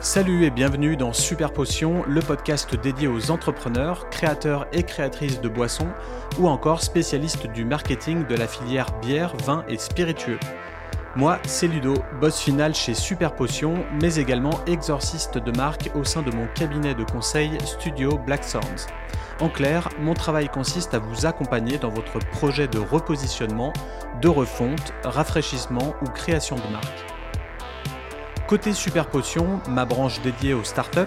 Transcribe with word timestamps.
Salut 0.00 0.44
et 0.44 0.50
bienvenue 0.50 0.96
dans 0.96 1.12
Super 1.12 1.52
Potion, 1.52 2.04
le 2.06 2.20
podcast 2.20 2.72
dédié 2.76 3.08
aux 3.08 3.32
entrepreneurs, 3.32 4.08
créateurs 4.10 4.68
et 4.72 4.84
créatrices 4.84 5.40
de 5.40 5.48
boissons 5.48 5.88
ou 6.38 6.46
encore 6.46 6.82
spécialistes 6.82 7.48
du 7.48 7.64
marketing 7.64 8.24
de 8.24 8.36
la 8.36 8.46
filière 8.46 8.92
bière, 9.00 9.34
vin 9.44 9.64
et 9.68 9.76
spiritueux. 9.76 10.38
Moi, 11.16 11.40
c'est 11.44 11.66
Ludo, 11.66 11.94
boss 12.20 12.38
final 12.38 12.76
chez 12.76 12.94
Super 12.94 13.34
Potion, 13.34 13.84
mais 14.00 14.14
également 14.14 14.64
exorciste 14.68 15.36
de 15.36 15.50
marque 15.50 15.90
au 15.96 16.04
sein 16.04 16.22
de 16.22 16.30
mon 16.30 16.46
cabinet 16.54 16.94
de 16.94 17.02
conseil 17.02 17.58
Studio 17.64 18.18
Black 18.18 18.44
Sounds. 18.44 18.86
En 19.40 19.48
clair, 19.48 19.88
mon 19.98 20.14
travail 20.14 20.48
consiste 20.48 20.94
à 20.94 21.00
vous 21.00 21.26
accompagner 21.26 21.76
dans 21.76 21.90
votre 21.90 22.20
projet 22.20 22.68
de 22.68 22.78
repositionnement, 22.78 23.72
de 24.22 24.28
refonte, 24.28 24.92
rafraîchissement 25.02 25.96
ou 26.02 26.04
création 26.04 26.54
de 26.54 26.72
marque. 26.72 27.17
Côté 28.48 28.72
Super 28.72 29.10
Potion, 29.10 29.60
ma 29.68 29.84
branche 29.84 30.22
dédiée 30.22 30.54
aux 30.54 30.64
startups, 30.64 31.00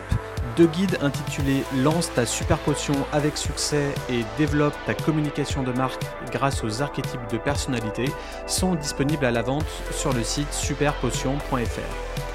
deux 0.56 0.68
guides 0.68 1.00
intitulés 1.02 1.64
Lance 1.76 2.14
ta 2.14 2.28
super 2.28 2.60
potion 2.60 2.94
avec 3.12 3.36
succès 3.36 3.96
et 4.12 4.24
développe 4.38 4.76
ta 4.86 4.94
communication 4.94 5.64
de 5.64 5.72
marque 5.72 6.04
grâce 6.32 6.64
aux 6.64 6.84
archétypes 6.84 7.32
de 7.32 7.40
personnalité 7.40 8.06
sont 8.46 8.76
disponibles 8.76 9.26
à 9.26 9.32
la 9.32 9.42
vente 9.42 9.66
sur 9.90 10.14
le 10.14 10.24
site 10.24 10.54
superpotion.fr. 10.54 12.31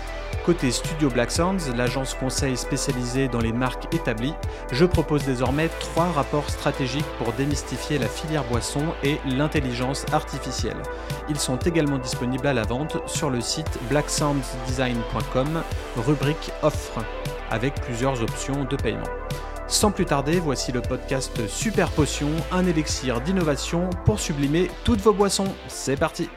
Côté 0.46 0.70
Studio 0.70 1.10
Black 1.10 1.32
Sounds, 1.32 1.74
l'agence 1.77 2.14
conseil 2.14 2.56
spécialisée 2.56 3.27
dans 3.27 3.41
les 3.41 3.52
marques 3.52 3.92
établies, 3.92 4.34
je 4.70 4.84
propose 4.84 5.24
désormais 5.24 5.69
trois 5.80 6.06
rapports 6.12 6.48
stratégiques 6.48 7.05
pour 7.19 7.32
démystifier 7.32 7.98
la 7.98 8.06
filière 8.06 8.45
boisson 8.45 8.95
et 9.02 9.19
l'intelligence 9.27 10.06
artificielle. 10.12 10.77
Ils 11.28 11.41
sont 11.41 11.56
également 11.56 11.98
disponibles 11.98 12.46
à 12.46 12.52
la 12.52 12.62
vente 12.62 12.96
sur 13.09 13.28
le 13.28 13.41
site 13.41 13.80
blacksoundsdesign.com, 13.91 15.62
rubrique 15.97 16.52
offre, 16.62 17.05
avec 17.50 17.74
plusieurs 17.80 18.22
options 18.22 18.62
de 18.67 18.77
paiement. 18.77 19.11
Sans 19.67 19.91
plus 19.91 20.05
tarder, 20.05 20.39
voici 20.39 20.70
le 20.70 20.80
podcast 20.80 21.48
Super 21.48 21.91
Potion, 21.91 22.30
un 22.52 22.64
élixir 22.67 23.20
d'innovation 23.20 23.91
pour 24.05 24.20
sublimer 24.20 24.70
toutes 24.84 25.00
vos 25.00 25.12
boissons. 25.12 25.52
C'est 25.67 25.97
parti! 25.97 26.28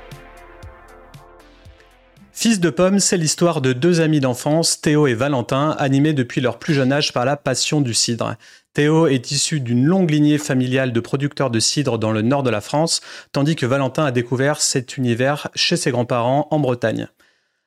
Fils 2.32 2.60
de 2.60 2.70
pomme, 2.70 3.00
c'est 3.00 3.18
l'histoire 3.18 3.60
de 3.60 3.74
deux 3.74 4.02
amis 4.02 4.20
d'enfance, 4.20 4.80
Théo 4.80 5.08
et 5.08 5.14
Valentin, 5.14 5.76
animés 5.78 6.14
depuis 6.14 6.42
leur 6.42 6.58
plus 6.58 6.74
jeune 6.74 6.94
âge 6.94 7.12
par 7.12 7.26
la 7.26 7.36
passion 7.36 7.82
du 7.82 7.94
cidre. 7.94 8.36
Théo 8.74 9.08
est 9.08 9.32
issu 9.32 9.60
d'une 9.60 9.86
longue 9.86 10.12
lignée 10.12 10.38
familiale 10.38 10.94
de 10.94 11.00
producteurs 11.00 11.50
de 11.50 11.60
cidre 11.60 11.98
dans 11.98 12.12
le 12.12 12.22
nord 12.22 12.44
de 12.44 12.50
la 12.50 12.62
France, 12.62 13.02
tandis 13.34 13.56
que 13.56 13.66
Valentin 13.66 14.06
a 14.06 14.12
découvert 14.12 14.62
cet 14.62 14.96
univers 14.96 15.50
chez 15.56 15.76
ses 15.76 15.92
grands-parents 15.92 16.48
en 16.52 16.60
Bretagne. 16.60 17.08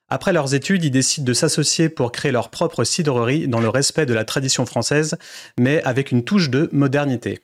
Après 0.09 0.33
leurs 0.33 0.55
études, 0.55 0.85
ils 0.85 0.91
décident 0.91 1.27
de 1.27 1.33
s'associer 1.35 1.89
pour 1.89 2.13
créer 2.13 2.33
leur 2.33 2.49
propre 2.49 2.85
cidrerie 2.85 3.49
dans 3.49 3.61
le 3.61 3.69
respect 3.69 4.07
de 4.07 4.15
la 4.15 4.25
tradition 4.25 4.65
française, 4.65 5.17
mais 5.59 5.83
avec 5.83 6.13
une 6.13 6.25
touche 6.25 6.51
de 6.51 6.69
modernité. 6.73 7.41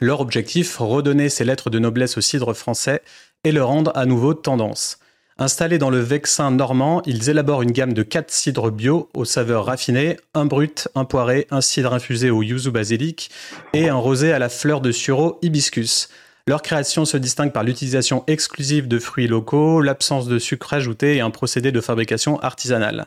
Leur 0.00 0.20
objectif, 0.20 0.76
redonner 0.78 1.28
ses 1.28 1.44
lettres 1.44 1.70
de 1.70 1.78
noblesse 1.78 2.16
au 2.16 2.20
cidre 2.20 2.54
français 2.54 3.02
et 3.44 3.52
le 3.52 3.64
rendre 3.64 3.92
à 3.94 4.06
nouveau 4.06 4.32
tendance. 4.32 4.98
Installés 5.40 5.78
dans 5.78 5.90
le 5.90 6.00
Vexin 6.00 6.50
normand, 6.50 7.00
ils 7.06 7.30
élaborent 7.30 7.62
une 7.62 7.70
gamme 7.70 7.92
de 7.92 8.02
4 8.02 8.28
cidres 8.28 8.72
bio 8.72 9.08
aux 9.14 9.24
saveurs 9.24 9.66
raffinées, 9.66 10.16
un 10.34 10.46
brut, 10.46 10.88
un 10.96 11.04
poiré, 11.04 11.46
un 11.52 11.60
cidre 11.60 11.94
infusé 11.94 12.28
au 12.28 12.42
yuzu 12.42 12.72
basilic 12.72 13.30
et 13.72 13.88
un 13.88 13.94
rosé 13.94 14.32
à 14.32 14.40
la 14.40 14.48
fleur 14.48 14.80
de 14.80 14.90
sureau 14.90 15.38
hibiscus. 15.40 16.08
Leur 16.48 16.60
création 16.60 17.04
se 17.04 17.16
distingue 17.16 17.52
par 17.52 17.62
l'utilisation 17.62 18.24
exclusive 18.26 18.88
de 18.88 18.98
fruits 18.98 19.28
locaux, 19.28 19.80
l'absence 19.80 20.26
de 20.26 20.40
sucre 20.40 20.72
ajouté 20.72 21.14
et 21.14 21.20
un 21.20 21.30
procédé 21.30 21.70
de 21.70 21.80
fabrication 21.80 22.40
artisanale. 22.40 23.06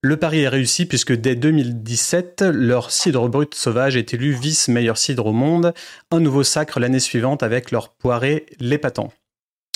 Le 0.00 0.16
pari 0.16 0.40
est 0.40 0.48
réussi 0.48 0.86
puisque 0.86 1.12
dès 1.12 1.34
2017, 1.34 2.42
leur 2.54 2.90
cidre 2.90 3.28
brut 3.28 3.54
sauvage 3.54 3.98
est 3.98 4.14
élu 4.14 4.32
vice-meilleur 4.32 4.96
cidre 4.96 5.26
au 5.26 5.32
monde, 5.32 5.74
un 6.10 6.20
nouveau 6.20 6.42
sacre 6.42 6.80
l'année 6.80 7.00
suivante 7.00 7.42
avec 7.42 7.70
leur 7.70 7.90
poiré 7.90 8.46
l'épatant. 8.60 9.12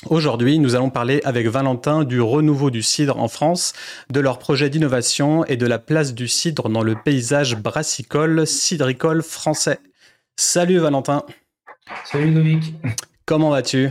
Aujourd'hui, 0.06 0.59
nous 0.59 0.75
allons 0.75 0.88
parler 0.88 1.21
avec 1.25 1.47
Valentin 1.47 2.05
du 2.05 2.22
renouveau 2.22 2.71
du 2.71 2.83
cidre 2.83 3.19
en 3.19 3.28
France, 3.28 3.75
de 4.11 4.19
leur 4.21 4.38
projet 4.38 4.71
d'innovation 4.71 5.44
et 5.44 5.59
de 5.59 5.66
la 5.66 5.78
place 5.78 6.15
du 6.15 6.27
cidre 6.27 6.71
dans 6.71 6.83
le 6.83 6.94
paysage 6.94 7.56
brassicole, 7.56 8.47
cidricole 8.47 9.22
français. 9.22 9.78
Salut 10.37 10.78
Valentin. 10.78 11.22
Salut 12.10 12.33
Dominique. 12.33 12.72
Comment 13.27 13.50
vas-tu? 13.50 13.91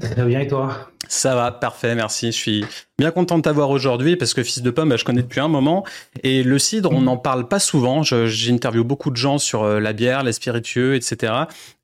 Très 0.00 0.26
bien 0.26 0.40
et 0.40 0.46
toi? 0.46 0.90
Ça 1.08 1.34
va, 1.34 1.50
parfait, 1.50 1.94
merci. 1.94 2.26
Je 2.26 2.36
suis 2.36 2.64
bien 2.98 3.10
content 3.10 3.38
de 3.38 3.42
t'avoir 3.42 3.70
aujourd'hui 3.70 4.16
parce 4.16 4.34
que 4.34 4.42
Fils 4.42 4.62
de 4.62 4.70
Pomme, 4.70 4.90
bah, 4.90 4.96
je 4.96 5.04
connais 5.04 5.22
depuis 5.22 5.40
un 5.40 5.48
moment. 5.48 5.84
Et 6.22 6.42
le 6.42 6.58
cidre, 6.58 6.92
on 6.92 7.00
n'en 7.00 7.16
parle 7.16 7.48
pas 7.48 7.58
souvent. 7.58 8.02
J'interviewe 8.02 8.84
beaucoup 8.84 9.10
de 9.10 9.16
gens 9.16 9.38
sur 9.38 9.64
euh, 9.64 9.80
la 9.80 9.94
bière, 9.94 10.22
les 10.22 10.32
spiritueux, 10.32 10.94
etc. 10.94 11.32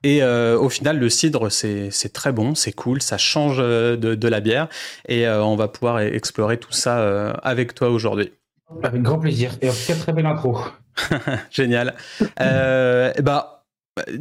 Et 0.02 0.22
euh, 0.22 0.58
au 0.58 0.68
final, 0.68 0.98
le 0.98 1.08
cidre, 1.08 1.50
c'est 1.50 2.12
très 2.12 2.32
bon, 2.32 2.54
c'est 2.54 2.72
cool, 2.72 3.00
ça 3.00 3.16
change 3.16 3.56
euh, 3.58 3.96
de, 3.96 4.28
la 4.28 4.40
bière. 4.40 4.68
Et 5.08 5.26
on 5.26 5.56
va 5.56 5.68
pouvoir 5.68 6.00
explorer 6.00 6.58
tout 6.58 6.72
ça 6.72 7.30
avec 7.42 7.74
toi 7.74 7.88
aujourd'hui. 7.88 8.32
Avec 8.82 9.00
grand 9.00 9.18
plaisir. 9.18 9.52
Et 9.62 9.70
en 9.70 9.72
très 9.72 10.12
belle 10.12 10.26
intro. 10.26 10.58
Génial. 11.50 11.94
bah, 12.38 13.55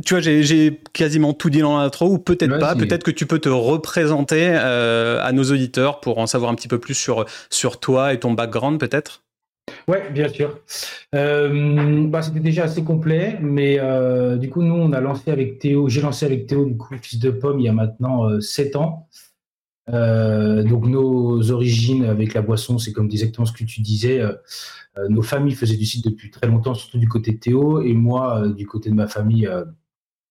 tu 0.05 0.13
vois, 0.13 0.21
j'ai 0.21 0.79
quasiment 0.93 1.33
tout 1.33 1.49
dit 1.49 1.59
dans 1.59 1.77
l'intro, 1.77 2.07
ou 2.07 2.17
peut-être 2.17 2.59
pas. 2.59 2.75
Peut-être 2.75 3.03
que 3.03 3.11
tu 3.11 3.25
peux 3.25 3.39
te 3.39 3.49
représenter 3.49 4.47
euh, 4.49 5.19
à 5.21 5.31
nos 5.33 5.43
auditeurs 5.43 5.99
pour 5.99 6.17
en 6.17 6.27
savoir 6.27 6.51
un 6.51 6.55
petit 6.55 6.67
peu 6.67 6.79
plus 6.79 6.93
sur, 6.93 7.25
sur 7.49 7.79
toi 7.79 8.13
et 8.13 8.19
ton 8.19 8.31
background, 8.31 8.79
peut-être? 8.79 9.23
Ouais, 9.87 10.09
bien 10.11 10.29
sûr. 10.29 10.59
Euh, 11.13 12.07
bah, 12.07 12.21
C'était 12.21 12.39
déjà 12.39 12.63
assez 12.63 12.83
complet, 12.83 13.37
mais 13.41 13.77
euh, 13.79 14.37
du 14.37 14.49
coup, 14.49 14.61
nous, 14.61 14.75
on 14.75 14.93
a 14.93 15.01
lancé 15.01 15.29
avec 15.29 15.59
Théo, 15.59 15.89
j'ai 15.89 16.01
lancé 16.01 16.25
avec 16.25 16.47
Théo, 16.47 16.65
du 16.65 16.77
coup, 16.77 16.95
Fils 17.01 17.19
de 17.19 17.31
Pomme, 17.31 17.59
il 17.59 17.65
y 17.65 17.69
a 17.69 17.73
maintenant 17.73 18.39
7 18.39 18.77
ans. 18.77 19.09
Donc, 19.87 20.87
nos 20.87 21.51
origines 21.51 22.05
avec 22.05 22.33
la 22.33 22.41
boisson, 22.41 22.77
c'est 22.77 22.91
comme 22.91 23.05
exactement 23.05 23.45
ce 23.45 23.53
que 23.53 23.63
tu 23.63 23.81
disais. 23.81 24.21
Euh, 24.97 25.07
nos 25.09 25.21
familles 25.21 25.55
faisaient 25.55 25.77
du 25.77 25.85
site 25.85 26.05
depuis 26.05 26.31
très 26.31 26.47
longtemps, 26.47 26.73
surtout 26.73 26.97
du 26.97 27.07
côté 27.07 27.33
de 27.33 27.37
Théo, 27.37 27.81
et 27.81 27.93
moi, 27.93 28.41
euh, 28.41 28.53
du 28.53 28.65
côté 28.65 28.89
de 28.89 28.95
ma 28.95 29.07
famille 29.07 29.47
euh, 29.47 29.65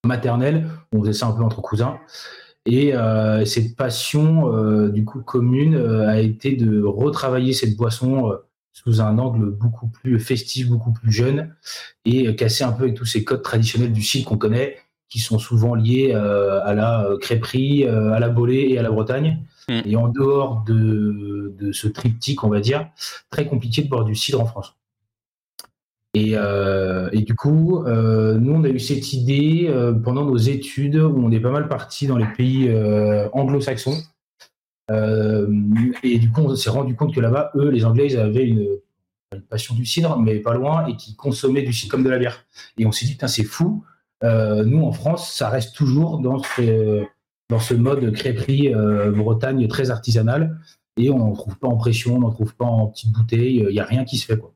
maternelle, 0.04 0.68
on 0.92 1.00
faisait 1.00 1.12
ça 1.12 1.26
un 1.26 1.32
peu 1.32 1.42
entre 1.42 1.60
cousins. 1.60 1.98
Et 2.66 2.94
cette 3.44 3.76
passion, 3.76 4.88
du 4.88 5.04
coup, 5.04 5.20
commune, 5.20 5.76
a 5.76 6.18
été 6.20 6.56
de 6.56 6.82
retravailler 6.82 7.52
cette 7.52 7.76
boisson 7.76 8.32
sous 8.72 9.02
un 9.02 9.18
angle 9.18 9.50
beaucoup 9.50 9.88
plus 9.88 10.18
festif, 10.18 10.70
beaucoup 10.70 10.94
plus 10.94 11.12
jeune, 11.12 11.54
et 12.06 12.34
casser 12.36 12.64
un 12.64 12.72
peu 12.72 12.84
avec 12.84 12.94
tous 12.94 13.04
ces 13.04 13.22
codes 13.22 13.42
traditionnels 13.42 13.92
du 13.92 14.00
site 14.00 14.24
qu'on 14.24 14.38
connaît, 14.38 14.78
qui 15.14 15.20
sont 15.20 15.38
souvent 15.38 15.76
liés 15.76 16.12
à 16.12 16.74
la 16.74 17.06
crêperie, 17.20 17.86
à 17.86 18.18
la 18.18 18.28
bolée 18.28 18.66
et 18.70 18.78
à 18.80 18.82
la 18.82 18.90
Bretagne. 18.90 19.38
Mm. 19.68 19.80
Et 19.86 19.94
en 19.94 20.08
dehors 20.08 20.64
de, 20.66 21.54
de, 21.56 21.70
ce 21.70 21.86
triptyque, 21.86 22.42
on 22.42 22.48
va 22.48 22.58
dire, 22.58 22.88
très 23.30 23.46
compliqué 23.46 23.82
de 23.82 23.88
boire 23.88 24.04
du 24.04 24.16
cidre 24.16 24.40
en 24.40 24.46
France. 24.46 24.74
Et, 26.14 26.32
euh, 26.34 27.08
et 27.12 27.20
du 27.20 27.36
coup, 27.36 27.84
euh, 27.84 28.36
nous, 28.38 28.54
on 28.54 28.64
a 28.64 28.68
eu 28.68 28.80
cette 28.80 29.12
idée 29.12 29.66
euh, 29.68 29.92
pendant 29.92 30.24
nos 30.24 30.36
études 30.36 30.96
où 30.96 31.24
on 31.24 31.30
est 31.30 31.40
pas 31.40 31.52
mal 31.52 31.68
parti 31.68 32.08
dans 32.08 32.16
les 32.16 32.26
pays 32.36 32.68
anglo-saxons. 33.32 34.02
et 34.90 36.18
du 36.18 36.32
coup, 36.32 36.40
on 36.40 36.56
s'est 36.56 36.70
rendu 36.70 36.96
compte 36.96 37.14
que 37.14 37.20
là-bas, 37.20 37.52
eux, 37.54 37.68
les 37.68 37.84
Anglais, 37.84 38.08
ils 38.10 38.18
avaient 38.18 38.46
une, 38.46 38.66
une, 39.32 39.42
passion 39.48 39.76
du 39.76 39.86
cidre, 39.86 40.18
mais 40.18 40.40
pas 40.40 40.54
loin, 40.54 40.86
et 40.88 40.96
qui 40.96 41.14
consommaient 41.14 41.62
du 41.62 41.72
cidre 41.72 41.92
comme 41.92 42.02
de 42.02 42.10
la 42.10 42.18
bière. 42.18 42.44
Et 42.78 42.84
on 42.86 42.92
s'est 42.92 43.06
dit, 43.06 43.16
c'est 43.26 43.44
fou. 43.44 43.84
Nous, 44.24 44.82
en 44.82 44.92
France, 44.92 45.32
ça 45.32 45.48
reste 45.50 45.74
toujours 45.76 46.18
dans 46.18 46.42
ce, 46.42 47.04
ce 47.58 47.74
mode 47.74 48.12
crêperie 48.12 48.74
euh, 48.74 49.10
Bretagne 49.10 49.66
très 49.68 49.90
artisanal. 49.90 50.58
Et 50.96 51.10
on 51.10 51.18
n'en 51.18 51.32
trouve 51.32 51.58
pas 51.58 51.68
en 51.68 51.76
pression, 51.76 52.16
on 52.16 52.20
n'en 52.20 52.30
trouve 52.30 52.54
pas 52.54 52.64
en 52.64 52.86
petites 52.86 53.12
bouteilles, 53.12 53.64
il 53.68 53.72
n'y 53.72 53.80
a 53.80 53.84
rien 53.84 54.04
qui 54.04 54.16
se 54.16 54.26
fait. 54.26 54.38
Quoi. 54.38 54.54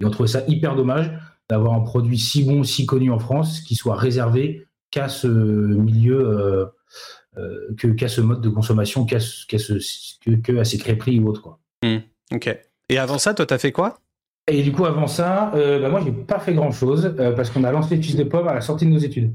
Et 0.00 0.04
on 0.04 0.10
trouve 0.10 0.26
ça 0.26 0.42
hyper 0.46 0.76
dommage 0.76 1.10
d'avoir 1.48 1.74
un 1.74 1.80
produit 1.80 2.18
si 2.18 2.44
bon, 2.44 2.62
si 2.62 2.86
connu 2.86 3.10
en 3.10 3.18
France, 3.18 3.60
qui 3.60 3.74
soit 3.74 3.96
réservé 3.96 4.68
qu'à 4.92 5.08
ce 5.08 5.26
milieu, 5.26 6.20
euh, 6.20 6.66
euh, 7.36 7.94
qu'à 7.94 8.06
ce 8.06 8.20
mode 8.20 8.40
de 8.40 8.48
consommation, 8.48 9.04
qu'à, 9.04 9.18
ces 9.18 10.78
crêperies 10.78 11.18
ou 11.18 11.28
autres. 11.28 11.58
Mmh, 11.82 11.96
ok. 12.32 12.58
Et 12.88 12.98
avant 12.98 13.18
ça, 13.18 13.34
toi, 13.34 13.46
tu 13.46 13.54
as 13.54 13.58
fait 13.58 13.72
quoi? 13.72 13.98
Et 14.50 14.62
du 14.62 14.72
coup, 14.72 14.84
avant 14.84 15.06
ça, 15.06 15.52
bah, 15.54 15.88
moi, 15.88 16.00
j'ai 16.04 16.12
pas 16.12 16.38
fait 16.38 16.54
grand-chose 16.54 17.14
parce 17.36 17.50
qu'on 17.50 17.64
a 17.64 17.72
lancé 17.72 17.96
les 17.96 18.14
de 18.14 18.24
pomme 18.24 18.48
à 18.48 18.54
la 18.54 18.60
sortie 18.60 18.86
de 18.86 18.90
nos 18.90 18.98
études. 18.98 19.32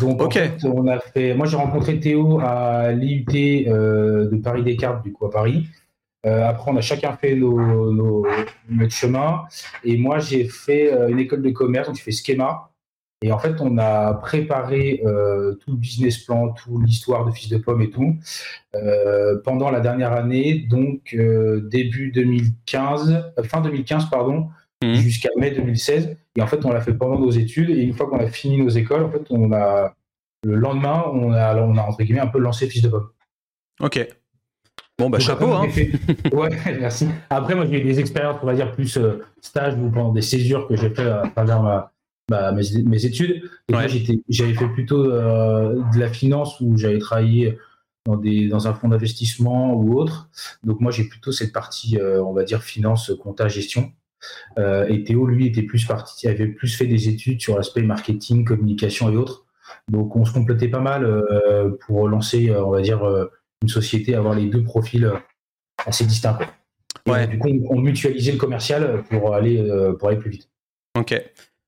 Donc, 0.00 0.20
en 0.20 0.30
fait, 0.30 0.64
on 0.64 0.86
a 0.86 0.98
fait. 0.98 1.34
Moi, 1.34 1.46
j'ai 1.46 1.56
rencontré 1.56 1.98
Théo 1.98 2.40
à 2.40 2.92
l'IUT 2.92 3.24
euh, 3.66 4.28
de 4.30 4.36
Paris 4.36 4.62
Descartes, 4.62 5.02
du 5.02 5.12
coup, 5.12 5.24
à 5.26 5.30
Paris. 5.30 5.66
Euh, 6.26 6.46
après, 6.46 6.70
on 6.70 6.76
a 6.76 6.80
chacun 6.80 7.16
fait 7.16 7.34
nos, 7.34 7.92
nos, 7.92 8.26
notre 8.68 8.92
chemin. 8.92 9.44
Et 9.84 9.96
moi, 9.96 10.18
j'ai 10.18 10.44
fait 10.44 10.92
euh, 10.92 11.08
une 11.08 11.18
école 11.18 11.42
de 11.42 11.50
commerce, 11.50 11.88
donc 11.88 11.96
j'ai 11.96 12.02
fait 12.02 12.12
Schema. 12.12 12.67
Et 13.22 13.32
en 13.32 13.38
fait, 13.38 13.60
on 13.60 13.78
a 13.78 14.14
préparé 14.14 15.02
euh, 15.04 15.54
tout 15.54 15.72
le 15.72 15.76
business 15.76 16.18
plan, 16.18 16.50
toute 16.50 16.84
l'histoire 16.84 17.26
de 17.26 17.32
Fils 17.32 17.48
de 17.48 17.56
Pomme 17.58 17.82
et 17.82 17.90
tout 17.90 18.16
euh, 18.76 19.40
pendant 19.44 19.70
la 19.70 19.80
dernière 19.80 20.12
année, 20.12 20.66
donc 20.70 21.14
euh, 21.14 21.60
début 21.68 22.12
2015, 22.12 23.32
fin 23.42 23.60
2015, 23.60 24.08
pardon, 24.08 24.50
mmh. 24.84 24.94
jusqu'à 24.94 25.30
mai 25.36 25.50
2016. 25.50 26.16
Et 26.36 26.42
en 26.42 26.46
fait, 26.46 26.64
on 26.64 26.70
l'a 26.70 26.80
fait 26.80 26.94
pendant 26.94 27.18
nos 27.18 27.32
études. 27.32 27.70
Et 27.70 27.82
une 27.82 27.92
fois 27.92 28.08
qu'on 28.08 28.20
a 28.20 28.28
fini 28.28 28.58
nos 28.58 28.68
écoles, 28.68 29.02
en 29.02 29.10
fait, 29.10 29.24
on 29.30 29.52
a 29.52 29.94
le 30.44 30.54
lendemain, 30.54 31.04
on 31.12 31.32
a, 31.32 31.56
on 31.56 31.76
a 31.76 31.82
entre 31.82 32.04
guillemets 32.04 32.20
un 32.20 32.28
peu 32.28 32.38
lancé 32.38 32.68
Fils 32.68 32.82
de 32.82 32.88
Pomme. 32.88 33.08
Ok. 33.80 34.06
Bon, 34.96 35.10
bah, 35.10 35.18
chapeau. 35.18 35.46
hein. 35.46 35.66
Ouais, 36.32 36.50
merci. 36.80 37.08
Après, 37.30 37.56
moi, 37.56 37.66
j'ai 37.66 37.80
eu 37.80 37.84
des 37.84 37.98
expériences, 37.98 38.36
on 38.42 38.46
va 38.46 38.54
dire, 38.54 38.70
plus 38.70 38.96
stage 39.40 39.74
ou 39.74 39.90
pendant 39.90 40.12
des 40.12 40.22
césures 40.22 40.68
que 40.68 40.76
j'ai 40.76 40.90
fait 40.90 41.08
à 41.08 41.28
travers 41.34 41.62
ma 41.62 41.92
bah, 42.28 42.52
mes, 42.52 43.06
études. 43.06 43.50
Et 43.68 43.72
moi, 43.72 43.86
j'avais 44.28 44.54
fait 44.54 44.68
plutôt 44.68 45.10
euh, 45.10 45.82
de 45.94 45.98
la 45.98 46.08
finance 46.08 46.60
où 46.60 46.76
j'avais 46.76 46.98
travaillé 46.98 47.58
dans, 48.04 48.16
des, 48.16 48.48
dans 48.48 48.68
un 48.68 48.74
fonds 48.74 48.88
d'investissement 48.88 49.72
ou 49.74 49.98
autre. 49.98 50.28
Donc 50.62 50.80
moi, 50.80 50.92
j'ai 50.92 51.04
plutôt 51.04 51.32
cette 51.32 51.52
partie, 51.52 51.98
euh, 51.98 52.22
on 52.22 52.34
va 52.34 52.44
dire, 52.44 52.62
finance, 52.62 53.12
compta, 53.22 53.48
gestion. 53.48 53.92
Euh, 54.58 54.86
et 54.88 55.04
Théo, 55.04 55.26
lui, 55.26 55.46
était 55.46 55.62
plus 55.62 55.86
parti, 55.86 56.28
avait 56.28 56.48
plus 56.48 56.76
fait 56.76 56.86
des 56.86 57.08
études 57.08 57.40
sur 57.40 57.56
l'aspect 57.56 57.82
marketing, 57.82 58.44
communication 58.44 59.10
et 59.10 59.16
autres. 59.16 59.46
Donc 59.90 60.14
on 60.14 60.24
se 60.24 60.32
complétait 60.32 60.68
pas 60.68 60.80
mal 60.80 61.22
pour 61.80 62.08
lancer, 62.08 62.50
on 62.54 62.70
va 62.70 62.80
dire, 62.80 63.00
une 63.62 63.68
société, 63.68 64.14
avoir 64.14 64.34
les 64.34 64.46
deux 64.46 64.64
profils 64.64 65.10
assez 65.86 66.04
distincts. 66.04 66.38
Ouais. 67.06 67.26
du 67.26 67.38
coup, 67.38 67.48
on, 67.70 67.80
mutualisait 67.80 68.32
le 68.32 68.38
commercial 68.38 69.02
pour 69.08 69.34
aller, 69.34 69.62
pour 69.98 70.08
aller 70.08 70.18
plus 70.18 70.30
vite. 70.30 70.50
Ok. 70.98 71.14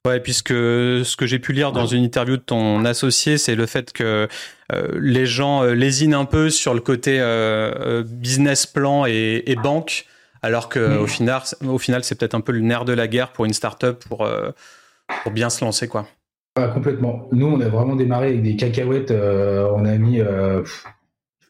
Ouais, 0.07 0.19
puisque 0.19 0.49
ce 0.49 1.15
que 1.15 1.27
j'ai 1.27 1.39
pu 1.39 1.53
lire 1.53 1.73
dans 1.73 1.85
une 1.85 2.03
interview 2.03 2.39
de 2.39 2.43
ton 2.43 2.87
associé, 2.87 3.37
c'est 3.37 3.55
le 3.55 3.67
fait 3.67 3.93
que 3.93 4.29
euh, 4.73 4.89
les 4.99 5.27
gens 5.27 5.63
euh, 5.63 5.75
lésinent 5.75 6.15
un 6.15 6.25
peu 6.25 6.49
sur 6.49 6.73
le 6.73 6.81
côté 6.81 7.19
euh, 7.21 8.03
business 8.07 8.65
plan 8.65 9.05
et, 9.05 9.57
banque, 9.63 10.07
alors 10.41 10.71
qu'au 10.71 11.03
au 11.03 11.07
final, 11.07 11.43
au 11.67 11.77
final, 11.77 12.03
c'est 12.03 12.19
peut-être 12.19 12.35
un 12.35 12.41
peu 12.41 12.53
le 12.53 12.61
nerf 12.61 12.87
de 12.87 12.95
la 12.95 13.09
guerre 13.09 13.33
pour 13.33 13.45
une 13.45 13.53
startup 13.53 14.03
pour 14.09 14.27
pour 15.23 15.33
bien 15.33 15.51
se 15.51 15.63
lancer, 15.63 15.87
quoi. 15.87 16.07
complètement. 16.73 17.29
Nous, 17.33 17.47
on 17.47 17.61
a 17.61 17.69
vraiment 17.69 17.95
démarré 17.95 18.29
avec 18.29 18.43
des 18.43 18.57
cacahuètes. 18.57 19.11
on 19.11 19.85
a 19.85 19.99
mis, 19.99 20.23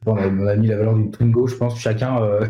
on, 0.06 0.16
a, 0.16 0.56
mis 0.56 0.68
la 0.68 0.78
valeur 0.78 0.94
d'une 0.94 1.10
Twingo, 1.10 1.46
je 1.46 1.56
pense, 1.56 1.78
chacun 1.78 2.40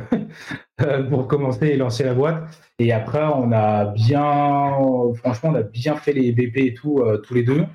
pour 1.11 1.27
commencer 1.27 1.69
et 1.69 1.77
lancer 1.77 2.05
la 2.05 2.15
boîte. 2.15 2.45
Et 2.81 2.93
après, 2.93 3.23
on 3.23 3.53
a 3.53 3.85
bien, 3.85 4.73
franchement, 5.15 5.51
on 5.51 5.55
a 5.55 5.63
bien 5.63 5.97
fait 5.97 6.15
les 6.15 6.33
BP 6.33 6.57
et 6.57 6.75
tout, 6.75 7.01
euh, 7.01 7.19
tous 7.19 7.35
les 7.35 7.43
deux, 7.43 7.67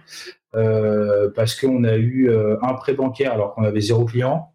euh, 0.56 1.30
parce 1.36 1.60
qu'on 1.60 1.83
a 1.83 1.95
eu 1.95 2.27
euh, 2.27 2.57
un 2.63 2.74
prêt 2.74 2.95
bancaire 2.95 3.31
alors 3.31 3.54
qu'on 3.54 3.63
avait 3.63 3.81
zéro 3.81 4.06
client, 4.06 4.51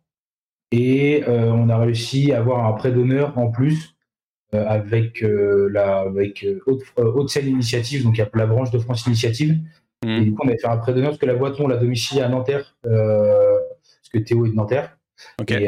et 0.73 1.25
on 1.27 1.69
a 1.69 1.79
réussi 1.79 2.33
à 2.33 2.39
avoir 2.39 2.65
un 2.65 2.73
prêt 2.75 2.93
d'honneur 2.93 3.37
en 3.37 3.51
plus 3.51 3.97
avec 4.53 5.21
la 5.21 5.99
avec 5.99 6.47
Haute, 6.67 7.37
Initiative, 7.37 8.05
donc 8.05 8.17
il 8.17 8.21
y 8.21 8.23
a 8.23 8.31
la 8.35 8.47
branche 8.47 8.71
de 8.71 8.79
France 8.79 9.05
Initiative. 9.07 9.59
Mmh. 10.05 10.09
Et 10.09 10.21
du 10.23 10.33
coup, 10.33 10.43
on 10.45 10.49
avait 10.49 10.59
fait 10.59 10.69
un 10.69 10.77
prêt 10.77 10.95
d'honneur 10.95 11.11
parce 11.11 11.21
que 11.21 11.27
la 11.27 11.35
boîte, 11.35 11.59
on 11.59 11.67
l'a 11.67 11.77
domiciliée 11.77 12.23
à 12.23 12.29
Nanterre, 12.29 12.77
parce 12.83 14.09
que 14.13 14.19
Théo 14.19 14.47
est 14.47 14.51
de 14.51 14.55
Nanterre. 14.55 14.97
Et, 15.49 15.65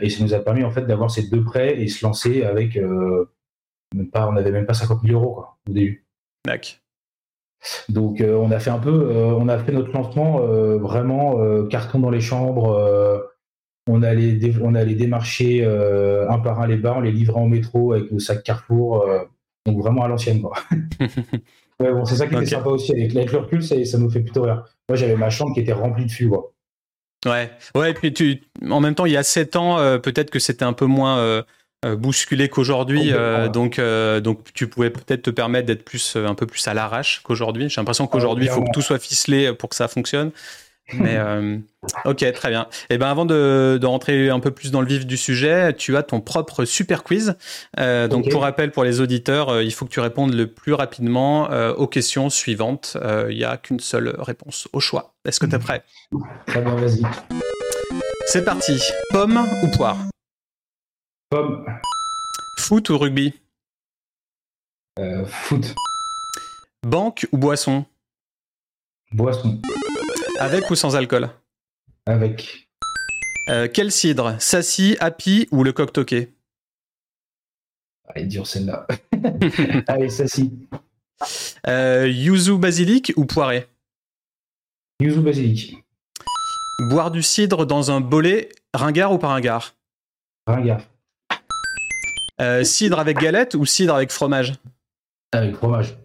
et, 0.00 0.10
ça 0.10 0.24
nous 0.24 0.34
a 0.34 0.40
permis 0.40 0.64
en 0.64 0.70
fait 0.70 0.82
d'avoir 0.82 1.10
ces 1.10 1.28
deux 1.28 1.44
prêts 1.44 1.80
et 1.80 1.88
se 1.88 2.04
lancer 2.04 2.44
avec 2.44 2.78
pas, 4.12 4.28
on 4.28 4.32
n'avait 4.32 4.52
même 4.52 4.66
pas 4.66 4.74
50 4.74 5.02
000 5.04 5.20
euros 5.20 5.34
quoi, 5.34 5.58
au 5.68 5.72
début. 5.72 6.06
Donc 7.88 8.20
euh, 8.20 8.36
on 8.36 8.50
a 8.50 8.60
fait 8.60 8.70
un 8.70 8.78
peu, 8.78 9.10
euh, 9.10 9.34
on 9.34 9.48
a 9.48 9.58
fait 9.58 9.72
notre 9.72 9.92
lancement 9.92 10.40
euh, 10.42 10.78
vraiment 10.78 11.38
carton 11.68 11.98
dans 11.98 12.10
les 12.10 12.20
chambres. 12.20 13.24
on 13.88 14.02
allait, 14.02 14.38
on 14.62 14.74
allait 14.74 14.94
démarcher 14.94 15.64
un 15.64 16.38
par 16.38 16.60
un 16.60 16.66
les 16.66 16.76
bars, 16.76 16.98
on 16.98 17.00
les 17.00 17.12
livrait 17.12 17.40
en 17.40 17.46
métro 17.46 17.92
avec 17.92 18.12
nos 18.12 18.18
sacs 18.18 18.42
Carrefour. 18.42 19.06
donc 19.66 19.78
vraiment 19.78 20.04
à 20.04 20.08
l'ancienne 20.08 20.42
quoi. 20.42 20.54
bon, 21.80 22.04
c'est 22.04 22.16
ça 22.16 22.26
qui 22.26 22.36
était 22.36 22.46
sympa 22.46 22.68
aussi 22.68 22.92
avec, 22.92 23.14
avec 23.16 23.32
le 23.32 23.38
recul, 23.38 23.62
ça, 23.62 23.82
ça, 23.84 23.98
nous 23.98 24.10
fait 24.10 24.20
plutôt 24.20 24.42
rire. 24.42 24.64
Moi 24.88 24.96
j'avais 24.96 25.16
ma 25.16 25.30
chambre 25.30 25.54
qui 25.54 25.60
était 25.60 25.72
remplie 25.72 26.06
de 26.06 26.10
fûts 26.10 26.28
quoi. 26.28 26.52
Ouais, 27.26 27.50
ouais, 27.74 27.90
et 27.90 27.94
puis 27.94 28.12
tu, 28.12 28.42
en 28.70 28.80
même 28.80 28.94
temps, 28.94 29.06
il 29.06 29.12
y 29.12 29.16
a 29.16 29.22
7 29.22 29.56
ans, 29.56 29.76
peut-être 29.98 30.30
que 30.30 30.38
c'était 30.38 30.64
un 30.64 30.72
peu 30.72 30.86
moins 30.86 31.44
euh, 31.84 31.94
bousculé 31.94 32.48
qu'aujourd'hui. 32.48 33.12
Euh, 33.12 33.48
donc, 33.48 33.78
euh, 33.78 34.18
donc, 34.18 34.52
tu 34.52 34.66
pouvais 34.66 34.90
peut-être 34.90 35.22
te 35.22 35.30
permettre 35.30 35.66
d'être 35.66 35.84
plus, 35.84 36.16
un 36.16 36.34
peu 36.34 36.44
plus 36.44 36.66
à 36.66 36.74
l'arrache 36.74 37.20
qu'aujourd'hui. 37.22 37.68
J'ai 37.68 37.80
l'impression 37.80 38.08
qu'aujourd'hui, 38.08 38.46
il 38.46 38.50
faut 38.50 38.62
que 38.62 38.72
tout 38.72 38.82
soit 38.82 38.98
ficelé 38.98 39.52
pour 39.52 39.68
que 39.68 39.76
ça 39.76 39.86
fonctionne. 39.86 40.32
Mais 40.94 41.18
ok, 42.04 42.32
très 42.32 42.50
bien. 42.50 42.66
Et 42.88 42.94
eh 42.94 42.98
ben 42.98 43.08
avant 43.08 43.26
de, 43.26 43.78
de, 43.80 43.86
rentrer 43.86 44.30
un 44.30 44.40
peu 44.40 44.50
plus 44.50 44.70
dans 44.70 44.80
le 44.80 44.86
vif 44.86 45.06
du 45.06 45.16
sujet, 45.16 45.74
tu 45.74 45.96
as 45.96 46.02
ton 46.02 46.20
propre 46.20 46.64
super 46.64 47.04
quiz. 47.04 47.36
Donc 47.76 48.30
pour 48.30 48.42
rappel 48.42 48.70
pour 48.70 48.84
les 48.84 49.00
auditeurs, 49.00 49.60
il 49.60 49.72
faut 49.72 49.84
que 49.84 49.90
tu 49.90 50.00
répondes 50.00 50.34
le 50.34 50.46
plus 50.46 50.72
rapidement 50.72 51.48
aux 51.76 51.86
questions 51.86 52.30
suivantes. 52.30 52.96
Il 53.28 53.36
n'y 53.36 53.44
a 53.44 53.56
qu'une 53.56 53.80
seule 53.80 54.14
réponse 54.18 54.68
au 54.72 54.80
choix. 54.80 55.14
Est-ce 55.24 55.40
que 55.40 55.46
tu 55.46 55.56
es 55.56 55.58
prêt? 55.58 55.84
Très 56.46 56.62
bien, 56.62 56.74
vas-y. 56.74 57.02
C'est 58.26 58.44
parti. 58.44 58.78
Pomme 59.10 59.38
ou 59.62 59.76
poire? 59.76 59.96
Pomme. 61.30 61.64
Foot 62.58 62.90
ou 62.90 62.98
rugby? 62.98 63.32
Euh, 64.98 65.24
Foot. 65.24 65.74
Banque 66.82 67.26
ou 67.32 67.38
boisson? 67.38 67.86
Boisson. 69.12 69.60
Avec 70.40 70.70
ou 70.70 70.76
sans 70.76 70.94
alcool 70.94 71.30
Avec. 72.06 72.68
Euh, 73.48 73.66
quel 73.72 73.90
cidre? 73.90 74.36
Sassi, 74.38 74.96
Happy 75.00 75.48
ou 75.50 75.64
le 75.64 75.72
coq 75.72 75.92
toqué? 75.92 76.32
Allez, 78.06 78.26
dur 78.26 78.46
celle-là. 78.46 78.86
Allez, 79.88 80.08
Sassi. 80.08 80.52
Euh, 81.66 82.06
yuzu 82.06 82.56
basilic 82.56 83.12
ou 83.16 83.24
poiré? 83.24 83.66
Yuzu 85.00 85.20
basilic. 85.20 85.76
Boire 86.90 87.10
du 87.10 87.22
cidre 87.24 87.66
dans 87.66 87.90
un 87.90 88.00
bolet, 88.00 88.50
ringard 88.72 89.12
ou 89.12 89.18
pas 89.18 89.28
ringard? 89.28 89.74
Ringard. 90.46 90.82
Euh, 92.40 92.62
cidre 92.62 93.00
avec 93.00 93.18
galette 93.18 93.56
ou 93.56 93.66
cidre 93.66 93.96
avec 93.96 94.12
fromage? 94.12 94.52
Avec 95.32 95.56
fromage. 95.56 95.96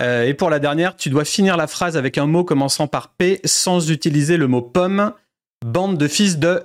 Euh, 0.00 0.24
et 0.24 0.34
pour 0.34 0.50
la 0.50 0.58
dernière, 0.58 0.96
tu 0.96 1.10
dois 1.10 1.24
finir 1.24 1.56
la 1.56 1.66
phrase 1.66 1.96
avec 1.96 2.18
un 2.18 2.26
mot 2.26 2.44
commençant 2.44 2.86
par 2.86 3.08
P 3.08 3.40
sans 3.44 3.90
utiliser 3.90 4.36
le 4.36 4.46
mot 4.46 4.62
pomme. 4.62 5.12
Bande 5.64 5.96
de 5.98 6.08
fils 6.08 6.38
de. 6.38 6.62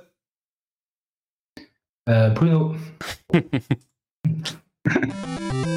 Euh, 2.09 2.29
Bruno. 2.29 2.75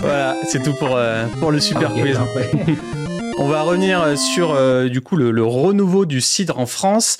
voilà, 0.00 0.36
c'est 0.44 0.62
tout 0.62 0.74
pour, 0.74 0.98
pour 1.38 1.52
le 1.52 1.60
super 1.60 1.92
quiz. 1.92 2.18
On 3.38 3.48
va 3.48 3.62
revenir 3.62 4.16
sur 4.16 4.56
du 4.88 5.00
coup 5.00 5.16
le, 5.16 5.32
le, 5.32 5.44
renouveau 5.44 6.06
du 6.06 6.20
cidre 6.20 6.58
en 6.58 6.66
France. 6.66 7.18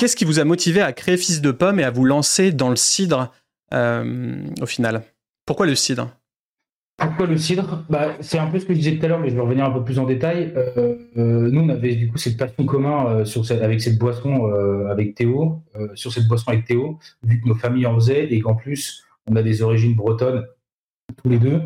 Qu'est-ce 0.00 0.16
qui 0.16 0.24
vous 0.24 0.40
a 0.40 0.44
motivé 0.44 0.80
à 0.80 0.94
créer 0.94 1.18
Fils 1.18 1.42
de 1.42 1.50
Pomme 1.50 1.78
et 1.78 1.84
à 1.84 1.90
vous 1.90 2.06
lancer 2.06 2.52
dans 2.52 2.70
le 2.70 2.76
cidre 2.76 3.30
euh, 3.74 4.42
au 4.60 4.66
final? 4.66 5.02
Pourquoi 5.44 5.66
le 5.66 5.74
cidre? 5.74 6.08
Pourquoi 7.06 7.26
le 7.26 7.36
cidre? 7.36 7.84
Bah, 7.88 8.16
C'est 8.20 8.38
un 8.38 8.46
peu 8.46 8.58
ce 8.58 8.66
que 8.66 8.74
je 8.74 8.78
disais 8.78 8.96
tout 8.96 9.04
à 9.04 9.08
l'heure, 9.08 9.20
mais 9.20 9.30
je 9.30 9.34
vais 9.34 9.40
revenir 9.40 9.64
un 9.64 9.70
peu 9.70 9.82
plus 9.82 9.98
en 9.98 10.04
détail. 10.04 10.52
Euh, 10.56 10.96
euh, 11.16 11.50
nous, 11.50 11.60
on 11.60 11.68
avait 11.68 11.94
du 11.94 12.10
coup 12.10 12.18
cette 12.18 12.36
passion 12.36 12.64
commune 12.64 13.24
sur 13.24 13.44
avec 13.50 13.80
cette 13.80 13.98
boisson 13.98 14.46
avec 14.88 15.14
Théo, 15.14 15.62
sur 15.94 16.12
cette 16.12 16.28
boisson 16.28 16.50
avec 16.50 16.64
Théo, 16.64 16.98
vu 17.22 17.40
que 17.40 17.48
nos 17.48 17.54
familles 17.54 17.86
en 17.86 17.94
faisaient 17.94 18.32
et 18.32 18.40
qu'en 18.40 18.54
plus, 18.54 19.04
on 19.30 19.36
a 19.36 19.42
des 19.42 19.62
origines 19.62 19.94
bretonnes 19.94 20.44
tous 21.22 21.28
les 21.28 21.38
deux. 21.38 21.62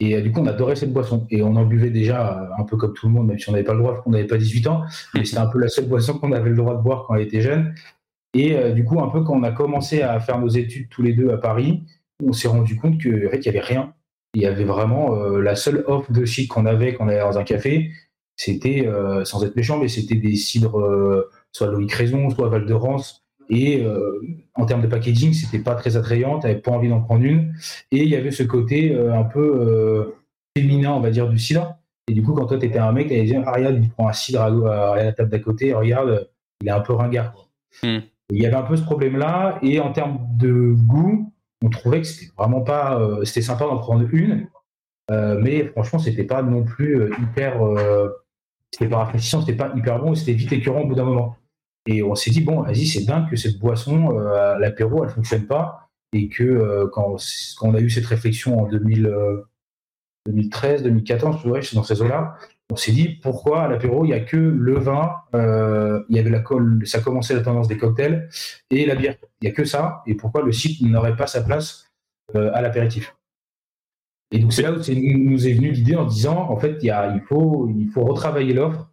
Et 0.00 0.20
du 0.20 0.32
coup, 0.32 0.40
on 0.40 0.46
adorait 0.46 0.76
cette 0.76 0.92
boisson. 0.92 1.26
Et 1.30 1.42
on 1.42 1.54
en 1.56 1.64
buvait 1.64 1.90
déjà 1.90 2.50
un 2.58 2.64
peu 2.64 2.76
comme 2.76 2.92
tout 2.94 3.06
le 3.06 3.12
monde, 3.12 3.28
même 3.28 3.38
si 3.38 3.48
on 3.48 3.52
n'avait 3.52 3.64
pas 3.64 3.74
le 3.74 3.80
droit, 3.80 4.00
qu'on 4.02 4.10
n'avait 4.10 4.26
pas 4.26 4.36
18 4.36 4.66
ans. 4.66 4.82
Mais 5.14 5.24
c'était 5.24 5.38
un 5.38 5.46
peu 5.46 5.58
la 5.58 5.68
seule 5.68 5.86
boisson 5.86 6.18
qu'on 6.18 6.32
avait 6.32 6.50
le 6.50 6.56
droit 6.56 6.74
de 6.74 6.82
boire 6.82 7.04
quand 7.06 7.14
on 7.14 7.18
était 7.18 7.40
jeune. 7.40 7.74
Et 8.34 8.56
euh, 8.56 8.72
du 8.72 8.84
coup, 8.84 9.00
un 9.00 9.08
peu 9.08 9.22
quand 9.22 9.34
on 9.34 9.42
a 9.42 9.52
commencé 9.52 10.02
à 10.02 10.18
faire 10.20 10.38
nos 10.38 10.48
études 10.48 10.88
tous 10.88 11.02
les 11.02 11.12
deux 11.12 11.30
à 11.30 11.36
Paris, 11.36 11.84
on 12.22 12.32
s'est 12.32 12.48
rendu 12.48 12.76
compte 12.76 13.00
qu'il 13.00 13.30
n'y 13.32 13.48
avait 13.48 13.60
rien. 13.60 13.94
Il 14.34 14.42
y 14.42 14.46
avait 14.46 14.64
vraiment 14.64 15.14
euh, 15.16 15.40
la 15.40 15.56
seule 15.56 15.84
offre 15.86 16.12
de 16.12 16.24
shit 16.24 16.48
qu'on 16.48 16.66
avait 16.66 16.94
quand 16.94 17.04
on 17.04 17.08
allait 17.08 17.20
dans 17.20 17.38
un 17.38 17.44
café, 17.44 17.90
c'était, 18.36 18.86
euh, 18.86 19.24
sans 19.24 19.44
être 19.44 19.56
méchant, 19.56 19.78
mais 19.78 19.88
c'était 19.88 20.14
des 20.14 20.36
cidres, 20.36 21.28
soit 21.52 21.66
Loïc 21.66 21.92
Raison, 21.92 22.30
soit 22.30 22.48
Val 22.48 22.66
de 22.66 22.74
Rance. 22.74 23.24
Et 23.52 23.84
en 24.54 24.64
termes 24.64 24.80
de 24.80 24.86
packaging, 24.86 25.32
c'était 25.32 25.58
pas 25.58 25.74
très 25.74 25.96
attrayant, 25.96 26.38
tu 26.38 26.46
n'avais 26.46 26.60
pas 26.60 26.70
envie 26.70 26.88
d'en 26.88 27.00
prendre 27.00 27.24
une. 27.24 27.52
Et 27.90 28.04
il 28.04 28.08
y 28.08 28.14
avait 28.14 28.30
ce 28.30 28.44
côté 28.44 28.96
un 28.96 29.24
peu 29.24 30.14
féminin, 30.56 30.92
on 30.92 31.00
va 31.00 31.10
dire, 31.10 31.28
du 31.28 31.38
cidre. 31.38 31.76
Et 32.10 32.12
du 32.12 32.22
coup, 32.22 32.32
quand 32.32 32.46
toi, 32.46 32.58
tu 32.58 32.66
étais 32.66 32.78
un 32.78 32.92
mec, 32.92 33.08
tu 33.08 33.14
allais 33.14 33.24
dire, 33.24 33.42
ah, 33.46 33.52
regarde, 33.52 33.78
il 33.80 33.88
prend 33.88 34.08
un 34.08 34.12
cidre 34.12 34.42
à, 34.42 34.96
la 34.96 35.12
table 35.12 35.30
d'à 35.30 35.38
côté, 35.38 35.72
regarde, 35.74 36.28
il 36.60 36.68
est 36.68 36.72
un 36.72 36.80
peu 36.80 36.92
ringard. 36.92 37.48
Hmm. 37.82 37.98
Il 38.30 38.42
y 38.42 38.46
avait 38.46 38.56
un 38.56 38.62
peu 38.62 38.76
ce 38.76 38.82
problème-là, 38.82 39.58
et 39.62 39.80
en 39.80 39.92
termes 39.92 40.18
de 40.36 40.74
goût, 40.76 41.29
on 41.64 41.70
trouvait 41.70 42.00
que 42.00 42.06
c'était 42.06 42.32
vraiment 42.36 42.62
pas, 42.62 42.98
euh, 42.98 43.24
c'était 43.24 43.42
sympa 43.42 43.64
d'en 43.64 43.78
prendre 43.78 44.06
une, 44.12 44.48
mais 45.10 45.64
franchement, 45.64 45.98
c'était 45.98 46.24
pas 46.24 46.42
non 46.42 46.62
plus 46.62 47.12
hyper. 47.20 47.60
c'était 48.70 48.88
pas 48.88 48.98
rafraîchissant, 48.98 49.40
c'était 49.40 49.56
pas 49.56 49.72
hyper 49.74 49.98
bon, 49.98 50.14
c'était 50.14 50.34
vite 50.34 50.52
écœurant 50.52 50.82
au 50.82 50.86
bout 50.86 50.94
d'un 50.94 51.04
moment. 51.04 51.36
Et 51.86 52.04
on 52.04 52.14
s'est 52.14 52.30
dit, 52.30 52.42
bon, 52.42 52.62
vas-y, 52.62 52.86
c'est 52.86 53.04
dingue 53.04 53.28
que 53.28 53.34
cette 53.34 53.58
boisson, 53.58 54.10
l'apéro, 54.60 55.02
elle 55.02 55.10
fonctionne 55.10 55.48
pas. 55.48 55.88
Et 56.12 56.28
que 56.28 56.88
quand, 56.92 57.16
on 57.62 57.74
a 57.74 57.80
eu 57.80 57.90
cette 57.90 58.06
réflexion 58.06 58.60
en 58.60 58.68
2013, 58.68 60.84
2014, 60.84 61.44
ouais, 61.46 61.60
dans 61.74 61.82
ces 61.82 62.02
eaux-là, 62.02 62.36
on 62.70 62.76
s'est 62.76 62.92
dit 62.92 63.08
pourquoi 63.08 63.64
à 63.64 63.68
l'apéro 63.68 64.04
il 64.04 64.08
n'y 64.08 64.14
a 64.14 64.20
que 64.20 64.36
le 64.36 64.78
vin, 64.78 65.12
euh, 65.34 66.02
il 66.08 66.16
y 66.16 66.18
avait 66.18 66.30
la 66.30 66.40
colle, 66.40 66.86
ça 66.86 67.00
commençait 67.00 67.34
la 67.34 67.42
tendance 67.42 67.68
des 67.68 67.76
cocktails 67.76 68.28
et 68.70 68.86
la 68.86 68.94
bière. 68.94 69.16
Il 69.40 69.46
n'y 69.46 69.50
a 69.50 69.54
que 69.54 69.64
ça 69.64 70.02
et 70.06 70.14
pourquoi 70.14 70.42
le 70.42 70.52
site 70.52 70.80
n'aurait 70.82 71.16
pas 71.16 71.26
sa 71.26 71.42
place 71.42 71.90
euh, 72.36 72.50
à 72.54 72.62
l'apéritif? 72.62 73.16
Et 74.32 74.38
donc 74.38 74.52
c'est 74.52 74.62
là 74.62 74.72
où 74.72 74.76
nous 74.76 75.48
est 75.48 75.52
venue 75.52 75.72
l'idée 75.72 75.96
en 75.96 76.04
disant 76.04 76.48
en 76.48 76.56
fait 76.56 76.78
il, 76.82 77.22
faut, 77.28 77.68
il 77.68 77.88
faut 77.88 78.04
retravailler 78.04 78.54
l'offre. 78.54 78.88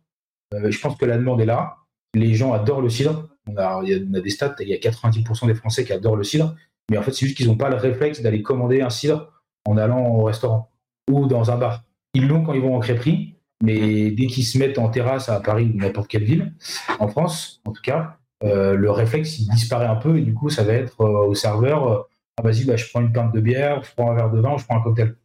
Euh, 0.53 0.71
je 0.71 0.79
pense 0.79 0.97
que 0.97 1.05
la 1.05 1.17
demande 1.17 1.39
est 1.41 1.45
là. 1.45 1.77
Les 2.15 2.33
gens 2.33 2.53
adorent 2.53 2.81
le 2.81 2.89
cidre. 2.89 3.29
On 3.47 3.55
a, 3.57 3.83
y 3.83 3.93
a, 3.93 3.99
des 3.99 4.29
stats, 4.29 4.55
il 4.59 4.69
y 4.69 4.73
a 4.73 4.77
90% 4.77 5.47
des 5.47 5.53
Français 5.53 5.85
qui 5.85 5.93
adorent 5.93 6.17
le 6.17 6.23
cidre, 6.23 6.55
mais 6.89 6.97
en 6.97 7.03
fait 7.03 7.11
c'est 7.13 7.25
juste 7.25 7.37
qu'ils 7.37 7.47
n'ont 7.47 7.55
pas 7.55 7.69
le 7.69 7.77
réflexe 7.77 8.21
d'aller 8.21 8.41
commander 8.41 8.81
un 8.81 8.89
cidre 8.89 9.31
en 9.65 9.77
allant 9.77 10.05
au 10.05 10.23
restaurant 10.23 10.71
ou 11.09 11.27
dans 11.27 11.51
un 11.51 11.57
bar. 11.57 11.83
Ils 12.13 12.27
l'ont 12.27 12.43
quand 12.43 12.53
ils 12.53 12.61
vont 12.61 12.75
en 12.75 12.79
crêperie, 12.79 13.36
mais 13.63 14.11
dès 14.11 14.27
qu'ils 14.27 14.45
se 14.45 14.57
mettent 14.57 14.77
en 14.77 14.89
terrasse 14.89 15.29
à 15.29 15.39
Paris 15.39 15.71
ou 15.73 15.77
n'importe 15.77 16.07
quelle 16.09 16.23
ville, 16.23 16.53
en 16.99 17.07
France 17.07 17.61
en 17.65 17.71
tout 17.71 17.81
cas, 17.81 18.17
euh, 18.43 18.75
le 18.75 18.91
réflexe 18.91 19.39
il 19.39 19.49
disparaît 19.49 19.87
un 19.87 19.95
peu 19.95 20.17
et 20.17 20.21
du 20.21 20.33
coup 20.33 20.49
ça 20.49 20.63
va 20.63 20.73
être 20.73 21.01
euh, 21.01 21.25
au 21.25 21.33
serveur 21.33 21.91
euh, 21.91 22.01
ah 22.37 22.43
vas-y 22.43 22.65
bah, 22.65 22.75
je 22.75 22.87
prends 22.87 23.01
une 23.01 23.11
pinte 23.11 23.33
de 23.33 23.41
bière, 23.41 23.83
je 23.83 23.91
prends 23.95 24.11
un 24.11 24.15
verre 24.15 24.29
de 24.29 24.39
vin, 24.39 24.57
je 24.57 24.65
prends 24.65 24.77
un 24.77 24.83
cocktail. 24.83 25.15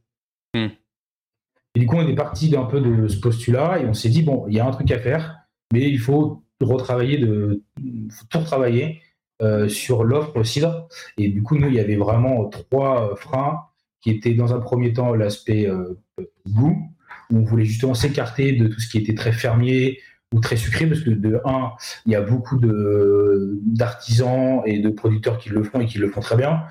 Hmm. 0.55 0.69
Et 1.75 1.81
du 1.81 1.87
coup 1.87 1.97
on 1.97 2.09
est 2.09 2.15
parti 2.15 2.49
d'un 2.49 2.65
peu 2.65 2.81
de 2.81 3.09
ce 3.09 3.21
postulat 3.21 3.81
et 3.81 3.85
on 3.85 3.93
s'est 3.93 4.09
dit 4.09 4.23
bon 4.23 4.47
il 4.49 4.55
y 4.55 4.61
a 4.61 4.67
un 4.67 4.71
truc 4.71 4.91
à 4.91 4.99
faire, 4.99 5.41
mais 5.75 5.83
il 5.83 5.99
faut 5.99 6.43
retravailler 6.63 7.19
de 7.19 7.63
faut 8.11 8.27
tout 8.31 8.39
retravailler 8.39 9.03
sur 9.69 10.05
l'offre 10.05 10.43
cidre. 10.45 10.89
Et 11.19 11.29
du 11.29 11.43
coup 11.43 11.59
nous 11.59 11.69
il 11.69 11.75
y 11.75 11.81
avait 11.81 11.97
vraiment 11.97 12.49
trois 12.49 13.15
freins 13.17 13.67
qui 14.01 14.11
étaient 14.11 14.35
dans 14.35 14.55
un 14.55 14.61
premier 14.61 14.93
temps 14.93 15.15
l'aspect 15.15 15.69
goût 16.49 16.92
on 17.33 17.43
voulait 17.43 17.65
justement 17.65 17.95
s'écarter 17.95 18.53
de 18.53 18.69
tout 18.69 18.81
ce 18.81 18.89
qui 18.89 18.99
était 18.99 19.15
très 19.15 19.33
fermier 19.33 20.01
ou 20.33 20.41
très 20.41 20.57
sucré, 20.57 20.87
parce 20.87 21.01
que 21.01 21.11
de 21.11 21.41
un, 21.45 21.73
il 22.07 22.13
y 22.13 22.17
a 22.17 22.23
beaucoup 22.23 22.59
d'artisans 22.59 24.63
et 24.65 24.79
de 24.79 24.89
producteurs 24.89 25.39
qui 25.39 25.51
le 25.51 25.63
font 25.63 25.81
et 25.81 25.87
qui 25.87 25.99
le 25.99 26.09
font 26.09 26.21
très 26.21 26.37
bien. 26.37 26.65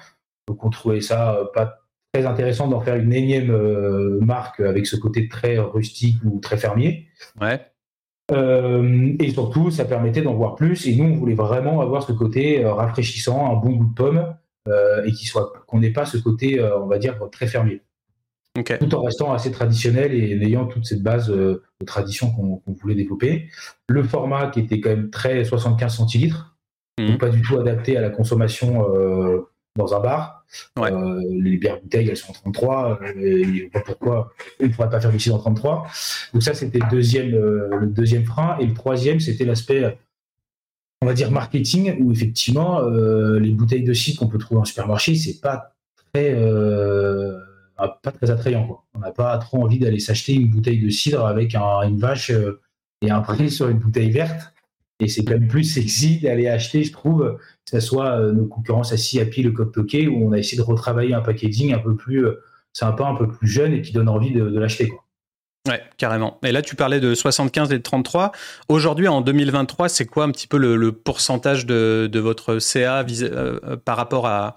Donc 0.48 0.66
on 0.66 0.70
trouvait 0.70 1.02
ça 1.02 1.36
euh, 1.36 1.46
pas 1.54 1.80
très 2.14 2.26
intéressant 2.26 2.68
d'en 2.68 2.82
faire 2.82 2.96
une 2.96 3.14
énième 3.14 3.52
euh, 3.52 4.20
marque 4.20 4.60
avec 4.60 4.88
ce 4.88 4.96
côté 4.96 5.28
très 5.28 5.58
rustique 5.58 6.18
ou 6.26 6.40
très 6.40 6.58
fermier. 6.58 7.08
Ouais. 7.40 7.62
Euh, 8.32 9.14
et 9.20 9.32
surtout, 9.32 9.72
ça 9.72 9.86
permettait 9.86 10.22
d'en 10.22 10.34
voir 10.34 10.56
plus. 10.56 10.88
Et 10.88 10.96
nous, 10.96 11.06
on 11.06 11.16
voulait 11.16 11.36
vraiment 11.36 11.82
avoir 11.82 12.04
ce 12.04 12.14
côté 12.14 12.66
rafraîchissant, 12.66 13.52
un 13.52 13.58
bon 13.58 13.72
goût 13.72 13.86
de 13.86 13.94
pomme, 13.94 14.36
et 15.06 15.12
qu'on 15.68 15.80
n'ait 15.80 15.92
pas 15.92 16.06
ce 16.06 16.18
côté, 16.18 16.62
on 16.62 16.88
va 16.88 16.98
dire, 16.98 17.18
très 17.32 17.48
fermier 17.48 17.82
tout 18.54 18.96
en 18.96 19.04
restant 19.04 19.34
assez 19.34 19.52
traditionnel 19.52 20.14
et 20.14 20.32
ayant 20.44 20.66
toute 20.66 20.86
cette 20.86 21.02
base 21.02 21.30
euh, 21.30 21.64
de 21.80 21.86
tradition 21.86 22.32
qu'on 22.32 22.62
voulait 22.68 22.96
développer. 22.96 23.50
Le 23.90 24.04
format 24.04 24.48
qui 24.48 24.60
était 24.60 24.80
quand 24.82 24.90
même 24.90 25.10
très 25.10 25.46
75 25.46 25.96
centilitres, 25.96 26.56
mhm. 27.00 27.18
pas 27.18 27.30
du 27.30 27.42
tout 27.42 27.58
adapté 27.58 27.98
à 27.98 28.02
la 28.02 28.10
consommation 28.10 28.86
euh, 28.94 29.48
dans 29.78 29.94
un 29.94 30.02
bar. 30.02 30.46
Euh, 30.80 31.22
les 31.32 31.56
bières 31.56 31.80
bouteilles, 31.82 32.10
elles 32.10 32.18
sont 32.18 32.32
en 32.32 32.52
33. 32.52 33.00
et 33.16 33.72
pourquoi 33.86 34.34
on 34.60 34.66
ne 34.66 34.70
pourrait 34.70 34.90
pas 34.90 35.00
faire 35.00 35.16
ici 35.16 35.32
en 35.32 35.38
33 35.38 35.88
Donc 36.34 36.44
ça, 36.44 36.54
c'était 36.54 36.80
le 36.80 36.90
deuxième, 36.92 37.30
le 37.30 37.88
deuxième 37.88 38.26
frein. 38.26 38.58
Et 38.60 38.66
le 38.66 38.74
troisième, 38.74 39.22
c'était 39.22 39.46
l'aspect 39.46 39.98
on 41.04 41.08
va 41.08 41.14
dire 41.14 41.32
marketing, 41.32 41.96
où 42.00 42.12
effectivement, 42.12 42.82
les 42.82 43.52
bouteilles 43.52 43.84
de 43.84 43.94
cidre 43.94 44.20
qu'on 44.20 44.28
peut 44.28 44.38
trouver 44.38 44.60
en 44.60 44.66
supermarché, 44.66 45.16
c'est 45.16 45.40
pas 45.40 45.74
très 46.14 46.36
pas 47.88 48.12
très 48.12 48.30
attrayant. 48.32 48.84
On 48.94 49.00
n'a 49.00 49.12
pas 49.12 49.38
trop 49.38 49.64
envie 49.64 49.80
d'aller 49.80 50.00
s'acheter 50.00 50.34
une 50.34 50.50
bouteille 50.50 50.80
de 50.80 50.90
cidre 50.90 51.26
avec 51.26 51.56
une 51.56 51.98
vache 51.98 52.32
euh, 52.32 52.62
et 53.02 53.10
un 53.10 53.22
prix 53.22 53.50
sur 53.50 53.70
une 53.70 53.80
bouteille 53.80 54.12
verte. 54.12 54.54
Et 55.00 55.08
c'est 55.08 55.24
quand 55.24 55.34
même 55.34 55.48
plus 55.48 55.64
sexy 55.64 56.20
d'aller 56.20 56.48
acheter, 56.48 56.84
je 56.84 56.92
trouve, 56.92 57.38
que 57.66 57.72
ce 57.72 57.80
soit 57.80 58.20
euh, 58.20 58.32
nos 58.32 58.46
concurrents 58.46 58.92
assis 58.92 59.20
à 59.20 59.26
pied, 59.26 59.44
le 59.44 59.52
code 59.52 59.76
où 59.76 60.28
on 60.28 60.32
a 60.32 60.38
essayé 60.38 60.58
de 60.58 60.64
retravailler 60.64 61.16
un 61.16 61.22
packaging 61.22 61.74
un 61.74 61.80
peu 61.80 61.96
plus 61.96 62.26
euh, 62.26 62.44
sympa, 62.74 63.06
un 63.06 63.16
peu 63.16 63.28
plus 63.28 63.48
jeune 63.48 63.74
et 63.74 63.82
qui 63.82 63.94
donne 63.94 64.10
envie 64.10 64.32
de, 64.32 64.44
l'acheter. 64.44 64.92
Ouais, 65.68 65.82
carrément. 65.98 66.40
Et 66.44 66.52
là, 66.52 66.62
tu 66.62 66.76
parlais 66.76 67.00
de 67.00 67.16
75 67.16 67.72
et 67.72 67.78
de 67.78 67.84
33. 67.84 68.32
Aujourd'hui, 68.68 69.08
en 69.08 69.22
2023, 69.22 69.90
c'est 69.90 70.06
quoi 70.06 70.24
un 70.24 70.32
petit 70.32 70.48
peu 70.48 70.58
le, 70.58 70.92
pourcentage 70.92 71.66
de, 71.66 72.20
votre 72.20 72.60
CA 72.60 73.04
par 73.84 73.98
rapport 73.98 74.28
à, 74.28 74.56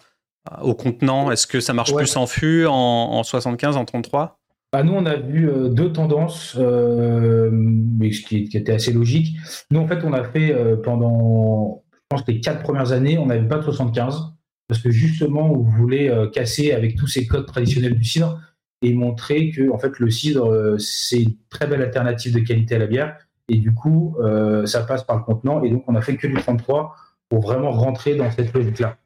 au 0.62 0.74
contenant 0.74 1.30
Est-ce 1.30 1.46
que 1.46 1.60
ça 1.60 1.72
marche 1.72 1.94
plus 1.94 2.16
en 2.16 2.26
fût, 2.26 2.66
en, 2.66 3.22
75, 3.22 3.76
en 3.76 3.84
33 3.84 4.38
bah, 4.72 4.82
nous, 4.82 4.94
on 4.94 5.06
a 5.06 5.14
vu 5.14 5.48
euh, 5.48 5.68
deux 5.68 5.92
tendances, 5.92 6.56
euh, 6.58 7.48
mais 7.52 8.10
ce 8.10 8.22
qui, 8.22 8.50
était 8.52 8.72
assez 8.72 8.92
logique. 8.92 9.36
Nous, 9.70 9.78
en 9.78 9.86
fait, 9.86 10.02
on 10.02 10.12
a 10.12 10.24
fait 10.24 10.52
euh, 10.52 10.74
pendant, 10.74 11.84
je 11.92 11.98
pense, 12.08 12.26
les 12.26 12.40
quatre 12.40 12.64
premières 12.64 12.90
années, 12.90 13.16
on 13.16 13.26
n'avait 13.26 13.46
pas 13.46 13.58
de 13.58 13.62
75, 13.62 14.32
parce 14.66 14.82
que 14.82 14.90
justement, 14.90 15.48
on 15.48 15.60
voulait 15.60 16.10
casser 16.32 16.72
avec 16.72 16.96
tous 16.96 17.06
ces 17.06 17.28
codes 17.28 17.46
traditionnels 17.46 17.94
du 17.94 18.02
cidre 18.02 18.40
et 18.82 18.92
montrer 18.94 19.52
que, 19.52 19.70
en 19.70 19.78
fait, 19.78 19.96
le 20.00 20.10
cidre, 20.10 20.76
c'est 20.80 21.22
une 21.22 21.36
très 21.50 21.68
belle 21.68 21.82
alternative 21.82 22.34
de 22.34 22.40
qualité 22.40 22.74
à 22.74 22.78
la 22.78 22.88
bière. 22.88 23.16
Et 23.48 23.58
du 23.58 23.72
coup, 23.72 24.16
ça 24.64 24.80
passe 24.80 25.04
par 25.04 25.18
le 25.18 25.22
contenant. 25.22 25.62
Et 25.62 25.70
donc, 25.70 25.84
on 25.86 25.94
a 25.94 26.00
fait 26.00 26.16
que 26.16 26.26
du 26.26 26.34
33 26.34 26.96
pour 27.28 27.42
vraiment 27.42 27.70
rentrer 27.70 28.16
dans 28.16 28.28
cette 28.32 28.52
logique-là. 28.52 28.96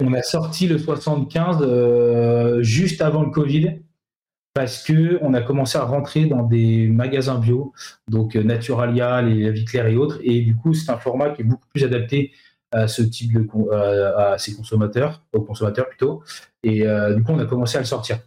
On 0.00 0.12
a 0.12 0.22
sorti 0.22 0.66
le 0.66 0.78
75 0.78 1.58
euh, 1.60 2.62
juste 2.62 3.02
avant 3.02 3.22
le 3.22 3.30
Covid 3.30 3.80
parce 4.54 4.82
que 4.82 5.18
on 5.22 5.34
a 5.34 5.40
commencé 5.40 5.78
à 5.78 5.84
rentrer 5.84 6.26
dans 6.26 6.42
des 6.42 6.88
magasins 6.88 7.38
bio, 7.38 7.72
donc 8.08 8.34
euh, 8.34 8.42
Naturalia, 8.42 9.22
les 9.22 9.64
Claire 9.64 9.86
et 9.86 9.96
autres, 9.96 10.18
et 10.22 10.40
du 10.40 10.56
coup 10.56 10.74
c'est 10.74 10.90
un 10.90 10.96
format 10.96 11.30
qui 11.30 11.42
est 11.42 11.44
beaucoup 11.44 11.68
plus 11.72 11.84
adapté 11.84 12.32
à 12.72 12.88
ce 12.88 13.02
type 13.02 13.32
de 13.32 13.46
ces 14.36 14.54
consommateurs, 14.54 15.22
aux 15.32 15.42
consommateurs 15.42 15.88
plutôt, 15.88 16.22
et 16.64 16.86
euh, 16.86 17.14
du 17.14 17.22
coup 17.22 17.32
on 17.32 17.38
a 17.38 17.46
commencé 17.46 17.76
à 17.76 17.80
le 17.80 17.86
sortir. 17.86 18.18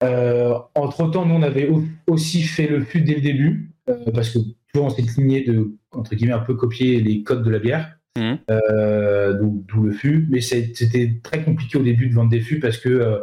entre 0.00 1.10
temps, 1.10 1.26
nous 1.26 1.34
on 1.34 1.42
avait 1.42 1.68
aussi 2.06 2.42
fait 2.42 2.68
le 2.68 2.84
fût 2.84 3.00
dès 3.00 3.14
le 3.14 3.20
début 3.20 3.72
parce 4.14 4.30
que 4.30 4.38
toujours 4.72 4.86
on 4.86 4.90
s'est 4.90 5.02
lignée 5.02 5.44
de 5.44 5.72
entre 5.90 6.14
guillemets 6.14 6.34
un 6.34 6.38
peu 6.38 6.54
copier 6.54 7.00
les 7.00 7.24
codes 7.24 7.42
de 7.42 7.50
la 7.50 7.58
bière. 7.58 7.97
Mmh. 8.18 8.38
Euh, 8.50 9.32
d'où 9.34 9.82
le 9.82 9.92
fût. 9.92 10.26
Mais 10.28 10.40
c'était 10.40 11.20
très 11.22 11.44
compliqué 11.44 11.78
au 11.78 11.82
début 11.82 12.08
de 12.08 12.14
vendre 12.14 12.30
des 12.30 12.40
fûts 12.40 12.58
parce 12.58 12.78
que 12.78 12.88
euh, 12.88 13.18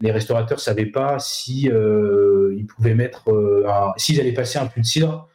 les 0.00 0.10
restaurateurs 0.10 0.60
savaient 0.60 0.86
pas 0.86 1.18
si 1.18 1.70
euh, 1.70 2.54
ils 2.56 2.66
pouvaient 2.66 2.94
mettre, 2.94 3.30
s'ils 3.96 4.20
allaient 4.20 4.32
passer 4.32 4.58
un 4.58 4.68
fût 4.68 4.80
de 4.80 4.86
cidre 4.86 5.28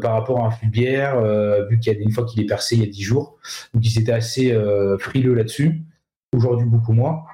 par 0.00 0.12
rapport 0.12 0.42
à 0.42 0.46
un 0.46 0.50
fût 0.50 0.66
de 0.66 0.70
bière, 0.70 1.20
vu 1.68 1.78
qu'il 1.78 1.92
y 1.92 1.96
a 1.96 1.98
une 1.98 2.10
fois 2.10 2.24
qu'il 2.24 2.40
est 2.40 2.46
percé 2.46 2.76
il 2.76 2.80
y 2.80 2.84
a 2.84 2.90
10 2.90 3.02
jours. 3.02 3.38
Donc 3.74 3.84
ils 3.84 3.98
étaient 3.98 4.12
assez 4.12 4.56
frileux 4.98 5.34
là-dessus. 5.34 5.82
Aujourd'hui 6.34 6.66
beaucoup 6.66 6.92
moins. 6.92 7.24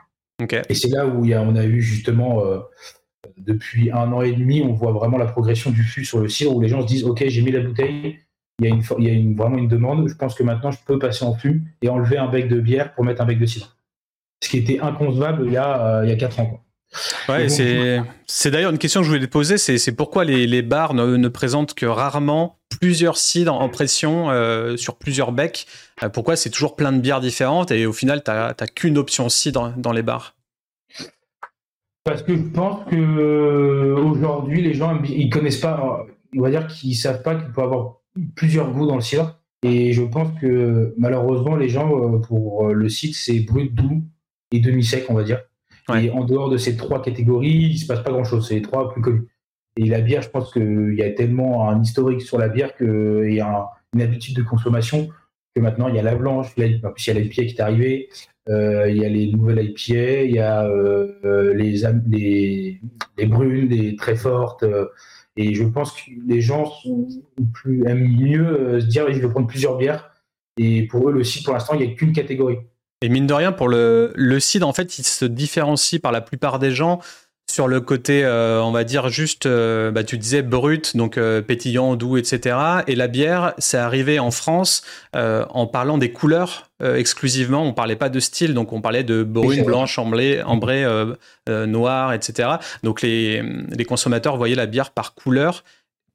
Et 0.69 0.75
c'est 0.75 0.89
là 0.89 1.07
où 1.07 1.25
il 1.25 1.31
y 1.31 1.35
a, 1.35 1.43
on 1.43 1.55
a 1.55 1.65
eu 1.65 1.81
justement 1.81 2.43
depuis 3.37 3.93
un 3.93 4.13
an 4.13 4.23
et 4.23 4.33
demi, 4.33 4.63
on 4.63 4.73
voit 4.73 4.93
vraiment 4.93 5.19
la 5.19 5.27
progression 5.27 5.71
du 5.71 5.83
fût 5.83 6.05
sur 6.05 6.19
le 6.19 6.29
cidre 6.29 6.57
où 6.57 6.61
les 6.61 6.69
gens 6.69 6.81
se 6.81 6.87
disent 6.87 7.05
Ok, 7.05 7.23
j'ai 7.27 7.43
mis 7.43 7.53
la 7.53 7.61
bouteille, 7.61 8.19
il 8.61 8.67
y 8.67 8.71
a, 8.71 8.75
une, 8.75 8.83
il 8.99 9.05
y 9.05 9.11
a 9.11 9.13
une, 9.13 9.35
vraiment 9.35 9.57
une 9.57 9.69
demande. 9.69 10.07
Je 10.09 10.15
pense 10.15 10.35
que 10.35 10.43
maintenant, 10.43 10.71
je 10.71 10.79
peux 10.87 10.99
passer 10.99 11.25
en 11.25 11.35
fût 11.35 11.63
et 11.83 11.89
enlever 11.89 12.19
un 12.19 12.29
bec 12.29 12.49
de 12.49 12.61
bière 12.61 12.93
pour 12.95 13.05
mettre 13.05 13.23
un 13.23 13.25
bec 13.25 13.39
de 13.39 13.47
cidre. 13.47 13.77
Ce 14.43 14.49
qui 14.49 14.59
était 14.59 14.81
inconcevable 14.81 15.45
il 15.47 15.53
y 15.53 15.57
a, 15.57 15.99
euh, 15.99 16.05
il 16.05 16.11
y 16.11 16.13
a 16.13 16.17
4 16.17 16.41
ans. 16.41 16.61
Ouais, 17.29 17.49
c'est, 17.49 18.51
d'ailleurs 18.51 18.73
une 18.73 18.79
question 18.79 19.01
que 19.01 19.05
je 19.05 19.11
voulais 19.13 19.25
te 19.25 19.31
poser, 19.31 19.59
c'est, 19.59 19.93
pourquoi 19.93 20.25
les, 20.25 20.49
les 20.49 20.63
bars 20.63 20.93
ne, 20.93 21.29
présentent 21.29 21.75
que 21.75 21.87
rarement 21.87 22.59
plusieurs 22.81 23.17
cidres 23.17 23.55
en 23.55 23.69
pression 23.69 24.31
euh, 24.31 24.77
sur 24.77 24.97
plusieurs 24.97 25.31
becs? 25.31 25.67
Euh, 26.03 26.09
Pourquoi 26.09 26.35
c'est 26.35 26.51
toujours 26.51 26.75
plein 26.75 26.91
de 26.91 26.99
bières 26.99 27.21
différentes 27.21 27.71
et 27.71 27.87
au 27.87 27.93
final, 27.93 28.25
tu 28.25 28.31
n'as 28.33 28.55
qu'une 28.55 28.99
option 28.99 29.29
cidre 29.29 29.73
dans 29.77 29.93
les 29.93 30.03
bars? 30.03 30.35
Parce 32.03 32.23
que 32.23 32.35
je 32.37 32.43
pense 32.43 32.81
que 32.91 33.95
aujourd'hui 33.95 34.63
les 34.63 34.75
gens 34.75 35.01
ils 35.05 35.31
connaissent 35.31 35.61
pas, 35.61 36.07
on 36.37 36.43
va 36.43 36.51
dire 36.51 36.67
qu'ils 36.67 36.97
savent 36.97 37.23
pas 37.23 37.37
qu'il 37.37 37.53
peut 37.53 37.63
avoir 37.63 38.00
plusieurs 38.35 38.73
goûts 38.73 38.87
dans 38.87 38.97
le 38.97 39.01
cidre. 39.01 39.41
Et 39.63 39.93
je 39.93 40.03
pense 40.03 40.29
que 40.41 40.95
malheureusement, 40.97 41.57
les 41.57 41.69
gens, 41.69 42.15
euh, 42.15 42.19
pour 42.19 42.69
euh, 42.69 42.73
le 42.73 42.89
cidre, 42.89 43.15
c'est 43.15 43.41
brut, 43.41 43.75
doux 43.75 44.03
et 44.53 44.61
demi-sec, 44.61 45.07
on 45.09 45.15
va 45.15 45.23
dire. 45.23 45.43
Et 45.95 46.11
en 46.11 46.25
dehors 46.25 46.51
de 46.51 46.57
ces 46.57 46.77
trois 46.77 47.03
catégories, 47.03 47.49
il 47.49 47.73
ne 47.73 47.77
se 47.77 47.87
passe 47.87 48.03
pas 48.03 48.13
grand-chose. 48.13 48.47
C'est 48.49 48.55
les 48.55 48.63
trois 48.63 48.93
plus 48.93 49.03
connus. 49.03 49.27
Et 49.77 49.87
la 49.87 50.01
bière, 50.01 50.23
je 50.23 50.31
pense 50.31 50.53
qu'il 50.53 50.95
y 50.97 51.03
a 51.03 51.11
tellement 51.11 51.69
un 51.69 51.83
historique 51.83 52.23
sur 52.23 52.39
la 52.39 52.49
bière 52.49 52.77
qu'il 52.77 53.33
y 53.33 53.41
a 53.41 53.67
une 53.95 54.03
habitude 54.03 54.37
de 54.37 54.43
consommation 54.43 55.09
que 55.55 55.61
maintenant, 55.61 55.89
il 55.89 55.97
y 55.97 55.99
a 55.99 56.03
la 56.03 56.15
blanche, 56.15 56.53
il 56.57 56.63
y 56.63 56.75
a 56.75 56.79
la 56.81 56.93
qui 56.93 57.41
est 57.41 57.61
arrivée, 57.61 58.09
il 58.49 58.97
y 58.97 59.05
a 59.05 59.09
les 59.09 59.33
nouvelles 59.33 59.65
IPA, 59.65 60.23
il 60.25 60.31
y 60.31 60.39
a 60.39 60.69
les, 61.55 61.83
les, 62.07 62.81
les 63.19 63.27
brunes, 63.27 63.69
les 63.69 63.97
très 63.97 64.15
fortes. 64.15 64.65
Et 65.41 65.55
je 65.55 65.65
pense 65.65 65.93
que 65.93 66.11
les 66.27 66.43
gens 66.43 66.67
sont 66.67 67.09
plus, 67.55 67.83
aiment 67.87 68.07
mieux 68.07 68.79
se 68.79 68.85
dire 68.85 69.11
je 69.11 69.19
vais 69.19 69.29
prendre 69.31 69.47
plusieurs 69.47 69.79
bières. 69.79 70.11
Et 70.59 70.87
pour 70.87 71.09
eux, 71.09 71.13
le 71.13 71.25
cidre, 71.25 71.47
pour 71.47 71.55
l'instant, 71.55 71.75
il 71.75 71.87
n'y 71.87 71.93
a 71.93 71.97
qu'une 71.97 72.13
catégorie. 72.13 72.59
Et 73.01 73.09
mine 73.09 73.27
de 73.27 73.33
rien, 73.33 73.51
pour 73.51 73.69
le, 73.69 74.13
le 74.15 74.41
cidre, 74.41 74.69
en 74.69 74.75
fait, 74.75 74.99
il 74.99 75.05
se 75.05 75.25
différencie 75.25 75.99
par 75.99 76.13
la 76.13 76.21
plupart 76.21 76.59
des 76.59 76.73
gens 76.73 77.01
sur 77.51 77.69
le 77.69 77.81
côté, 77.81 78.25
euh, 78.25 78.63
on 78.63 78.71
va 78.71 78.85
dire 78.85 79.09
juste, 79.09 79.47
euh, 79.47 79.91
bah, 79.91 80.05
tu 80.05 80.17
disais 80.19 80.43
brut, 80.43 80.97
donc 80.97 81.19
euh, 81.19 81.43
pétillant, 81.43 81.97
doux, 81.97 82.17
etc. 82.17 82.57
Et 82.87 82.95
la 82.95 83.09
bière, 83.09 83.55
c'est 83.59 83.77
arrivé 83.77 84.19
en 84.19 84.31
France 84.31 84.83
en 85.13 85.67
parlant 85.67 85.99
des 85.99 86.13
couleurs 86.13 86.71
exclusivement. 86.83 87.63
On 87.63 87.73
parlait 87.73 87.97
pas 87.97 88.09
de 88.09 88.21
style, 88.21 88.55
donc 88.55 88.73
on 88.73 88.81
parlait 88.81 89.05
de 89.05 89.23
brune, 89.23 89.65
blanche, 89.65 89.99
ambrée, 89.99 90.43
ambrée 90.43 90.87
noire, 91.49 92.13
etc. 92.13 92.49
Donc 92.83 93.03
les, 93.03 93.43
les 93.71 93.85
consommateurs 93.85 94.37
voyaient 94.37 94.55
la 94.55 94.67
bière 94.67 94.93
par 94.93 95.15
couleur 95.15 95.65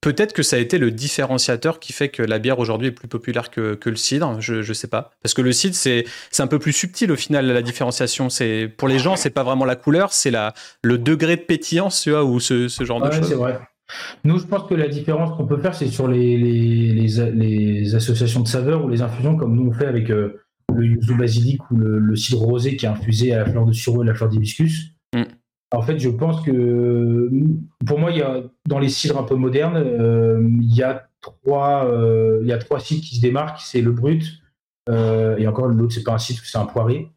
Peut-être 0.02 0.34
que 0.34 0.44
ça 0.44 0.56
a 0.56 0.60
été 0.60 0.78
le 0.78 0.92
différenciateur 0.92 1.80
qui 1.80 1.94
fait 1.94 2.10
que 2.10 2.22
la 2.22 2.40
bière 2.40 2.60
aujourd'hui 2.60 2.90
est 2.90 2.92
plus 2.92 3.08
populaire 3.08 3.50
que, 3.50 3.78
le 3.84 3.96
cidre. 3.96 4.40
Je 4.40 4.56
ne 4.56 4.74
sais 4.74 4.88
pas. 4.88 5.12
Parce 5.24 5.34
que 5.34 5.42
le 5.42 5.52
cidre, 5.52 5.76
c'est 5.76 6.06
un 6.40 6.48
peu 6.48 6.60
plus 6.60 6.74
subtil 6.74 7.12
au 7.12 7.16
final, 7.16 7.48
la 7.48 7.62
différenciation. 7.62 8.30
C'est 8.30 8.72
Pour 8.78 8.88
les 8.88 9.00
gens, 9.00 9.16
c'est 9.16 9.30
pas 9.30 9.44
vraiment 9.44 9.66
la 9.66 9.76
couleur, 9.76 10.14
c'est 10.14 10.32
le 10.84 10.98
degré 10.98 11.36
de 11.36 11.42
pétillance 11.42 12.02
tu 12.02 12.12
vois, 12.12 12.24
ou 12.24 12.40
ce, 12.40 12.68
genre 12.82 13.02
de 13.02 13.12
choses. 13.12 13.28
c'est 13.28 13.36
vrai. 13.36 13.60
Nous, 14.24 14.40
je 14.40 14.46
pense 14.46 14.68
que 14.68 14.74
la 14.74 14.88
différence 14.88 15.36
qu'on 15.38 15.46
peut 15.46 15.60
faire, 15.60 15.76
c'est 15.76 15.88
sur 15.88 16.08
les, 16.08 16.38
les, 16.38 17.96
associations 17.96 18.42
de 18.42 18.48
saveurs 18.48 18.84
ou 18.84 18.90
les 18.90 19.02
infusions, 19.02 19.36
comme 19.36 19.56
nous 19.56 19.70
on 19.70 19.74
fait 19.74 19.86
avec 19.86 20.10
euh, 20.10 20.42
le 20.74 20.86
yuzu 20.86 21.16
basilic 21.16 21.70
ou 21.72 21.78
le, 21.78 22.16
cidre 22.16 22.40
rosé 22.40 22.78
qui 22.78 22.86
est 22.86 22.90
infusé 22.90 23.34
à 23.34 23.40
la 23.40 23.46
fleur 23.46 23.66
de 23.66 23.74
sureau 23.74 24.04
et 24.04 24.06
la 24.06 24.16
fleur 24.16 24.30
d'hibiscus. 24.30 24.95
En 25.72 25.82
fait, 25.82 26.00
je 26.00 26.10
pense 26.10 26.42
que 26.42 27.30
pour 27.86 28.00
moi, 28.00 28.12
dans 28.68 28.80
les 28.80 28.90
cidres 28.90 29.18
un 29.18 29.24
peu 29.24 29.36
modernes, 29.36 29.78
euh, 29.78 30.48
il, 30.62 30.74
y 30.74 30.84
a 30.84 31.08
trois, 31.22 31.86
euh, 31.86 32.42
cidres 32.80 33.02
qui 33.02 33.16
se 33.16 33.22
démarquent. 33.22 33.62
C'est 33.62 33.82
le 33.82 33.92
brut, 33.92 34.24
euh, 34.90 35.38
et 35.38 35.48
encore 35.48 35.68
l'autre, 35.68 35.94
c'est 35.94 36.04
pas 36.04 36.14
un 36.14 36.18
cidre, 36.18 36.40
c'est 36.44 36.58
un 36.58 36.66
poiré, 36.66 37.10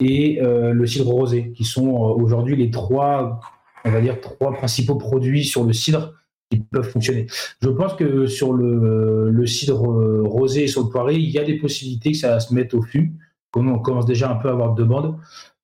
et 0.00 0.40
le 0.40 0.86
cidre 0.86 1.08
rosé, 1.08 1.52
qui 1.52 1.64
sont 1.64 1.88
aujourd'hui 1.88 2.56
les 2.56 2.70
trois, 2.70 3.40
on 3.84 3.90
va 3.90 4.00
dire, 4.00 4.20
trois 4.20 4.52
principaux 4.52 4.96
produits 4.96 5.44
sur 5.44 5.64
le 5.64 5.72
cidre 5.72 6.12
qui 6.50 6.60
peuvent 6.60 6.88
fonctionner. 6.88 7.26
Je 7.62 7.68
pense 7.70 7.94
que 7.94 8.26
sur 8.26 8.52
le, 8.52 9.30
le 9.30 9.46
cidre 9.46 9.78
rosé 10.24 10.64
et 10.64 10.66
sur 10.66 10.82
le 10.82 10.90
poiré, 10.90 11.14
il 11.14 11.30
y 11.30 11.38
a 11.38 11.44
des 11.44 11.56
possibilités 11.56 12.12
que 12.12 12.18
ça 12.18 12.38
se 12.38 12.52
mette 12.52 12.74
au 12.74 12.82
fût. 12.82 13.14
On 13.56 13.78
commence 13.78 14.06
déjà 14.06 14.30
un 14.30 14.36
peu 14.36 14.48
à 14.48 14.52
avoir 14.52 14.74
de 14.74 14.82
demandes. 14.82 15.16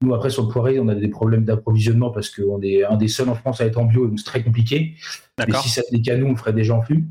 Nous, 0.02 0.14
après, 0.14 0.30
sur 0.30 0.44
le 0.44 0.48
poiré, 0.48 0.80
on 0.80 0.88
a 0.88 0.94
des 0.94 1.08
problèmes 1.08 1.44
d'approvisionnement 1.44 2.10
parce 2.10 2.30
qu'on 2.30 2.60
est 2.62 2.84
un 2.84 2.96
des 2.96 3.08
seuls 3.08 3.28
en 3.28 3.34
France 3.34 3.60
à 3.60 3.66
être 3.66 3.78
en 3.78 3.84
bio, 3.84 4.06
donc 4.06 4.18
c'est 4.18 4.24
très 4.24 4.42
compliqué. 4.42 4.94
Et 5.46 5.52
si 5.52 5.68
ça 5.68 5.82
tenait 5.82 6.00
qu'à 6.00 6.16
nous, 6.16 6.26
on 6.26 6.36
ferait 6.36 6.52
déjà 6.52 6.74
en 6.74 6.82
fût. 6.82 7.06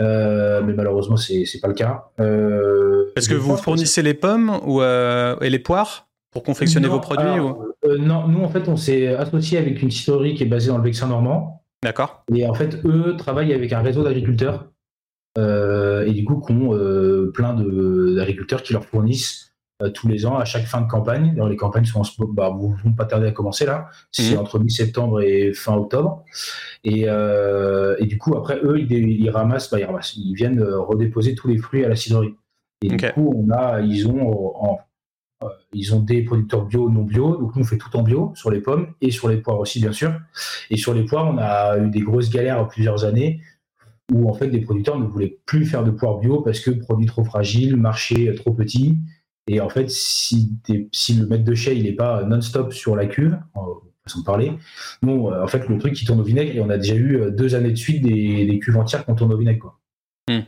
Euh, 0.00 0.62
mais 0.62 0.74
malheureusement, 0.74 1.16
c'est 1.16 1.38
n'est 1.38 1.60
pas 1.60 1.68
le 1.68 1.74
cas. 1.74 2.04
Euh, 2.20 3.06
Est-ce 3.16 3.28
que 3.28 3.34
vous 3.34 3.56
fournissez 3.56 4.02
les 4.02 4.14
pommes 4.14 4.60
ou, 4.64 4.80
euh, 4.80 5.36
et 5.40 5.50
les 5.50 5.58
poires 5.58 6.08
pour 6.30 6.42
confectionner 6.42 6.88
vos 6.88 7.00
produits 7.00 7.40
Non, 7.98 8.28
nous, 8.28 8.42
en 8.42 8.48
fait, 8.48 8.68
on 8.68 8.76
s'est 8.76 9.08
associé 9.08 9.58
avec 9.58 9.82
une 9.82 9.90
cidrerie 9.90 10.34
qui 10.34 10.44
est 10.44 10.46
basée 10.46 10.68
dans 10.68 10.78
le 10.78 10.84
Vexin 10.84 11.08
normand. 11.08 11.64
D'accord. 11.82 12.24
Et 12.34 12.46
en 12.46 12.54
fait, 12.54 12.84
eux 12.84 13.16
travaillent 13.16 13.54
avec 13.54 13.72
un 13.72 13.80
réseau 13.80 14.04
d'agriculteurs. 14.04 14.70
et 15.36 16.12
du 16.12 16.24
coup, 16.24 16.40
qui 16.40 16.52
ont 16.52 17.30
plein 17.32 17.54
d'agriculteurs 17.54 18.62
qui 18.62 18.72
leur 18.72 18.84
fournissent 18.84 19.47
tous 19.94 20.08
les 20.08 20.26
ans 20.26 20.36
à 20.36 20.44
chaque 20.44 20.64
fin 20.64 20.80
de 20.80 20.88
campagne. 20.88 21.34
Dans 21.36 21.46
les 21.46 21.56
campagnes 21.56 21.84
sont 21.84 22.02
bah, 22.32 22.50
vous 22.50 22.74
vont 22.84 22.92
pas 22.92 23.04
tarder 23.04 23.28
à 23.28 23.32
commencer 23.32 23.64
là. 23.64 23.88
C'est 24.10 24.34
mhm. 24.34 24.40
entre 24.40 24.58
mi-septembre 24.58 25.20
et 25.20 25.52
fin 25.52 25.74
octobre. 25.74 26.24
Et, 26.84 27.04
euh, 27.06 27.96
et, 27.98 28.06
du 28.06 28.18
coup 28.18 28.36
après 28.36 28.58
eux 28.62 28.80
ils, 28.80 29.30
ramassent, 29.30 29.70
bah, 29.70 29.78
ils 29.78 29.84
ramassent, 29.84 30.16
ils 30.16 30.34
viennent 30.34 30.60
euh, 30.60 30.80
redéposer 30.80 31.34
tous 31.34 31.48
les 31.48 31.58
fruits 31.58 31.84
à 31.84 31.88
la 31.88 31.96
cidrerie. 31.96 32.34
Et 32.82 32.88
du 32.88 32.96
coup 33.12 33.32
on 33.36 33.50
a, 33.52 33.80
ils 33.80 34.08
ont 34.08 34.56
en, 34.56 34.78
ils 35.72 35.94
ont 35.94 36.00
des 36.00 36.22
producteurs 36.22 36.64
bio, 36.64 36.90
non 36.90 37.04
bio. 37.04 37.36
Donc 37.36 37.54
nous 37.54 37.62
on 37.62 37.64
fait 37.64 37.78
tout 37.78 37.96
en 37.96 38.02
bio 38.02 38.32
sur 38.34 38.50
les 38.50 38.60
pommes 38.60 38.88
et 39.00 39.12
sur 39.12 39.28
les 39.28 39.36
poires 39.36 39.60
aussi 39.60 39.80
bien 39.80 39.92
sûr. 39.92 40.12
Et 40.70 40.76
sur 40.76 40.92
les 40.92 41.04
poires 41.04 41.26
on 41.32 41.38
a 41.38 41.78
eu 41.78 41.88
des 41.90 42.00
grosses 42.00 42.30
galères 42.30 42.66
plusieurs 42.66 43.04
années 43.04 43.40
où 44.12 44.28
en 44.28 44.34
fait 44.34 44.48
des 44.48 44.60
producteurs 44.60 44.98
ne 44.98 45.04
voulaient 45.04 45.38
plus 45.46 45.66
faire 45.66 45.84
de 45.84 45.90
poires 45.90 46.18
bio 46.18 46.40
parce 46.40 46.60
que 46.60 46.70
produit 46.70 47.06
trop 47.06 47.24
fragile, 47.24 47.76
marché 47.76 48.34
trop 48.34 48.52
petit. 48.52 48.98
Et 49.48 49.60
en 49.60 49.68
fait, 49.68 49.90
si, 49.90 50.52
si 50.92 51.14
le 51.14 51.26
maître 51.26 51.44
de 51.44 51.54
chai 51.54 51.74
il 51.76 51.84
n'est 51.84 51.92
pas 51.92 52.22
non-stop 52.22 52.72
sur 52.72 52.94
la 52.94 53.06
cuve, 53.06 53.38
en 53.54 53.80
façon 54.04 54.20
de 54.20 54.24
parler, 54.24 54.52
bon, 55.02 55.32
euh, 55.32 55.42
en 55.42 55.46
fait, 55.46 55.66
le 55.68 55.78
truc 55.78 55.94
qui 55.94 56.04
tourne 56.04 56.20
au 56.20 56.24
vinaigre, 56.24 56.54
et 56.54 56.60
on 56.60 56.68
a 56.68 56.76
déjà 56.76 56.94
eu 56.94 57.16
euh, 57.16 57.30
deux 57.30 57.54
années 57.54 57.70
de 57.70 57.76
suite 57.76 58.02
des, 58.02 58.58
cuves 58.62 58.76
entières 58.76 59.04
qui 59.04 59.14
tournent 59.14 59.32
au 59.32 59.38
vinaigre. 59.38 59.60
Quoi. 59.60 59.80
Hmm. 60.28 60.42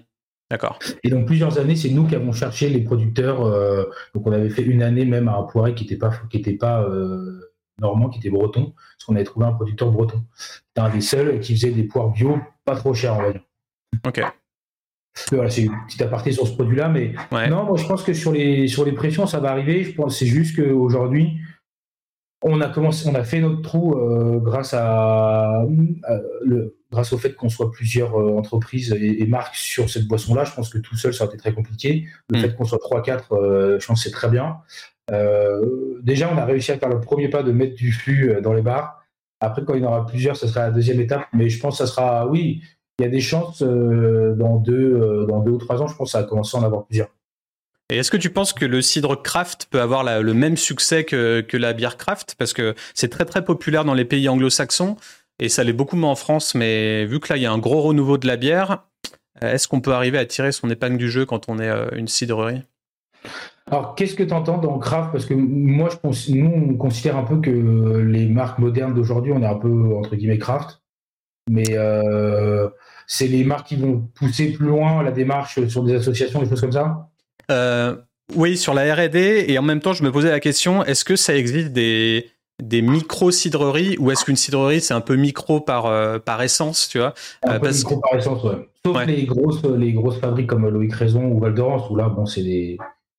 D'accord. 0.51 0.79
Et 1.03 1.11
donc 1.11 1.27
plusieurs 1.27 1.59
années, 1.59 1.77
c'est 1.77 1.91
nous 1.91 2.07
qui 2.07 2.15
avons 2.15 2.33
cherché 2.33 2.69
les 2.69 2.81
producteurs. 2.81 3.43
Euh, 3.43 3.85
donc 4.15 4.27
on 4.27 4.33
avait 4.33 4.51
fait 4.51 4.63
une 4.63 4.83
année 4.83 5.05
même 5.05 5.29
à 5.29 5.37
un 5.37 5.45
poiré 5.45 5.75
qui 5.75 5.85
n'était 5.85 5.97
pas, 5.97 6.13
qui 6.29 6.39
était 6.39 6.57
pas 6.57 6.87
normand, 7.81 8.11
qui 8.11 8.19
était 8.19 8.31
breton, 8.31 8.75
parce 8.75 9.05
qu'on 9.07 9.15
avait 9.15 9.25
trouvé 9.25 9.47
un 9.47 9.53
producteur 9.53 9.91
breton. 9.91 10.25
C'était 10.35 10.81
un 10.81 10.91
des 10.91 11.01
seuls 11.01 11.41
qui 11.41 11.55
faisait 11.55 11.71
des 11.71 11.85
poires 11.85 12.11
bio 12.11 12.39
pas 12.65 12.75
trop 12.75 12.93
chers, 12.93 13.17
on 13.17 13.23
va 13.23 13.33
dire. 13.33 13.43
Ok. 14.07 14.23
Voilà, 15.33 15.51
c'est 15.51 15.63
une 15.63 15.73
petite 15.87 16.03
aparté 16.03 16.33
sur 16.33 16.47
ce 16.47 16.53
produit-là, 16.53 16.89
mais 16.89 17.15
non, 17.49 17.65
moi 17.65 17.77
je 17.77 17.87
pense 17.87 18.03
que 18.03 18.15
sur 18.15 18.33
les, 18.33 18.69
sur 18.69 18.85
les 18.85 18.93
pressions, 18.93 19.27
ça 19.27 19.41
va 19.41 19.51
arriver. 19.51 19.85
Je 19.85 19.95
pense 19.95 20.19
c'est 20.19 20.27
juste 20.27 20.57
qu'aujourd'hui, 20.57 21.39
on 22.43 22.61
a 22.61 22.69
commencé, 22.69 23.09
on 23.09 23.15
a 23.15 23.25
fait 23.25 23.41
notre 23.41 23.61
trou 23.61 23.95
euh, 23.95 24.39
grâce 24.41 24.73
à, 24.73 25.65
le, 26.43 26.77
grâce 26.91 27.13
au 27.13 27.19
fait 27.19 27.35
qu'on 27.35 27.49
soit 27.49 27.71
plusieurs 27.71 28.19
euh, 28.19 28.37
entreprises 28.37 28.97
et, 28.99 29.27
marques 29.27 29.57
sur 29.57 29.91
cette 29.91 30.07
boisson-là. 30.07 30.45
Je 30.45 30.55
pense 30.55 30.71
que 30.71 30.79
tout 30.79 30.97
seul, 30.97 31.13
ça 31.13 31.25
aurait 31.25 31.35
été 31.35 31.43
très 31.43 31.53
compliqué. 31.53 32.07
Le 32.31 32.39
mm. 32.39 32.41
fait 32.41 32.57
qu'on 32.57 32.65
soit 32.65 32.79
3-4, 32.79 33.25
euh, 33.33 33.79
je 33.79 33.87
pense 33.87 34.03
que 34.03 34.09
c'est 34.09 34.15
très 34.15 34.31
bien. 34.31 34.59
déjà, 36.03 36.33
on 36.33 36.39
a 36.39 36.45
réussi 36.45 36.73
à 36.73 36.79
faire 36.79 36.89
le 36.89 37.01
premier 37.01 37.29
pas 37.29 37.43
de 37.43 37.53
mettre 37.53 37.75
du 37.75 37.93
flux 37.93 38.37
dans 38.43 38.53
les 38.53 38.63
bars. 38.63 39.05
Après, 39.41 39.65
quand 39.65 39.75
il 39.75 39.83
y 39.83 39.85
en 39.85 39.89
aura 39.89 40.07
plusieurs, 40.07 40.37
ce 40.37 40.47
sera 40.47 40.61
la 40.61 40.71
deuxième 40.71 41.01
étape. 41.01 41.27
Mais 41.33 41.49
je 41.49 41.61
pense 41.61 41.79
que 41.79 41.87
ça 41.87 41.93
sera, 41.93 42.27
oui, 42.27 42.63
il 43.01 43.05
y 43.05 43.07
a 43.07 43.11
des 43.11 43.21
chances 43.21 43.63
euh, 43.63 44.35
dans, 44.35 44.57
deux, 44.57 44.95
euh, 44.95 45.27
dans 45.27 45.41
deux 45.41 45.53
ou 45.53 45.59
trois 45.59 45.81
ans, 45.81 45.87
je 45.87 45.97
pense 45.97 46.15
va 46.15 46.23
commencer 46.23 46.57
à 46.57 46.61
en 46.61 46.65
avoir 46.65 46.85
plusieurs. 46.85 47.09
Et 47.91 47.97
est-ce 47.97 48.11
que 48.11 48.19
tu 48.19 48.31
penses 48.31 48.53
que 48.53 48.67
le 48.67 48.83
cidre 48.83 49.21
craft 49.21 49.67
peut 49.71 49.81
avoir 49.81 50.05
le 50.05 50.35
même 50.35 50.57
succès 50.57 51.05
que, 51.05 51.41
que 51.41 51.57
la 51.57 51.73
bière 51.73 51.97
craft? 51.97 52.37
Parce 52.39 52.53
que 52.53 52.75
c'est 52.95 53.09
très 53.09 53.25
très 53.25 53.45
populaire 53.45 53.85
dans 53.85 53.95
les 53.95 54.05
pays 54.05 54.29
anglo-saxons 54.29 54.97
et 55.41 55.49
ça 55.49 55.65
l'est 55.65 55.73
beaucoup 55.73 55.97
moins 55.97 56.11
en 56.11 56.15
France. 56.15 56.55
Mais 56.55 57.05
vu 57.07 57.19
que 57.19 57.33
là, 57.33 57.37
il 57.37 57.43
y 57.43 57.47
a 57.47 57.53
un 57.53 57.59
gros 57.59 57.81
renouveau 57.81 58.17
de 58.17 58.29
la 58.29 58.37
bière, 58.37 58.85
est-ce 59.41 59.67
qu'on 59.67 59.81
peut 59.81 59.93
arriver 59.93 60.19
à 60.19 60.27
tirer 60.27 60.53
son 60.53 60.71
épingle 60.71 60.99
du 60.99 61.11
jeu 61.11 61.27
quand 61.27 61.49
on 61.49 61.59
est 61.59 61.69
euh, 61.69 61.89
une 61.97 62.07
cidrerie? 62.07 62.63
Alors, 63.67 63.97
qu'est-ce 63.97 64.15
que 64.15 64.23
tu 64.23 64.35
entends 64.35 64.59
dans 64.59 64.79
craft? 64.79 65.11
Parce 65.11 65.27
que 65.27 65.35
moi, 65.35 65.89
je 65.91 65.97
pense, 65.97 66.29
nous, 66.29 66.53
on 66.71 66.75
considère 66.75 67.17
un 67.17 67.25
peu 67.25 67.41
que 67.41 67.51
les 67.51 68.29
marques 68.29 68.59
modernes 68.59 68.95
d'aujourd'hui, 68.95 69.33
on 69.33 69.43
est 69.43 69.47
un 69.47 69.57
peu 69.57 69.97
entre 69.97 70.15
guillemets 70.15 70.39
craft. 70.39 70.81
Mais 71.49 71.77
c'est 73.13 73.27
les 73.27 73.43
marques 73.43 73.67
qui 73.67 73.77
vont 73.77 74.09
pousser 74.15 74.53
plus 74.53 74.69
loin 74.69 75.03
la 75.03 75.11
démarche 75.11 75.67
sur 75.67 75.83
des 75.83 75.97
associations, 75.97 76.41
des 76.41 76.49
choses 76.49 76.61
comme 76.61 76.71
ça 76.71 77.09
euh, 77.51 77.97
Oui, 78.37 78.57
sur 78.57 78.73
la 78.73 78.95
R&D. 78.95 79.47
Et 79.49 79.59
en 79.59 79.63
même 79.63 79.81
temps, 79.81 79.93
je 79.93 80.05
me 80.05 80.13
posais 80.13 80.31
la 80.31 80.39
question, 80.39 80.85
est-ce 80.85 81.05
que 81.05 81.17
ça 81.17 81.35
existe 81.35 81.73
des, 81.73 82.31
des 82.63 82.83
micro-cidreries 82.83 83.97
ou 83.99 84.13
est-ce 84.13 84.25
qu'une 84.25 84.37
cidrerie, 84.37 84.81
c'est 84.81 84.95
un 84.95 85.01
peu 85.01 85.17
micro 85.17 85.61
par, 85.61 85.87
euh, 85.87 86.21
par 86.21 86.41
essence, 86.41 86.89
tu 86.89 86.99
vois? 86.99 87.13
Un 87.43 87.59
peu 87.59 87.73
micro 87.73 87.97
par 87.97 88.15
essence, 88.17 88.45
ouais. 88.45 88.69
Sauf 88.87 89.05
Les, 89.07 89.25
grosses, 89.25 89.65
les 89.65 89.93
grosses 89.93 90.21
fabriques 90.21 90.47
comme 90.47 90.69
Loïc 90.69 90.95
Raison 90.95 91.25
ou 91.25 91.41
Val 91.41 91.55
d'Orance, 91.55 91.91
où 91.91 91.97
là, 91.97 92.09
bon, 92.09 92.27
c'est 92.27 92.77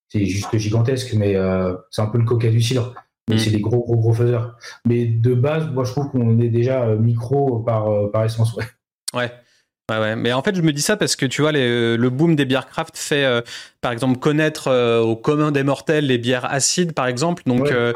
c'est 0.07 0.25
juste 0.25 0.57
gigantesque, 0.57 1.13
mais 1.15 1.35
euh, 1.35 1.73
c'est 1.89 2.01
un 2.01 2.07
peu 2.07 2.17
le 2.17 2.23
coca 2.23 2.49
du 2.49 2.61
cidre. 2.61 2.93
Mais 3.27 3.35
mm. 3.35 3.39
c'est 3.39 3.51
des 3.51 3.59
gros, 3.59 3.79
gros, 3.79 3.97
gros 3.97 4.13
faiseurs. 4.13 4.55
Mais 4.85 5.05
de 5.05 5.33
base, 5.33 5.69
moi, 5.69 5.83
je 5.83 5.91
trouve 5.91 6.09
qu'on 6.11 6.39
est 6.39 6.49
déjà 6.49 6.85
micro 6.95 7.59
par, 7.59 8.09
par 8.11 8.23
essence, 8.23 8.53
ouais. 8.55 8.63
Ouais. 9.13 9.29
Ouais, 9.99 10.15
Mais 10.15 10.33
en 10.33 10.41
fait, 10.41 10.55
je 10.55 10.61
me 10.61 10.71
dis 10.71 10.81
ça 10.81 10.97
parce 10.97 11.15
que 11.15 11.25
tu 11.25 11.41
vois, 11.41 11.51
le 11.51 12.09
boom 12.09 12.35
des 12.35 12.45
bières 12.45 12.67
craft 12.67 12.97
fait, 12.97 13.25
euh, 13.25 13.41
par 13.81 13.91
exemple, 13.91 14.19
connaître 14.19 14.67
euh, 14.67 14.99
au 14.99 15.15
commun 15.15 15.51
des 15.51 15.63
mortels 15.63 16.05
les 16.05 16.17
bières 16.17 16.45
acides, 16.45 16.93
par 16.93 17.07
exemple. 17.07 17.43
Donc, 17.45 17.71
euh, 17.71 17.93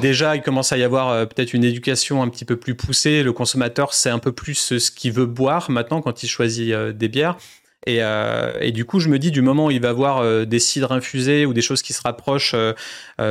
déjà, 0.00 0.36
il 0.36 0.42
commence 0.42 0.72
à 0.72 0.78
y 0.78 0.82
avoir 0.82 1.26
peut-être 1.28 1.54
une 1.54 1.64
éducation 1.64 2.22
un 2.22 2.28
petit 2.28 2.44
peu 2.44 2.56
plus 2.56 2.74
poussée. 2.74 3.22
Le 3.22 3.32
consommateur 3.32 3.94
sait 3.94 4.10
un 4.10 4.18
peu 4.18 4.32
plus 4.32 4.78
ce 4.78 4.90
qu'il 4.90 5.12
veut 5.12 5.26
boire 5.26 5.70
maintenant 5.70 6.00
quand 6.02 6.22
il 6.22 6.28
choisit 6.28 6.74
des 6.74 7.08
bières. 7.08 7.36
Et, 7.86 7.98
euh, 8.00 8.52
et, 8.60 8.70
du 8.70 8.84
coup, 8.84 9.00
je 9.00 9.08
me 9.08 9.18
dis, 9.18 9.32
du 9.32 9.42
moment 9.42 9.66
où 9.66 9.70
il 9.72 9.80
va 9.80 9.88
avoir 9.88 10.18
euh, 10.18 10.44
des 10.44 10.60
cidres 10.60 10.92
infusés 10.92 11.46
ou 11.46 11.52
des 11.52 11.62
choses 11.62 11.82
qui 11.82 11.92
se 11.92 12.00
rapprochent 12.02 12.54
euh, 12.54 12.74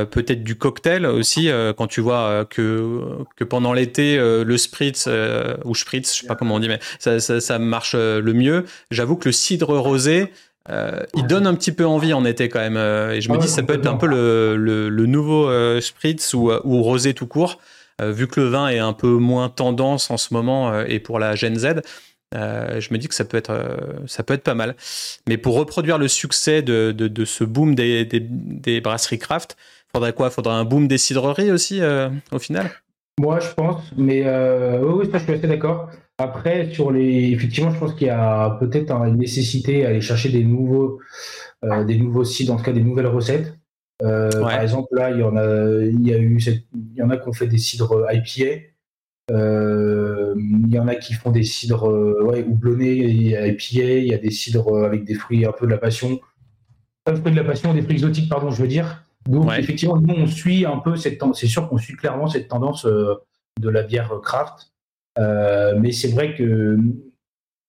peut-être 0.04 0.44
du 0.44 0.56
cocktail 0.56 1.06
aussi, 1.06 1.48
quand 1.76 1.86
tu 1.86 2.00
vois 2.00 2.44
que, 2.48 3.00
que 3.36 3.44
pendant 3.44 3.72
l'été, 3.72 4.16
le 4.16 4.56
spritz 4.56 5.08
ou 5.64 5.74
spritz, 5.74 6.14
je 6.14 6.20
sais 6.22 6.26
pas 6.26 6.34
comment 6.34 6.56
on 6.56 6.60
dit, 6.60 6.68
mais 6.68 6.80
ça, 6.98 7.20
ça, 7.20 7.40
ça 7.40 7.58
marche 7.58 7.94
le 7.94 8.32
mieux. 8.32 8.64
J'avoue 8.90 9.16
que 9.16 9.28
le 9.28 9.32
cidre 9.32 9.76
rosé, 9.76 10.32
il 10.68 11.26
donne 11.26 11.46
un 11.46 11.54
petit 11.54 11.72
peu 11.72 11.86
envie 11.86 12.12
en 12.12 12.24
été 12.24 12.48
quand 12.48 12.60
même. 12.60 12.76
et 12.76 13.20
je 13.20 13.30
me 13.30 13.38
dis, 13.38 13.48
ça 13.48 13.62
peut 13.62 13.74
être 13.74 13.86
un 13.86 13.96
peu 13.96 14.06
le, 14.06 14.56
le, 14.56 15.06
nouveau 15.06 15.50
spritz 15.80 16.34
ou, 16.34 16.50
ou 16.64 16.82
rosé 16.82 17.14
tout 17.14 17.26
court. 17.26 17.58
vu 18.00 18.26
que 18.26 18.40
le 18.40 18.48
vin 18.48 18.68
est 18.68 18.78
un 18.78 18.94
peu 18.94 19.08
moins 19.08 19.48
tendance 19.48 20.10
en 20.10 20.16
ce 20.16 20.32
moment 20.32 20.80
et 20.82 21.00
pour 21.00 21.18
la 21.18 21.34
Gen 21.34 21.56
Z, 21.56 21.82
euh, 22.34 22.80
je 22.80 22.92
me 22.92 22.98
dis 22.98 23.08
que 23.08 23.14
ça 23.14 23.24
peut 23.24 23.36
être 23.36 23.50
euh, 23.50 23.76
ça 24.06 24.22
peut 24.22 24.34
être 24.34 24.42
pas 24.42 24.54
mal. 24.54 24.74
Mais 25.28 25.36
pour 25.36 25.54
reproduire 25.54 25.98
le 25.98 26.08
succès 26.08 26.62
de, 26.62 26.92
de, 26.92 27.24
ce 27.24 27.44
boom 27.44 27.74
des, 27.74 28.04
des, 28.04 28.20
des, 28.20 28.80
brasseries 28.80 29.18
craft, 29.18 29.56
faudrait 29.92 30.12
quoi? 30.12 30.30
Faudrait 30.30 30.54
un 30.54 30.64
boom 30.64 30.88
des 30.88 30.98
cidreries 30.98 31.50
aussi 31.50 31.80
euh, 31.80 32.08
au 32.30 32.38
final? 32.38 32.70
Moi, 33.20 33.40
je 33.40 33.52
pense, 33.52 33.82
mais 33.96 34.22
oui, 34.80 35.08
ça, 35.10 35.18
je 35.18 35.24
suis 35.24 35.32
assez 35.34 35.46
d'accord. 35.46 35.90
Après, 36.18 36.72
sur 36.72 36.90
les, 36.90 37.32
effectivement, 37.32 37.70
je 37.70 37.78
pense 37.78 37.94
qu'il 37.94 38.06
y 38.06 38.10
a 38.10 38.56
peut-être 38.58 38.90
une 38.90 39.18
nécessité 39.18 39.84
à 39.84 39.90
aller 39.90 40.00
chercher 40.00 40.30
des 40.30 40.44
nouveaux, 40.44 40.98
des 41.62 41.96
nouveaux 41.96 42.24
cidres, 42.24 42.54
en 42.54 42.56
tout 42.56 42.64
cas 42.64 42.72
des 42.72 42.82
nouvelles 42.82 43.06
recettes. 43.06 43.54
Par 43.98 44.60
exemple, 44.62 44.88
là, 44.92 45.10
il 45.10 45.18
y 45.18 45.22
en 45.22 45.36
a, 45.36 45.44
il 45.84 46.08
y 46.08 46.14
a 46.14 46.18
eu, 46.18 46.40
il 46.40 46.96
y 46.96 47.02
en 47.02 47.10
a 47.10 47.18
qui 47.18 47.28
ont 47.28 47.34
fait 47.34 47.46
des 47.46 47.58
cidres 47.58 48.06
IPA. 48.10 48.71
Euh, 49.30 50.34
il 50.36 50.72
y 50.72 50.78
en 50.78 50.88
a 50.88 50.96
qui 50.96 51.14
font 51.14 51.30
des 51.30 51.44
cidres 51.44 51.88
euh, 51.88 52.22
ouais, 52.22 52.42
houblonnés 52.42 52.98
et 52.98 53.48
IPA. 53.48 53.98
Il 53.98 54.06
y 54.06 54.14
a 54.14 54.18
des 54.18 54.30
cidres 54.30 54.68
euh, 54.74 54.84
avec 54.84 55.04
des 55.04 55.14
fruits 55.14 55.46
un 55.46 55.52
peu 55.52 55.66
de 55.66 55.70
la 55.70 55.78
passion. 55.78 56.20
Pas 57.04 57.14
fruits 57.14 57.32
de 57.32 57.36
la 57.36 57.44
passion, 57.44 57.72
des 57.72 57.82
fruits 57.82 57.94
exotiques, 57.94 58.28
pardon, 58.28 58.50
je 58.50 58.62
veux 58.62 58.68
dire. 58.68 59.04
Donc, 59.28 59.52
effectivement, 59.56 59.96
nous, 59.96 60.14
on 60.14 60.26
suit 60.26 60.66
un 60.66 60.78
peu 60.78 60.96
cette 60.96 61.18
tendance. 61.18 61.40
C'est 61.40 61.46
sûr 61.46 61.68
qu'on 61.68 61.78
suit 61.78 61.94
clairement 61.94 62.26
cette 62.26 62.48
tendance 62.48 62.84
de 62.84 63.68
la 63.68 63.82
bière 63.82 64.20
craft. 64.20 64.72
mais 65.16 65.92
c'est 65.92 66.08
vrai 66.08 66.34
que 66.34 66.76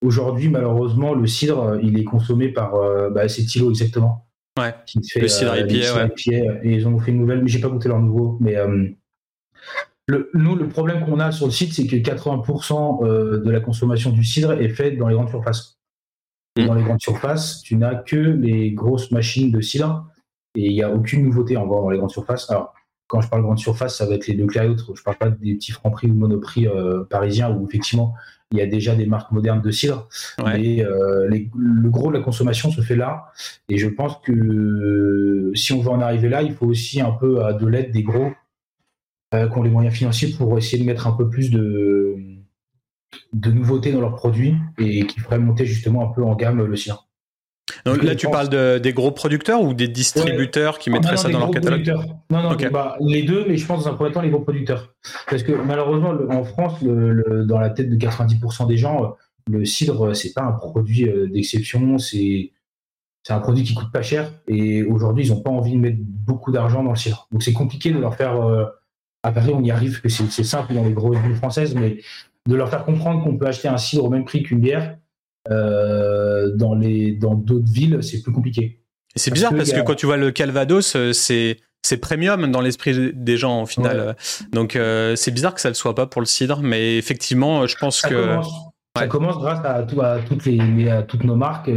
aujourd'hui, 0.03 0.49
malheureusement, 0.49 1.13
le 1.13 1.27
cidre, 1.27 1.79
il 1.81 1.99
est 1.99 2.03
consommé 2.03 2.49
par 2.49 2.73
bah, 3.11 3.27
cet 3.27 3.53
îlot 3.55 3.69
exactement. 3.69 4.27
Ouais. 4.59 4.73
le 5.15 5.27
cidre 5.27 5.55
IPA, 5.57 6.05
ouais. 6.05 6.59
Et 6.63 6.73
ils 6.73 6.87
ont 6.87 6.99
fait 6.99 7.11
une 7.11 7.19
nouvelle, 7.19 7.43
mais 7.43 7.49
j'ai 7.49 7.61
pas 7.61 7.69
goûté 7.69 7.89
leur 7.89 7.99
nouveau. 7.99 8.37
Mais 8.39 8.55
le, 10.07 10.29
nous, 10.33 10.55
le 10.55 10.67
problème 10.67 11.05
qu'on 11.05 11.19
a 11.19 11.31
sur 11.31 11.45
le 11.45 11.51
site, 11.51 11.73
c'est 11.73 11.87
que 11.87 11.95
80% 11.95 13.05
euh, 13.05 13.41
de 13.41 13.51
la 13.51 13.59
consommation 13.59 14.11
du 14.11 14.23
cidre 14.23 14.53
est 14.53 14.69
faite 14.69 14.97
dans 14.97 15.07
les 15.07 15.15
grandes 15.15 15.29
surfaces. 15.29 15.77
Mm. 16.57 16.65
dans 16.67 16.73
les 16.75 16.83
grandes 16.83 17.01
surfaces, 17.01 17.61
tu 17.63 17.75
n'as 17.75 17.95
que 17.95 18.15
les 18.15 18.71
grosses 18.71 19.11
machines 19.11 19.51
de 19.51 19.61
cidre 19.61 20.07
et 20.55 20.67
il 20.67 20.73
n'y 20.73 20.83
a 20.83 20.91
aucune 20.91 21.23
nouveauté 21.23 21.57
encore 21.57 21.81
dans 21.81 21.89
les 21.89 21.97
grandes 21.97 22.11
surfaces. 22.11 22.49
Alors, 22.49 22.73
quand 23.07 23.21
je 23.21 23.29
parle 23.29 23.41
de 23.41 23.45
grandes 23.45 23.59
surfaces, 23.59 23.97
ça 23.97 24.05
va 24.05 24.15
être 24.15 24.27
les 24.27 24.35
Leclerc 24.35 24.63
et 24.63 24.69
autres. 24.69 24.91
Je 24.93 25.01
ne 25.01 25.03
parle 25.03 25.17
pas 25.17 25.29
des 25.29 25.55
petits 25.55 25.71
francs 25.71 25.91
prix 25.93 26.09
ou 26.09 26.13
monoprix 26.13 26.67
euh, 26.67 27.03
parisiens 27.09 27.51
où 27.51 27.67
effectivement 27.67 28.13
il 28.51 28.59
y 28.59 28.61
a 28.61 28.67
déjà 28.67 28.93
des 28.93 29.07
marques 29.07 29.31
modernes 29.31 29.61
de 29.61 29.71
cidre. 29.71 30.07
Mais 30.45 30.85
euh, 30.85 31.27
le 31.27 31.89
gros 31.89 32.09
de 32.11 32.17
la 32.17 32.23
consommation 32.23 32.69
se 32.71 32.81
fait 32.81 32.95
là. 32.95 33.25
Et 33.67 33.79
je 33.79 33.87
pense 33.87 34.17
que 34.23 35.51
si 35.55 35.73
on 35.73 35.81
veut 35.81 35.89
en 35.89 36.01
arriver 36.01 36.29
là, 36.29 36.43
il 36.43 36.53
faut 36.53 36.67
aussi 36.67 37.01
un 37.01 37.11
peu 37.11 37.41
de 37.59 37.65
l'aide 37.65 37.91
des 37.91 38.03
gros 38.03 38.31
euh, 39.33 39.47
qui 39.47 39.57
ont 39.57 39.63
les 39.63 39.69
moyens 39.69 39.95
financiers 39.95 40.29
pour 40.37 40.57
essayer 40.57 40.81
de 40.81 40.87
mettre 40.87 41.07
un 41.07 41.13
peu 41.13 41.29
plus 41.29 41.51
de, 41.51 42.15
de 43.33 43.51
nouveautés 43.51 43.91
dans 43.91 44.01
leurs 44.01 44.15
produits 44.15 44.55
et 44.77 45.05
qui 45.05 45.19
feraient 45.19 45.39
monter 45.39 45.65
justement 45.65 46.09
un 46.09 46.13
peu 46.13 46.23
en 46.23 46.35
gamme 46.35 46.63
le 46.63 46.75
sien. 46.75 46.97
Donc 47.85 48.03
là, 48.03 48.15
tu 48.15 48.29
parles 48.29 48.49
de, 48.49 48.77
des 48.77 48.93
gros 48.93 49.11
producteurs 49.11 49.61
ou 49.61 49.73
des 49.73 49.87
distributeurs 49.87 50.79
qui 50.79 50.89
mettraient 50.89 51.17
ça 51.17 51.29
dans 51.29 51.39
leur 51.39 51.51
catalogue 51.51 51.93
Non, 52.29 52.43
non, 52.43 52.57
bah, 52.71 52.97
les 53.01 53.23
deux, 53.23 53.45
mais 53.47 53.57
je 53.57 53.65
pense 53.65 53.83
dans 53.83 53.91
un 53.91 53.93
premier 53.93 54.11
temps 54.11 54.21
les 54.21 54.29
gros 54.29 54.41
producteurs. 54.41 54.93
Parce 55.29 55.43
que 55.43 55.51
malheureusement, 55.51 56.13
en 56.29 56.43
France, 56.43 56.81
le, 56.81 57.45
dans 57.45 57.59
la 57.59 57.69
tête 57.69 57.89
de 57.89 57.95
90% 57.95 58.67
des 58.67 58.77
gens, 58.77 59.15
le 59.49 59.65
cidre, 59.65 60.15
c'est 60.15 60.33
pas 60.33 60.43
un 60.43 60.53
produit 60.53 61.07
euh, 61.07 61.27
d'exception, 61.27 61.97
c'est 61.97 62.51
c'est 63.23 63.33
un 63.33 63.39
produit 63.39 63.63
qui 63.63 63.73
coûte 63.73 63.91
pas 63.91 64.01
cher. 64.01 64.31
Et 64.47 64.83
aujourd'hui, 64.83 65.25
ils 65.25 65.29
n'ont 65.29 65.41
pas 65.41 65.49
envie 65.49 65.73
de 65.73 65.77
mettre 65.77 65.97
beaucoup 65.99 66.51
d'argent 66.51 66.83
dans 66.83 66.91
le 66.91 66.97
cidre. 66.97 67.27
Donc 67.31 67.41
c'est 67.41 67.53
compliqué 67.53 67.91
de 67.91 67.99
leur 67.99 68.15
faire 68.15 68.35
euh, 68.41 68.65
à 69.23 69.31
Paris, 69.31 69.51
on 69.53 69.63
y 69.63 69.71
arrive, 69.71 70.01
que 70.01 70.09
c'est 70.09 70.43
simple 70.43 70.73
dans 70.73 70.83
les 70.83 70.91
grosses 70.91 71.17
villes 71.19 71.35
françaises, 71.35 71.75
mais 71.75 71.99
de 72.47 72.55
leur 72.55 72.69
faire 72.69 72.83
comprendre 72.83 73.23
qu'on 73.23 73.37
peut 73.37 73.47
acheter 73.47 73.69
un 73.69 73.77
cidre 73.77 74.03
au 74.03 74.09
même 74.09 74.25
prix 74.25 74.43
qu'une 74.43 74.59
bière, 74.59 74.97
euh, 75.49 76.55
dans 76.55 76.75
les 76.75 77.13
dans 77.13 77.35
d'autres 77.35 77.71
villes, 77.71 77.99
c'est 78.01 78.21
plus 78.21 78.33
compliqué. 78.33 78.81
C'est 79.15 79.31
bizarre 79.31 79.53
parce 79.55 79.71
que 79.71 79.81
quand 79.81 79.95
tu 79.95 80.05
vois 80.05 80.17
le 80.17 80.31
Calvados, 80.31 80.95
euh, 80.95 81.13
c'est 81.13 81.57
c'est 81.81 81.97
premium 81.97 82.49
dans 82.51 82.61
l'esprit 82.61 83.11
des 83.13 83.37
gens 83.37 83.63
au 83.63 83.65
final. 83.65 84.15
Donc 84.51 84.75
euh, 84.75 85.15
c'est 85.15 85.31
bizarre 85.31 85.53
que 85.53 85.61
ça 85.61 85.69
ne 85.69 85.73
le 85.73 85.75
soit 85.75 85.95
pas 85.95 86.05
pour 86.05 86.21
le 86.21 86.25
cidre, 86.25 86.61
mais 86.61 86.97
effectivement, 86.97 87.65
je 87.65 87.77
pense 87.77 88.01
que 88.01 88.37
ça 88.97 89.07
commence 89.07 89.37
grâce 89.37 89.59
à, 89.65 89.75
à 89.75 90.19
toutes 90.19 90.45
les 90.45 90.89
à 90.89 91.03
toutes 91.03 91.23
nos 91.23 91.35
marques. 91.35 91.69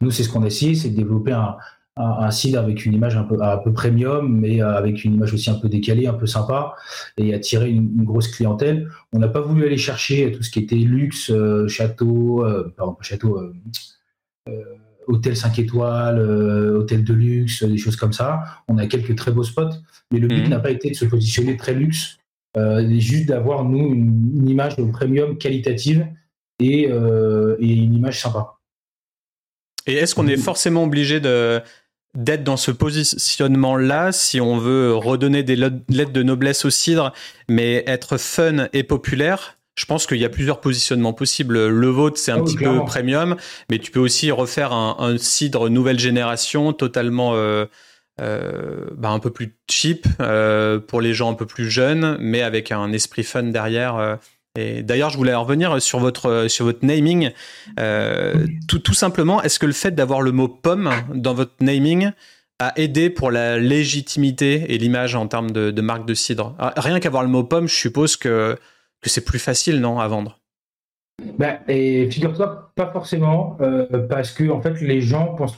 nous, 0.00 0.10
c'est 0.10 0.22
ce 0.22 0.28
qu'on 0.28 0.42
a 0.42 0.46
essayé, 0.46 0.74
c'est 0.74 0.90
de 0.90 0.96
développer 0.96 1.32
un, 1.32 1.56
un, 1.96 2.30
site 2.30 2.56
avec 2.56 2.84
une 2.84 2.94
image 2.94 3.16
un 3.16 3.22
peu, 3.22 3.40
un 3.40 3.58
peu 3.58 3.72
premium, 3.72 4.40
mais 4.40 4.60
euh, 4.60 4.76
avec 4.76 5.04
une 5.04 5.14
image 5.14 5.32
aussi 5.32 5.50
un 5.50 5.54
peu 5.54 5.68
décalée, 5.68 6.06
un 6.06 6.14
peu 6.14 6.26
sympa, 6.26 6.74
et 7.16 7.34
attirer 7.34 7.70
une, 7.70 8.04
grosse 8.04 8.28
clientèle. 8.28 8.88
On 9.12 9.18
n'a 9.18 9.28
pas 9.28 9.40
voulu 9.40 9.64
aller 9.64 9.76
chercher 9.76 10.32
tout 10.32 10.42
ce 10.42 10.50
qui 10.50 10.58
était 10.58 10.74
luxe, 10.76 11.30
euh, 11.30 11.68
château, 11.68 12.44
euh, 12.44 12.72
pardon, 12.76 12.96
château, 13.00 13.40
hôtel 15.06 15.36
5 15.36 15.58
étoiles, 15.58 16.18
hôtel 16.18 17.04
de 17.04 17.14
luxe, 17.14 17.62
des 17.62 17.78
choses 17.78 17.96
comme 17.96 18.12
ça. 18.12 18.42
On 18.68 18.78
a 18.78 18.86
quelques 18.86 19.14
très 19.16 19.30
beaux 19.30 19.44
spots, 19.44 19.70
mais 20.10 20.18
le 20.18 20.28
but 20.28 20.42
mhm. 20.42 20.48
n'a 20.48 20.58
pas 20.58 20.70
été 20.70 20.90
de 20.90 20.96
se 20.96 21.04
positionner 21.04 21.56
très 21.56 21.74
luxe, 21.74 22.18
juste 22.98 23.26
d'avoir, 23.26 23.64
nous, 23.64 23.92
une, 23.92 24.48
image 24.48 24.76
premium 24.92 25.38
qualitative 25.38 26.06
et, 26.58 26.84
et 26.84 27.72
une 27.72 27.94
image 27.94 28.20
sympa. 28.20 28.54
Et 29.86 29.94
est-ce 29.94 30.14
qu'on 30.14 30.26
est 30.26 30.38
forcément 30.38 30.84
obligé 30.84 31.20
de, 31.20 31.62
d'être 32.14 32.44
dans 32.44 32.56
ce 32.56 32.70
positionnement-là 32.70 34.12
si 34.12 34.40
on 34.40 34.56
veut 34.58 34.94
redonner 34.94 35.42
des 35.42 35.56
lettres 35.56 36.12
de 36.12 36.22
noblesse 36.22 36.64
au 36.64 36.70
cidre, 36.70 37.12
mais 37.48 37.82
être 37.86 38.18
fun 38.18 38.68
et 38.72 38.82
populaire. 38.82 39.58
Je 39.76 39.86
pense 39.86 40.06
qu'il 40.06 40.18
y 40.18 40.24
a 40.24 40.28
plusieurs 40.28 40.60
positionnements 40.60 41.12
possibles. 41.12 41.66
Le 41.66 41.88
vôtre, 41.88 42.18
c'est 42.18 42.30
un 42.30 42.38
ah 42.38 42.44
petit 42.44 42.56
peu 42.56 42.84
premium, 42.84 43.36
mais 43.70 43.78
tu 43.78 43.90
peux 43.90 43.98
aussi 43.98 44.30
refaire 44.30 44.72
un, 44.72 45.18
cidre 45.18 45.68
nouvelle 45.68 45.98
génération, 45.98 46.72
totalement 46.72 47.34
euh, 47.34 47.66
euh, 48.20 48.84
bah, 48.96 49.10
un 49.10 49.18
peu 49.18 49.30
plus 49.30 49.56
cheap 49.68 50.06
euh, 50.20 50.78
pour 50.78 51.00
les 51.00 51.12
gens 51.12 51.32
un 51.32 51.34
peu 51.34 51.46
plus 51.46 51.68
jeunes, 51.68 52.16
mais 52.20 52.42
avec 52.42 52.70
un 52.70 52.92
esprit 52.92 53.24
fun 53.24 53.44
derrière. 53.44 54.18
Et 54.56 54.84
d'ailleurs, 54.84 55.10
je 55.10 55.16
voulais 55.16 55.34
revenir 55.34 55.82
sur 55.82 55.98
votre 55.98 56.46
sur 56.48 56.64
votre 56.64 56.84
naming. 56.84 57.30
Euh, 57.80 58.46
tout, 58.68 58.78
tout 58.78 58.94
simplement, 58.94 59.42
est-ce 59.42 59.58
que 59.58 59.66
le 59.66 59.72
fait 59.72 59.92
d'avoir 59.92 60.22
le 60.22 60.30
mot 60.30 60.46
pomme 60.46 60.90
dans 61.12 61.34
votre 61.34 61.54
naming 61.60 62.12
a 62.60 62.72
aidé 62.76 63.10
pour 63.10 63.32
la 63.32 63.58
légitimité 63.58 64.72
et 64.72 64.78
l'image 64.78 65.16
en 65.16 65.26
termes 65.26 65.50
de, 65.50 65.80
marque 65.80 66.06
de 66.06 66.14
cidre? 66.14 66.54
Ah, 66.60 66.72
Rien 66.76 67.00
qu'avoir 67.00 67.24
le 67.24 67.28
mot 67.28 67.42
pomme, 67.42 67.66
je 67.66 67.74
suppose 67.74 68.16
que 68.16 68.56
que 69.00 69.10
c'est 69.10 69.24
plus 69.24 69.40
facile, 69.40 69.80
non, 69.80 69.98
à 69.98 70.06
vendre. 70.06 70.40
Ben, 71.38 71.58
et 71.68 72.10
figure-toi, 72.10 72.72
pas 72.74 72.90
forcément, 72.92 73.56
euh, 73.60 74.06
parce 74.08 74.30
que 74.30 74.48
en 74.50 74.60
fait, 74.62 74.80
les 74.80 75.00
gens 75.00 75.34
pensent 75.34 75.56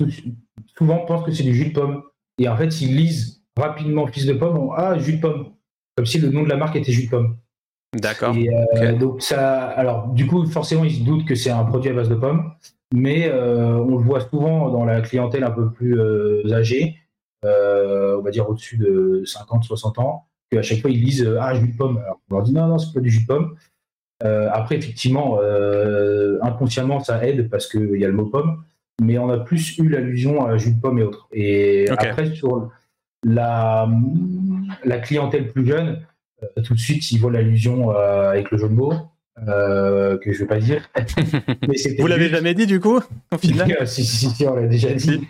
souvent 0.76 0.98
pensent 1.06 1.24
que 1.24 1.32
c'est 1.32 1.42
du 1.42 1.54
jus 1.54 1.68
de 1.68 1.72
pomme. 1.72 2.02
Et 2.38 2.48
en 2.48 2.56
fait, 2.56 2.70
s'ils 2.70 2.96
lisent 2.96 3.42
rapidement 3.56 4.06
fils 4.06 4.26
de 4.26 4.32
pomme, 4.32 4.70
ah 4.76 4.98
jus 4.98 5.16
de 5.16 5.20
pomme, 5.20 5.52
comme 5.96 6.06
si 6.06 6.18
le 6.18 6.30
nom 6.30 6.42
de 6.42 6.48
la 6.48 6.56
marque 6.56 6.76
était 6.76 6.92
jus 6.92 7.06
de 7.06 7.10
pomme. 7.10 7.36
D'accord. 8.00 8.34
Euh, 8.36 8.92
donc 8.92 9.22
ça, 9.22 9.64
alors 9.64 10.08
du 10.08 10.26
coup, 10.26 10.44
forcément, 10.46 10.84
ils 10.84 10.96
se 10.96 11.02
doutent 11.02 11.26
que 11.26 11.34
c'est 11.34 11.50
un 11.50 11.64
produit 11.64 11.90
à 11.90 11.94
base 11.94 12.08
de 12.08 12.14
pommes, 12.14 12.52
mais 12.94 13.28
euh, 13.28 13.76
on 13.76 13.96
le 13.96 14.04
voit 14.04 14.20
souvent 14.20 14.70
dans 14.70 14.84
la 14.84 15.00
clientèle 15.00 15.44
un 15.44 15.50
peu 15.50 15.70
plus 15.70 15.98
euh, 15.98 16.52
âgée, 16.52 16.96
on 17.42 18.22
va 18.22 18.30
dire 18.30 18.48
au-dessus 18.48 18.76
de 18.76 19.22
50-60 19.24 20.00
ans, 20.00 20.26
qu'à 20.50 20.62
chaque 20.62 20.80
fois 20.80 20.90
ils 20.90 21.02
lisent 21.02 21.36
ah 21.40 21.54
jus 21.54 21.68
de 21.68 21.76
pomme. 21.76 21.98
Alors, 21.98 22.20
on 22.30 22.34
leur 22.34 22.44
dit 22.44 22.52
non 22.52 22.66
non, 22.66 22.78
c'est 22.78 22.92
pas 22.92 23.00
du 23.00 23.10
jus 23.10 23.22
de 23.22 23.26
pomme. 23.26 23.56
après, 24.20 24.76
effectivement, 24.76 25.38
inconsciemment, 26.42 27.00
ça 27.00 27.24
aide 27.24 27.48
parce 27.48 27.68
qu'il 27.68 27.98
y 27.98 28.04
a 28.04 28.08
le 28.08 28.14
mot 28.14 28.26
pomme, 28.26 28.64
mais 29.00 29.18
on 29.18 29.30
a 29.30 29.38
plus 29.38 29.78
eu 29.78 29.88
l'allusion 29.88 30.44
à 30.44 30.56
jus 30.56 30.74
de 30.74 30.80
pomme 30.80 30.98
et 30.98 31.02
autres. 31.04 31.28
Et 31.32 31.88
après, 31.88 32.34
sur 32.34 32.70
la, 33.22 33.88
la 34.84 34.98
clientèle 34.98 35.52
plus 35.52 35.66
jeune, 35.66 36.00
tout 36.64 36.74
de 36.74 36.78
suite, 36.78 37.10
ils 37.12 37.18
voient 37.18 37.32
l'allusion 37.32 37.90
euh, 37.90 38.30
avec 38.30 38.50
le 38.50 38.58
jeu 38.58 38.68
de 38.68 38.74
mots. 38.74 38.94
Euh, 39.46 40.16
que 40.16 40.32
je 40.32 40.38
vais 40.38 40.46
pas 40.46 40.58
dire. 40.58 40.88
Vous 41.98 42.06
l'avez 42.06 42.30
jamais 42.30 42.54
dit 42.54 42.66
du 42.66 42.80
coup 42.80 42.98
au 43.30 43.36
final 43.36 43.70
si, 43.86 44.02
si, 44.02 44.30
si, 44.30 44.46
on 44.46 44.54
l'a 44.54 44.66
déjà 44.66 44.94
dit. 44.94 45.28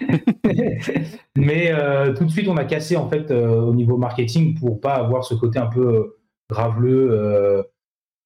Mais 1.36 1.72
tout 2.14 2.24
de 2.24 2.30
suite, 2.30 2.46
on 2.46 2.56
a 2.56 2.64
cassé 2.64 2.96
en 2.96 3.08
fait 3.08 3.32
au 3.32 3.74
niveau 3.74 3.96
marketing 3.96 4.56
pour 4.60 4.80
pas 4.80 4.94
avoir 4.94 5.24
ce 5.24 5.34
côté 5.34 5.58
un 5.58 5.66
peu 5.66 6.18
graveleux 6.48 7.64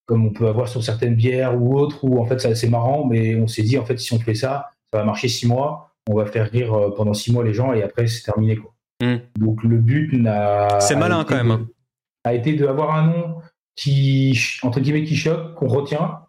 comme 0.04 0.26
on 0.26 0.30
peut 0.34 0.48
avoir 0.48 0.68
sur 0.68 0.84
certaines 0.84 1.14
bières 1.14 1.58
ou 1.58 1.78
autres 1.78 2.04
où 2.04 2.20
en 2.20 2.26
fait 2.26 2.54
c'est 2.54 2.68
marrant, 2.68 3.06
mais 3.06 3.36
on 3.36 3.46
s'est 3.46 3.62
dit 3.62 3.78
en 3.78 3.86
fait 3.86 3.98
si 3.98 4.12
on 4.12 4.18
fait 4.18 4.34
ça, 4.34 4.68
ça 4.92 4.98
va 4.98 5.04
marcher 5.04 5.28
six 5.28 5.46
mois, 5.46 5.94
on 6.10 6.14
va 6.14 6.26
faire 6.26 6.50
rire 6.50 6.76
pendant 6.94 7.14
six 7.14 7.32
mois 7.32 7.42
les 7.42 7.54
gens 7.54 7.72
et 7.72 7.82
après 7.82 8.06
c'est 8.06 8.22
terminé 8.22 8.56
quoi. 8.56 8.74
Hmm. 9.02 9.20
Donc 9.38 9.62
le 9.62 9.78
but 9.78 10.12
n'a. 10.12 10.78
C'est 10.80 10.96
malin 10.96 11.24
quand 11.24 11.36
même. 11.36 11.52
Hein 11.52 11.66
a 12.24 12.34
été 12.34 12.54
d'avoir 12.54 12.94
un 12.94 13.06
nom 13.06 13.36
qui, 13.76 14.38
entre 14.62 14.80
guillemets, 14.80 15.04
qui 15.04 15.16
choque, 15.16 15.54
qu'on 15.54 15.68
retient, 15.68 16.20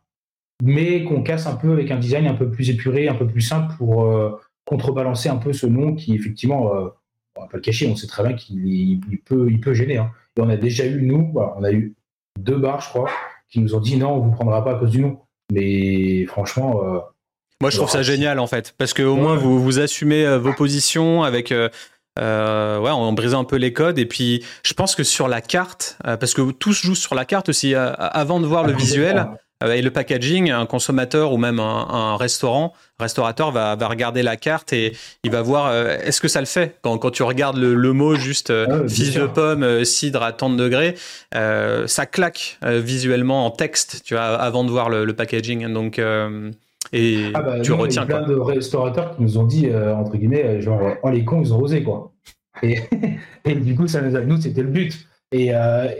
mais 0.63 1.03
qu'on 1.03 1.23
casse 1.23 1.47
un 1.47 1.55
peu 1.55 1.71
avec 1.71 1.91
un 1.91 1.97
design 1.97 2.27
un 2.27 2.35
peu 2.35 2.49
plus 2.49 2.69
épuré, 2.69 3.07
un 3.07 3.15
peu 3.15 3.27
plus 3.27 3.41
simple 3.41 3.75
pour 3.77 4.05
euh, 4.05 4.31
contrebalancer 4.65 5.29
un 5.29 5.37
peu 5.37 5.53
ce 5.53 5.65
nom 5.65 5.95
qui, 5.95 6.15
effectivement, 6.15 6.75
euh, 6.75 6.89
on 7.35 7.41
va 7.41 7.47
pas 7.47 7.57
le 7.57 7.61
cacher, 7.61 7.87
on 7.87 7.95
sait 7.95 8.07
très 8.07 8.23
bien 8.23 8.33
qu'il 8.33 9.01
peut, 9.25 9.47
il 9.49 9.59
peut 9.59 9.73
gêner. 9.73 9.97
Hein. 9.97 10.11
Et 10.37 10.41
on 10.41 10.49
a 10.49 10.57
déjà 10.57 10.85
eu, 10.85 11.01
nous, 11.01 11.33
on 11.35 11.63
a 11.63 11.71
eu 11.71 11.95
deux 12.39 12.57
bars, 12.57 12.81
je 12.81 12.89
crois, 12.89 13.09
qui 13.49 13.59
nous 13.59 13.75
ont 13.75 13.79
dit 13.79 13.97
non, 13.97 14.13
on 14.13 14.19
vous 14.19 14.31
prendra 14.31 14.63
pas 14.63 14.75
à 14.75 14.79
cause 14.79 14.91
du 14.91 15.01
nom. 15.01 15.19
Mais 15.51 16.25
franchement. 16.25 16.83
Euh, 16.83 16.99
Moi, 17.61 17.69
je 17.69 17.77
trouve 17.77 17.89
ça 17.89 18.01
génial, 18.01 18.39
en 18.39 18.47
fait, 18.47 18.73
parce 18.77 18.93
qu'au 18.93 19.15
moins, 19.15 19.35
vous, 19.35 19.61
vous 19.61 19.79
assumez 19.79 20.25
euh, 20.25 20.37
vos 20.37 20.53
positions 20.53 21.23
avec. 21.23 21.51
Euh, 21.51 21.69
ouais, 22.19 22.89
en 22.89 23.13
brisant 23.13 23.41
un 23.41 23.45
peu 23.45 23.57
les 23.57 23.73
codes. 23.73 23.99
Et 23.99 24.05
puis, 24.05 24.43
je 24.63 24.73
pense 24.73 24.95
que 24.95 25.03
sur 25.03 25.27
la 25.27 25.41
carte, 25.41 25.97
parce 26.03 26.33
que 26.33 26.51
tous 26.51 26.73
jouent 26.73 26.95
sur 26.95 27.15
la 27.15 27.25
carte 27.25 27.49
aussi, 27.49 27.75
avant 27.75 28.39
de 28.39 28.45
voir 28.45 28.65
le 28.65 28.73
visuel, 28.73 29.27
euh, 29.63 29.73
et 29.73 29.81
le 29.81 29.91
packaging, 29.91 30.51
un 30.51 30.65
consommateur 30.65 31.33
ou 31.33 31.37
même 31.37 31.59
un, 31.59 32.15
restaurant, 32.17 32.73
restaurateur 32.99 33.51
va, 33.51 33.75
va, 33.75 33.87
regarder 33.87 34.23
la 34.23 34.37
carte 34.37 34.73
et 34.73 34.95
il 35.23 35.31
va 35.31 35.41
voir 35.41 35.67
euh, 35.67 35.97
est-ce 36.03 36.21
que 36.21 36.27
ça 36.27 36.39
le 36.39 36.45
fait 36.45 36.77
quand, 36.81 36.97
quand 36.97 37.11
tu 37.11 37.23
regardes 37.23 37.57
le, 37.57 37.93
mot 37.93 38.15
juste 38.15 38.49
euh, 38.49 38.67
ah 38.69 38.87
fils 38.87 39.13
de 39.13 39.25
pomme, 39.25 39.83
cidre 39.85 40.23
à 40.23 40.31
tant 40.31 40.49
de 40.49 40.55
degrés, 40.55 40.95
ça 41.33 42.05
claque 42.05 42.57
visuellement 42.61 43.45
en 43.45 43.51
texte, 43.51 44.01
tu 44.03 44.13
vois, 44.13 44.23
avant 44.23 44.63
de 44.63 44.69
voir 44.69 44.89
le, 44.89 45.11
packaging. 45.13 45.71
Donc 45.71 46.01
et 46.93 47.31
ah 47.33 47.41
bah, 47.41 47.59
tu 47.61 47.71
retiens. 47.71 48.05
Il 48.05 48.09
y 48.09 48.13
a 48.13 48.19
plein 48.19 48.27
de 48.27 48.35
restaurateurs 48.35 49.15
qui 49.15 49.23
nous 49.23 49.37
ont 49.37 49.45
dit 49.45 49.69
entre 49.73 50.17
guillemets 50.17 50.61
genre 50.61 50.81
oh 51.03 51.09
les 51.09 51.23
cons 51.23 51.41
ils 51.41 51.53
ont 51.53 51.61
osé 51.61 51.83
quoi. 51.83 52.11
Et, 52.63 52.79
et 53.45 53.55
du 53.55 53.75
coup 53.75 53.87
ça 53.87 54.01
nous, 54.01 54.15
a, 54.15 54.21
nous 54.21 54.39
c'était 54.41 54.63
le 54.63 54.69
but. 54.69 55.07
Et, 55.31 55.51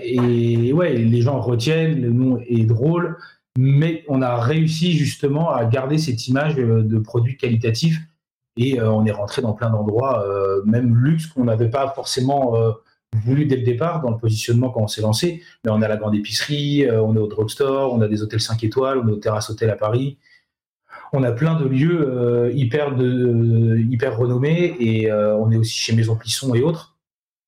et 0.04 0.73
ouais 0.73 0.93
les 0.93 1.21
gens 1.21 1.39
retiennent 1.39 2.01
le 2.01 2.10
nom 2.12 2.39
est 2.45 2.65
drôle 2.65 3.17
mais 3.58 4.04
on 4.08 4.21
a 4.21 4.39
réussi 4.39 4.93
justement 4.93 5.51
à 5.51 5.65
garder 5.65 5.97
cette 5.97 6.27
image 6.27 6.58
euh, 6.58 6.84
de 6.84 6.99
produit 6.99 7.38
qualitatif 7.38 7.99
et 8.58 8.80
euh, 8.80 8.91
on 8.91 9.06
est 9.06 9.12
rentré 9.12 9.41
dans 9.41 9.54
plein 9.54 9.69
d'endroits, 9.69 10.25
euh, 10.25 10.62
même 10.65 10.95
luxe 10.95 11.27
qu'on 11.27 11.45
n'avait 11.45 11.69
pas 11.69 11.89
forcément 11.89 12.56
voulu 13.25 13.45
dès 13.45 13.58
le 13.58 13.63
départ 13.63 14.01
dans 14.01 14.12
le 14.12 14.17
positionnement 14.17 14.69
quand 14.69 14.82
on 14.82 14.88
s'est 14.88 15.01
lancé. 15.01 15.41
Mais 15.65 15.71
on 15.71 15.82
a 15.82 15.88
la 15.88 15.97
grande 15.97 16.15
épicerie, 16.15 16.89
on 16.89 17.15
est 17.15 17.19
au 17.19 17.27
drugstore, 17.27 17.93
on 17.93 18.01
a 18.01 18.08
des 18.08 18.21
hôtels 18.23 18.39
5 18.39 18.63
étoiles, 18.63 18.99
on 18.99 19.08
est 19.08 19.12
au 19.12 19.17
terrasse 19.17 19.49
hôtel 19.49 19.69
à 19.69 19.75
Paris. 19.75 20.17
On 21.13 21.24
a 21.24 21.32
plein 21.32 21.60
de 21.60 21.65
lieux 21.65 22.52
hyper, 22.54 22.95
de, 22.95 23.78
hyper 23.89 24.17
renommés 24.17 24.76
et 24.80 25.12
on 25.12 25.52
est 25.52 25.58
aussi 25.58 25.78
chez 25.78 25.93
Maison 25.93 26.15
Plisson 26.15 26.56
et 26.56 26.62
autres. 26.62 26.97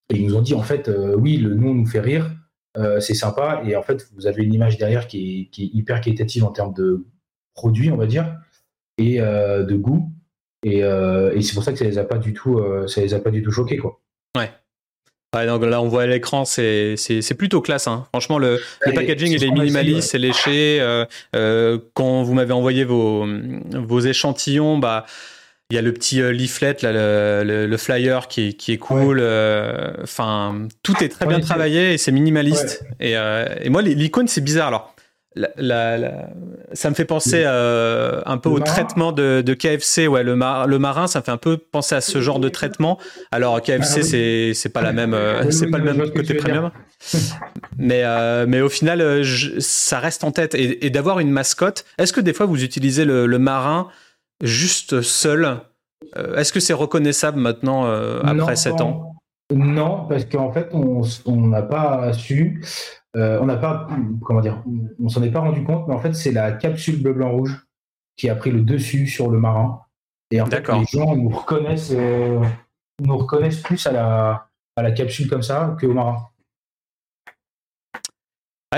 Et 0.10 0.18
ils 0.18 0.28
nous 0.28 0.36
ont 0.36 0.42
dit 0.42 0.54
en 0.54 0.64
fait, 0.64 0.92
oui, 1.18 1.38
le 1.38 1.56
nom 1.56 1.74
nous 1.74 1.86
fait 1.86 2.02
rire, 2.02 2.30
euh, 2.78 3.00
c'est 3.00 3.14
sympa. 3.14 3.62
Et 3.66 3.76
en 3.76 3.84
fait, 3.84 4.08
vous 4.16 4.28
avez 4.28 4.44
une 4.44 4.54
image 4.54 4.78
derrière 4.78 5.08
qui 5.08 5.50
est, 5.54 5.58
hyper 5.58 6.02
qualitative 6.02 6.44
en 6.44 6.52
termes 6.52 6.74
de 6.74 7.06
produit, 7.54 7.92
on 7.92 7.98
va 7.98 8.08
dire, 8.08 8.36
et 8.98 9.22
euh, 9.22 9.64
de 9.64 9.76
goût. 9.76 10.12
Euh, 10.66 11.34
et, 11.34 11.42
c'est 11.42 11.54
pour 11.54 11.64
ça 11.64 11.72
que 11.72 11.78
ça 11.78 11.86
les 11.86 11.98
a 11.98 12.06
pas 12.06 12.18
du 12.18 12.34
tout, 12.34 12.62
ça 12.88 13.02
les 13.02 13.14
a 13.14 13.20
pas 13.20 13.32
du 13.32 13.44
tout 13.44 13.52
choqués, 13.52 13.78
quoi. 13.78 14.00
Ouais. 15.34 15.48
donc 15.48 15.64
là, 15.64 15.82
on 15.82 15.88
voit 15.88 16.04
à 16.04 16.08
l'écran, 16.08 16.46
c'est 16.46 16.96
plutôt 17.38 17.62
classe. 17.62 17.88
Hein. 17.88 18.06
Franchement, 18.14 18.38
le, 18.38 18.60
packaging, 18.84 19.32
il 19.32 19.44
est 19.44 19.52
minimaliste, 19.52 20.12
c'est 20.12 20.20
léché. 20.20 20.82
quand 21.94 22.24
vous 22.24 22.34
m'avez 22.34 22.54
envoyé 22.54 22.84
vos, 22.84 23.26
vos 23.72 24.00
échantillons, 24.00 24.78
bah, 24.78 25.06
il 25.74 25.76
y 25.76 25.80
a 25.80 25.82
le 25.82 25.92
petit 25.92 26.22
euh, 26.22 26.32
leaflet, 26.32 26.78
le, 26.84 27.78
flyer 27.78 28.28
qui 28.28 28.50
est, 28.50 28.54
qui 28.54 28.74
est 28.74 28.78
cool. 28.78 29.18
Euh, 29.20 29.92
enfin, 30.04 30.68
tout 30.84 31.04
est 31.04 31.10
très 31.10 31.26
bien 31.26 31.40
travaillé 31.40 31.94
et 31.94 31.98
c'est 31.98 32.12
minimaliste. 32.12 32.86
Euh, 33.02 33.48
et, 33.60 33.70
moi, 33.70 33.82
l'icône, 33.82 34.28
c'est 34.28 34.42
bizarre. 34.42 34.68
Alors, 34.68 34.93
ça 35.36 36.90
me 36.90 36.96
fait 36.96 37.06
penser 37.06 37.44
un 37.46 38.38
peu 38.38 38.50
au 38.50 38.60
traitement 38.60 39.12
de, 39.12 39.54
KFC. 39.54 40.08
Ouais, 40.08 40.24
le, 40.24 40.34
le, 40.34 40.80
marin, 40.80 41.08
ça 41.08 41.20
me 41.20 41.24
fait 41.24 41.32
un 41.32 41.38
peu 41.38 41.58
penser 41.58 41.96
à 41.96 42.02
ce 42.02 42.22
genre 42.22 42.40
de 42.40 42.50
traitement. 42.50 43.00
Alors, 43.32 43.62
KFC, 43.62 44.00
ah 44.00 44.04
c'est 44.04 44.52
c'est 44.54 44.70
pas 44.70 44.82
la 44.82 44.94
même, 44.94 45.16
c'est 45.50 45.68
pas 45.68 45.78
le 45.78 45.94
même 45.94 46.12
côté 46.12 46.36
premium. 46.36 46.72
mais 47.78 48.04
mais 48.48 48.62
au 48.62 48.70
final, 48.70 49.24
ça 49.60 50.00
reste 50.00 50.24
en 50.24 50.32
tête. 50.32 50.56
Et, 50.56 50.90
d'avoir 50.90 51.20
une 51.20 51.32
mascotte. 51.32 51.86
Est-ce 51.98 52.14
que 52.14 52.22
des 52.22 52.34
fois 52.34 52.46
vous 52.46 52.64
utilisez 52.64 53.06
le, 53.06 53.26
le 53.26 53.40
marin 53.40 53.88
juste 54.42 55.02
seul? 55.02 55.58
Euh, 56.18 56.36
est-ce 56.38 56.54
que 56.54 56.60
c'est 56.60 56.74
reconnaissable 56.74 57.40
maintenant 57.40 57.86
euh, 57.86 58.22
après 58.24 58.56
7 58.56 58.82
ans? 58.82 59.13
Non, 59.54 60.06
parce 60.08 60.26
qu'en 60.26 60.52
fait, 60.52 60.70
on 60.74 61.06
n'a 61.48 61.62
pas 61.62 62.14
su, 62.14 62.64
euh, 63.16 63.40
on 63.42 63.46
n'a 63.46 63.58
pas, 63.58 63.88
comment 64.22 64.42
dire, 64.42 64.64
on 65.00 65.10
s'en 65.10 65.24
est 65.24 65.32
pas 65.32 65.40
rendu 65.40 65.64
compte, 65.64 65.88
mais 65.88 65.94
en 65.94 66.00
fait, 66.00 66.14
c'est 66.14 66.32
la 66.32 66.52
capsule 66.52 67.02
bleu 67.02 67.14
blanc 67.14 67.32
rouge 67.32 67.66
qui 68.18 68.30
a 68.30 68.36
pris 68.36 68.52
le 68.52 68.62
dessus 68.62 69.08
sur 69.08 69.30
le 69.30 69.40
marin. 69.40 69.82
Et 70.32 70.42
en 70.42 70.46
fait, 70.46 70.68
les 70.68 70.86
gens 70.86 71.16
nous 71.16 71.30
reconnaissent, 71.30 71.94
nous 71.94 73.18
reconnaissent 73.18 73.62
plus 73.62 73.86
à 73.86 73.92
la, 73.92 74.48
à 74.76 74.82
la 74.82 74.92
capsule 74.92 75.30
comme 75.30 75.44
ça 75.44 75.76
qu'au 75.80 75.94
marin 75.94 76.18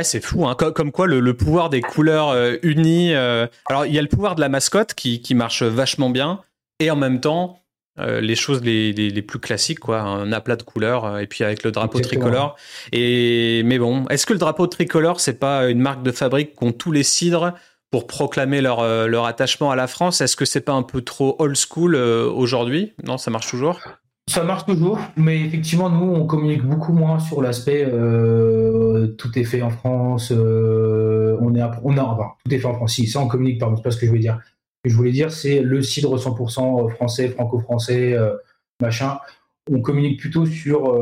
c'est 0.04 0.22
fou, 0.22 0.46
hein. 0.46 0.56
comme, 0.56 0.92
quoi 0.92 1.08
le, 1.08 1.34
pouvoir 1.34 1.70
des 1.70 1.82
couleurs 1.82 2.30
euh, 2.30 2.58
unies. 2.64 3.14
Euh, 3.14 3.48
alors, 3.68 3.86
il 3.86 3.94
y 3.94 4.00
a 4.00 4.02
le 4.02 4.08
pouvoir 4.08 4.36
de 4.36 4.42
la 4.42 4.50
mascotte 4.50 4.94
qui, 4.94 5.36
marche 5.36 5.64
vachement 5.64 6.10
bien, 6.10 6.42
et 6.80 6.92
en 6.92 6.96
même 6.96 7.22
temps, 7.22 7.60
euh, 8.00 8.22
les 8.22 8.36
choses 8.36 8.62
les, 8.64 9.22
plus 9.22 9.40
classiques, 9.40 9.80
quoi, 9.80 10.02
un 10.02 10.32
aplat 10.32 10.56
de 10.56 10.64
couleurs, 10.64 11.20
et 11.20 11.28
puis 11.28 11.44
avec 11.44 11.64
le 11.64 11.72
drapeau 11.72 12.00
tricolore. 12.00 12.56
Et 12.92 13.64
mais 13.66 13.80
bon, 13.80 14.06
est-ce 14.08 14.26
que 14.26 14.34
le 14.34 14.40
drapeau 14.40 14.68
tricolore, 14.68 15.20
c'est 15.20 15.40
pas 15.40 15.68
une 15.70 15.80
marque 15.80 16.04
de 16.04 16.12
fabrique 16.12 16.56
qu'ont 16.56 16.72
tous 16.72 16.92
les 16.92 17.04
cidres 17.04 17.54
pour 17.92 18.08
proclamer 18.08 18.62
leur, 18.62 19.08
leur 19.08 19.26
attachement 19.26 19.72
à 19.72 19.76
la 19.76 19.88
France? 19.88 20.22
Est-ce 20.22 20.36
que 20.36 20.46
c'est 20.46 20.62
pas 20.62 20.74
un 20.74 20.84
peu 20.84 21.02
trop 21.02 21.36
old 21.40 21.56
school 21.56 21.96
aujourd'hui? 21.96 22.94
Non, 23.04 23.18
ça 23.18 23.32
marche 23.32 23.50
toujours? 23.50 23.80
Ça 24.28 24.44
marche 24.44 24.66
toujours, 24.66 25.00
mais 25.16 25.40
effectivement, 25.40 25.88
nous, 25.88 26.12
on 26.12 26.26
communique 26.26 26.64
beaucoup 26.64 26.94
moins 26.94 27.20
sur 27.20 27.44
l'aspect 27.44 27.86
euh, 27.88 29.08
tout 29.20 29.38
est 29.38 29.44
fait 29.44 29.62
en 29.62 29.70
France. 29.70 30.34
Euh, 30.36 31.38
on 31.42 31.54
est, 31.54 31.62
on 31.84 31.96
a, 31.96 32.02
enfin, 32.02 32.30
tout 32.44 32.52
est 32.52 32.58
fait 32.58 32.66
en 32.66 32.74
France. 32.74 32.94
Si, 32.94 33.06
ça, 33.06 33.20
on 33.20 33.28
communique, 33.28 33.60
pardon, 33.60 33.76
c'est 33.76 33.84
pas 33.84 33.92
ce 33.92 33.98
que 33.98 34.08
je 34.08 34.10
voulais 34.10 34.22
dire. 34.22 34.40
Je 34.86 34.96
voulais 34.96 35.12
dire, 35.12 35.32
c'est 35.32 35.62
le 35.62 35.82
cidre 35.82 36.18
100% 36.18 36.90
français, 36.92 37.30
franco-français, 37.30 38.14
euh, 38.14 38.36
machin. 38.82 39.18
On 39.72 39.82
communique 39.82 40.20
plutôt 40.20 40.46
sur 40.46 40.94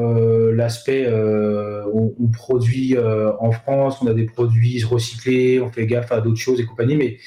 l'aspect 0.54 1.06
on, 1.12 2.16
on, 2.18 2.28
produit 2.30 2.96
en 2.98 3.52
France, 3.52 4.02
on 4.02 4.08
a 4.08 4.14
des 4.14 4.24
produits 4.24 4.82
recyclés, 4.86 5.60
on 5.60 5.70
fait 5.70 5.86
gaffe 5.86 6.14
à 6.14 6.22
d'autres 6.22 6.40
choses 6.40 6.62
et 6.62 6.66
compagnie, 6.66 6.96
mais 6.96 7.18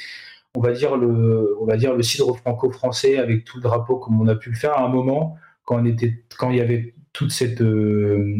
on 0.56 0.60
va 0.60 0.72
dire 0.72 0.96
le, 0.96 1.54
on 1.60 1.66
va 1.66 1.76
dire 1.76 1.94
le 1.94 2.02
cidre 2.02 2.34
franco-français 2.38 3.18
avec 3.18 3.44
tout 3.44 3.58
le 3.58 3.62
drapeau 3.62 3.98
comme 3.98 4.18
on 4.18 4.26
a 4.28 4.34
pu 4.34 4.48
le 4.48 4.56
faire 4.56 4.72
à 4.78 4.84
un 4.84 4.88
moment 4.88 5.36
quand, 5.66 5.84
il 5.84 6.56
y 6.56 6.60
avait 6.60 6.94
toute 7.12 7.32
cette, 7.32 7.60
euh, 7.60 8.36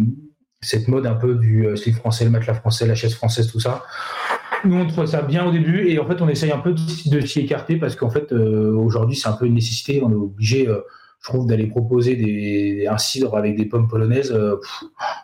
cette 0.63 0.89
mode 0.89 1.07
un 1.07 1.15
peu 1.15 1.35
du 1.35 1.67
euh, 1.67 1.77
slip 1.77 1.97
français, 1.97 2.25
le 2.25 2.31
matelas 2.31 2.55
français, 2.55 2.87
la 2.87 2.95
chaise 2.95 3.15
française, 3.15 3.51
tout 3.51 3.61
ça. 3.61 3.85
Nous, 4.65 4.77
on 4.77 4.87
trouvait 4.87 5.07
ça 5.07 5.23
bien 5.23 5.47
au 5.47 5.53
début 5.53 5.89
et 5.89 5.99
en 5.99 6.07
fait, 6.07 6.21
on 6.21 6.29
essaye 6.29 6.53
un 6.53 6.59
peu 6.59 6.75
de, 6.75 7.21
s'y 7.21 7.41
écarter 7.41 7.77
parce 7.77 7.97
qu'en 7.97 8.11
fait, 8.11 8.33
euh, 8.33 8.75
aujourd'hui, 8.75 9.17
c'est 9.17 9.29
un 9.29 9.33
peu 9.33 9.47
une 9.47 9.55
nécessité. 9.55 10.03
On 10.03 10.11
est 10.11 10.15
obligé, 10.15 10.67
je 10.67 11.29
trouve, 11.29 11.47
d'aller 11.47 11.67
proposer 11.67 12.17
des, 12.17 12.87
un 12.89 12.99
cidre 12.99 13.37
avec 13.37 13.57
des 13.57 13.67
pommes 13.67 13.89
polonaises. 13.89 14.37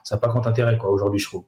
ça 0.05 0.15
n'a 0.15 0.21
pas 0.21 0.29
grand 0.29 0.47
intérêt, 0.47 0.77
quoi, 0.79 0.91
aujourd'hui, 0.91 1.21
je 1.21 1.29
trouve. 1.29 1.45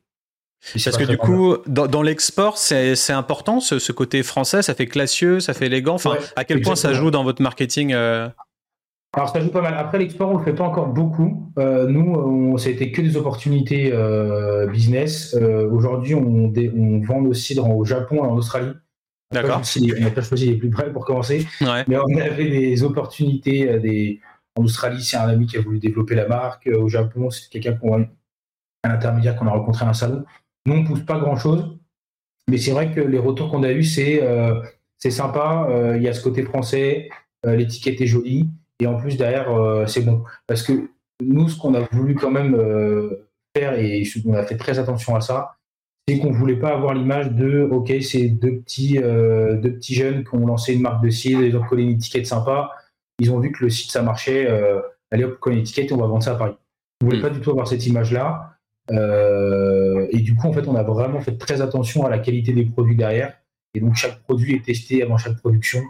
Parce 0.73 0.97
que 0.97 1.05
du 1.05 1.19
coup, 1.19 1.57
dans, 1.67 2.03
l'export, 2.03 2.57
c'est 2.57 3.13
important 3.13 3.61
ce, 3.61 3.93
côté 3.93 4.23
français, 4.23 4.63
ça 4.63 4.75
fait 4.75 4.87
classieux, 4.87 5.41
ça 5.41 5.53
fait 5.53 5.67
élégant? 5.67 5.95
Enfin, 5.95 6.17
à 6.37 6.45
quel 6.45 6.63
point 6.63 6.77
ça 6.77 6.93
joue 6.95 7.11
dans 7.11 7.25
votre 7.25 7.43
marketing 7.43 7.95
alors 9.17 9.29
ça 9.29 9.41
joue 9.41 9.51
pas 9.51 9.63
mal. 9.63 9.75
Après 9.75 9.99
l'export, 9.99 10.31
on 10.31 10.39
le 10.39 10.45
fait 10.45 10.55
pas 10.55 10.65
encore 10.65 10.89
beaucoup. 10.89 11.53
Euh, 11.59 11.87
nous, 11.87 12.57
a 12.57 12.69
été 12.69 12.91
que 12.91 13.01
des 13.01 13.17
opportunités 13.17 13.93
euh, 13.93 14.67
business. 14.67 15.35
Euh, 15.35 15.71
aujourd'hui, 15.71 16.15
on, 16.15 16.53
on, 16.53 17.01
vend 17.01 17.23
nos 17.23 17.33
cidres 17.33 17.69
au 17.71 17.85
Japon 17.85 18.17
et 18.17 18.27
en 18.27 18.35
Australie. 18.35 18.73
D'accord. 19.33 19.63
On 19.63 20.01
n'a 20.01 20.11
pas 20.11 20.23
choisi 20.23 20.47
les 20.47 20.57
plus 20.57 20.71
près 20.71 20.93
pour 20.93 21.05
commencer. 21.05 21.47
Mais 21.61 21.97
on 21.97 22.21
avait 22.21 22.49
des 22.49 22.83
opportunités. 22.83 23.79
Des... 23.79 24.21
En 24.57 24.65
Australie, 24.65 25.03
c'est 25.03 25.17
un 25.17 25.29
ami 25.29 25.47
qui 25.47 25.59
a 25.59 25.61
voulu 25.61 25.79
développer 25.79 26.17
la 26.17 26.27
marque. 26.27 26.67
Au 26.67 26.89
Japon, 26.89 27.31
c'est 27.31 27.49
quelqu'un 27.51 27.75
qu'on 27.75 28.03
un 28.03 28.91
intermédiaire 28.91 29.37
qu'on 29.37 29.47
a 29.47 29.51
rencontré 29.51 29.85
à 29.85 29.89
un 29.89 29.95
salon. 29.95 30.25
Nous, 30.67 30.75
on 30.75 30.85
pousse 30.85 31.03
pas 31.03 31.19
grand 31.19 31.37
chose. 31.37 31.79
Mais 32.51 32.59
c'est 32.59 32.73
vrai 32.73 32.93
que 32.93 33.01
les 33.01 33.19
retours 33.19 33.51
qu'on 33.51 33.63
a 33.63 33.71
eus, 33.71 33.85
c'est 33.85 34.23
c'est 34.99 35.11
sympa. 35.11 35.69
Il 35.97 36.03
y 36.03 36.09
a 36.09 36.13
ce 36.13 36.23
côté 36.23 36.43
français. 36.43 37.11
L'étiquette 37.45 38.01
est 38.01 38.07
jolie. 38.07 38.51
Et 38.81 38.87
en 38.87 38.97
plus, 38.97 39.17
derrière, 39.17 39.51
euh, 39.51 39.87
c'est 39.87 40.03
bon. 40.03 40.25
Parce 40.47 40.63
que 40.63 40.73
nous, 41.23 41.49
ce 41.49 41.59
qu'on 41.59 41.75
a 41.75 41.81
voulu 41.93 42.15
quand 42.15 42.31
même 42.31 42.55
euh, 42.55 43.29
faire, 43.57 43.79
et 43.79 44.03
on 44.27 44.35
a 44.35 44.43
fait 44.45 44.57
très 44.57 44.79
attention 44.79 45.15
à 45.15 45.21
ça, 45.21 45.57
c'est 46.07 46.19
qu'on 46.19 46.31
ne 46.31 46.37
voulait 46.37 46.59
pas 46.59 46.71
avoir 46.71 46.93
l'image 46.93 47.31
de, 47.31 47.63
OK, 47.63 47.93
c'est 48.03 48.29
deux 48.29 48.59
petits, 48.59 48.99
euh, 48.99 49.57
deux 49.57 49.75
petits 49.75 49.95
jeunes 49.95 50.25
qui 50.25 50.35
ont 50.35 50.47
lancé 50.47 50.75
une 50.75 50.83
marque 50.83 51.03
de 51.03 51.11
site, 51.11 51.39
ils 51.41 51.57
ont 51.57 51.63
collé 51.63 51.85
une 51.85 51.93
étiquette 51.93 52.27
sympa, 52.27 52.73
ils 53.21 53.33
ont 53.33 53.39
vu 53.39 53.53
que 53.53 53.65
le 53.65 53.71
site, 53.71 53.91
ça 53.91 54.03
marchait, 54.03 54.47
allez 55.11 55.25
hop, 55.25 55.39
coller 55.39 55.57
une 55.57 55.63
étiquette 55.63 55.91
et 55.91 55.95
on 55.95 55.99
va 55.99 56.07
vendre 56.07 56.23
ça 56.23 56.33
à 56.33 56.35
Paris. 56.35 56.57
On 57.01 57.07
ne 57.07 57.11
voulait 57.11 57.21
mm. 57.21 57.23
pas 57.23 57.31
du 57.31 57.41
tout 57.41 57.51
avoir 57.51 57.69
cette 57.69 57.87
image-là. 57.87 58.57
et 58.91 60.19
du 60.21 60.35
coup, 60.35 60.49
en 60.49 60.53
fait, 60.53 60.67
on 60.69 60.75
a 60.75 60.83
vraiment 60.83 61.21
fait 61.21 61.39
très 61.39 61.63
attention 61.63 62.05
à 62.05 62.11
la 62.11 62.19
qualité 62.19 62.53
des 62.53 62.67
produits 62.67 62.97
derrière. 62.97 63.33
Et 63.75 63.81
donc, 63.81 63.95
chaque 63.95 64.21
produit 64.25 64.57
est 64.57 64.65
testé 64.65 65.03
avant 65.03 65.17
chaque 65.17 65.39
production. 65.39 65.81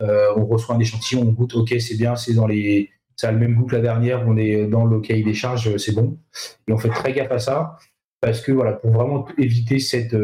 On 0.00 0.46
reçoit 0.46 0.74
un 0.74 0.78
échantillon, 0.78 1.22
on 1.22 1.32
goûte, 1.32 1.54
ok, 1.54 1.74
c'est 1.80 1.96
bien, 1.96 2.16
c'est 2.16 2.34
dans 2.34 2.46
les, 2.46 2.90
ça 3.16 3.28
a 3.28 3.32
le 3.32 3.38
même 3.38 3.54
goût 3.54 3.66
que 3.66 3.74
la 3.74 3.82
dernière, 3.82 4.24
on 4.26 4.36
est 4.36 4.66
dans 4.66 4.84
le 4.84 5.00
cahier 5.00 5.22
des 5.22 5.34
charges, 5.34 5.76
c'est 5.76 5.94
bon. 5.94 6.18
Et 6.68 6.72
on 6.72 6.78
fait 6.78 6.88
très 6.88 7.12
gaffe 7.12 7.32
à 7.32 7.38
ça 7.38 7.78
parce 8.20 8.40
que 8.40 8.52
voilà, 8.52 8.72
pour 8.72 8.90
vraiment 8.90 9.26
éviter 9.38 9.78
cette, 9.78 10.16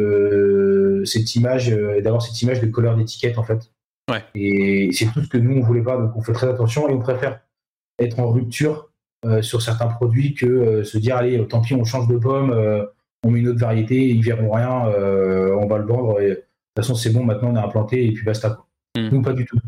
cette 1.06 1.34
image, 1.34 1.70
d'avoir 1.70 2.22
cette 2.22 2.40
image 2.42 2.60
de 2.60 2.66
couleur 2.66 2.96
d'étiquette 2.96 3.38
en 3.38 3.44
fait. 3.44 3.70
Ouais. 4.10 4.22
Et 4.34 4.90
c'est 4.92 5.06
tout 5.06 5.22
ce 5.22 5.28
que 5.28 5.38
nous 5.38 5.58
on 5.58 5.62
voulait 5.62 5.82
pas, 5.82 5.96
donc 5.96 6.16
on 6.16 6.22
fait 6.22 6.32
très 6.32 6.48
attention 6.48 6.88
et 6.88 6.92
on 6.92 7.00
préfère 7.00 7.40
être 7.98 8.18
en 8.18 8.30
rupture 8.30 8.90
sur 9.40 9.62
certains 9.62 9.86
produits 9.86 10.34
que 10.34 10.82
se 10.82 10.98
dire 10.98 11.16
allez, 11.16 11.46
tant 11.48 11.60
pis, 11.60 11.74
on 11.74 11.84
change 11.84 12.08
de 12.08 12.16
pomme 12.16 12.88
on 13.24 13.30
met 13.30 13.40
une 13.40 13.48
autre 13.48 13.60
variété, 13.60 14.08
ils 14.08 14.22
verront 14.22 14.50
rien, 14.50 14.86
euh, 14.88 15.56
on 15.56 15.66
va 15.66 15.78
le 15.78 15.86
vendre. 15.86 16.20
Et, 16.20 16.28
de 16.28 16.34
toute 16.34 16.84
façon, 16.84 16.94
c'est 16.94 17.10
bon, 17.10 17.24
maintenant 17.24 17.50
on 17.52 17.56
est 17.56 17.64
implanté 17.64 18.06
et 18.06 18.12
puis 18.12 18.24
basta. 18.24 18.64
Nous, 18.96 19.22
pas 19.22 19.32
du 19.32 19.44
tout. 19.44 19.58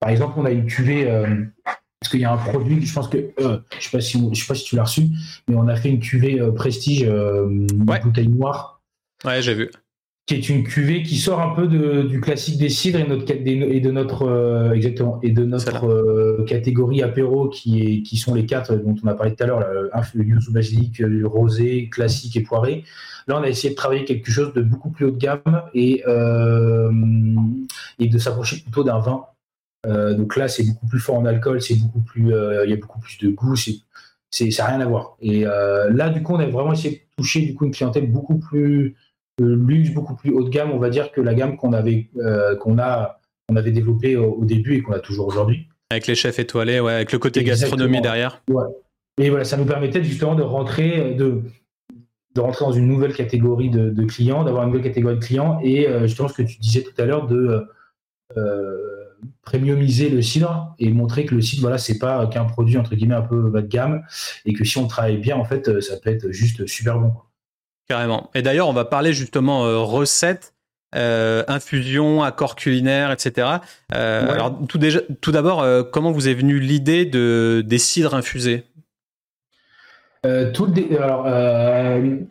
Par 0.00 0.10
exemple, 0.10 0.34
on 0.36 0.44
a 0.44 0.50
une 0.50 0.66
cuvée, 0.66 1.10
euh, 1.10 1.44
parce 1.64 2.10
qu'il 2.10 2.20
y 2.20 2.24
a 2.24 2.32
un 2.32 2.36
produit, 2.36 2.84
je 2.84 2.94
pense 2.94 3.08
que, 3.08 3.32
euh, 3.40 3.58
je 3.78 3.84
sais 3.84 3.90
pas 3.90 4.00
si, 4.00 4.28
je 4.32 4.40
sais 4.40 4.46
pas 4.46 4.54
si 4.54 4.64
tu 4.64 4.76
l'as 4.76 4.84
reçu, 4.84 5.08
mais 5.48 5.56
on 5.56 5.66
a 5.66 5.76
fait 5.76 5.90
une 5.90 6.00
cuvée 6.00 6.40
Prestige, 6.54 7.02
ouais. 7.02 8.00
bouteille 8.00 8.28
noire. 8.28 8.82
Ouais, 9.24 9.42
j'ai 9.42 9.54
vu 9.54 9.70
qui 10.28 10.34
est 10.34 10.50
une 10.50 10.62
cuvée 10.62 11.02
qui 11.02 11.16
sort 11.16 11.40
un 11.40 11.54
peu 11.54 11.66
du 11.66 12.20
classique 12.20 12.58
des 12.58 12.68
cidres 12.68 12.98
et, 12.98 13.06
notre, 13.06 13.32
et 13.32 13.80
de 13.80 13.90
notre 13.90 14.28
euh, 14.28 14.72
exactement 14.72 15.18
et 15.22 15.30
de 15.30 15.42
notre 15.42 15.86
euh, 15.86 16.44
catégorie 16.46 17.02
apéro 17.02 17.48
qui 17.48 17.80
est 17.80 18.02
qui 18.02 18.18
sont 18.18 18.34
les 18.34 18.44
quatre 18.44 18.74
dont 18.74 18.94
on 19.02 19.06
a 19.06 19.14
parlé 19.14 19.34
tout 19.34 19.42
à 19.42 19.46
l'heure 19.46 19.64
le 20.14 20.24
yuzu 20.24 20.52
basilic, 20.52 20.98
le 20.98 21.26
rosé, 21.26 21.88
classique 21.88 22.36
et 22.36 22.42
poiré. 22.42 22.84
Là, 23.26 23.38
on 23.38 23.42
a 23.42 23.48
essayé 23.48 23.70
de 23.70 23.74
travailler 23.74 24.04
quelque 24.04 24.30
chose 24.30 24.52
de 24.52 24.60
beaucoup 24.60 24.90
plus 24.90 25.06
haut 25.06 25.10
de 25.10 25.16
gamme 25.16 25.62
et 25.72 26.02
euh, 26.06 26.92
et 27.98 28.08
de 28.08 28.18
s'approcher 28.18 28.60
plutôt 28.60 28.84
d'un 28.84 28.98
vin. 28.98 29.24
donc 29.86 30.36
là, 30.36 30.48
c'est 30.48 30.64
beaucoup 30.64 30.88
plus 30.88 31.00
fort 31.00 31.16
en 31.16 31.24
alcool, 31.24 31.62
c'est 31.62 31.76
beaucoup 31.76 32.02
plus 32.02 32.34
il 32.64 32.70
y 32.70 32.74
a 32.74 32.76
beaucoup 32.76 33.00
plus 33.00 33.16
de 33.16 33.30
goût, 33.30 33.56
c'est 33.56 33.76
c'est 34.30 34.50
ça 34.50 34.64
n'a 34.64 34.68
rien 34.76 34.80
à 34.80 34.86
voir. 34.86 35.16
Et 35.22 35.44
là, 35.44 36.10
du 36.10 36.22
coup, 36.22 36.34
on 36.34 36.38
a 36.38 36.46
vraiment 36.46 36.74
essayé 36.74 36.96
de 36.96 37.16
toucher 37.16 37.40
du 37.40 37.54
coup 37.54 37.64
une 37.64 37.72
clientèle 37.72 38.10
beaucoup 38.12 38.38
plus 38.38 38.94
luxe 39.38 39.90
beaucoup 39.90 40.14
plus 40.14 40.30
haut 40.32 40.42
de 40.42 40.48
gamme, 40.48 40.70
on 40.72 40.78
va 40.78 40.90
dire, 40.90 41.12
que 41.12 41.20
la 41.20 41.34
gamme 41.34 41.56
qu'on 41.56 41.72
avait, 41.72 42.08
euh, 42.18 42.56
qu'on 42.56 42.78
a, 42.78 43.20
on 43.48 43.56
avait 43.56 43.70
développée 43.70 44.16
au, 44.16 44.44
début 44.44 44.76
et 44.76 44.82
qu'on 44.82 44.92
a 44.92 45.00
toujours 45.00 45.26
aujourd'hui. 45.26 45.68
Avec 45.90 46.06
les 46.06 46.14
chefs 46.14 46.38
étoilés, 46.38 46.80
ouais, 46.80 46.92
avec 46.92 47.12
le 47.12 47.18
côté 47.18 47.42
gastronomie 47.44 48.00
derrière. 48.00 48.42
Ouais. 48.48 48.64
Et 49.18 49.30
voilà, 49.30 49.44
ça 49.44 49.56
nous 49.56 49.64
permettait 49.64 50.02
justement 50.02 50.34
de 50.34 50.42
rentrer, 50.42 51.14
de, 51.14 51.42
de 52.34 52.40
rentrer 52.40 52.64
dans 52.64 52.72
une 52.72 52.86
nouvelle 52.86 53.14
catégorie 53.14 53.70
de, 53.70 54.04
clients, 54.04 54.44
d'avoir 54.44 54.64
une 54.64 54.70
nouvelle 54.70 54.84
catégorie 54.84 55.16
de 55.16 55.24
clients 55.24 55.58
et 55.62 55.88
euh, 55.88 56.06
justement 56.06 56.28
ce 56.28 56.34
que 56.34 56.42
tu 56.42 56.58
disais 56.58 56.82
tout 56.82 57.00
à 57.00 57.04
l'heure 57.04 57.26
de 57.26 57.66
euh, 58.36 58.76
premiumiser 59.42 60.08
le 60.10 60.22
cidre 60.22 60.74
et 60.78 60.90
montrer 60.92 61.24
que 61.24 61.34
le 61.34 61.40
cidre, 61.40 61.62
voilà, 61.62 61.78
c'est 61.78 61.98
pas 61.98 62.26
qu'un 62.28 62.44
produit 62.44 62.76
entre 62.76 62.94
guillemets 62.94 63.16
un 63.16 63.22
peu 63.22 63.50
bas 63.50 63.62
de 63.62 63.66
gamme 63.66 64.04
et 64.44 64.52
que 64.52 64.64
si 64.64 64.78
on 64.78 64.86
travaille 64.86 65.18
bien, 65.18 65.36
en 65.36 65.44
fait, 65.44 65.80
ça 65.80 65.96
peut 65.96 66.10
être 66.10 66.30
juste 66.30 66.66
super 66.66 67.00
bon. 67.00 67.12
Carrément. 67.88 68.30
Et 68.34 68.42
d'ailleurs, 68.42 68.68
on 68.68 68.74
va 68.74 68.84
parler 68.84 69.14
justement 69.14 69.64
euh, 69.64 69.78
recettes, 69.78 70.52
euh, 70.94 71.42
infusion, 71.48 72.22
accords 72.22 72.54
culinaires, 72.54 73.10
etc. 73.10 73.48
Euh, 73.94 74.30
alors, 74.30 74.58
tout, 74.68 74.76
déjà, 74.76 75.00
tout 75.22 75.32
d'abord, 75.32 75.64
comment 75.90 76.12
vous 76.12 76.28
est 76.28 76.34
venue 76.34 76.60
l'idée 76.60 77.06
de, 77.06 77.64
des 77.66 77.78
cidres 77.78 78.14
infusés? 78.14 78.64
Tout 80.52 80.70
alors, 80.90 81.24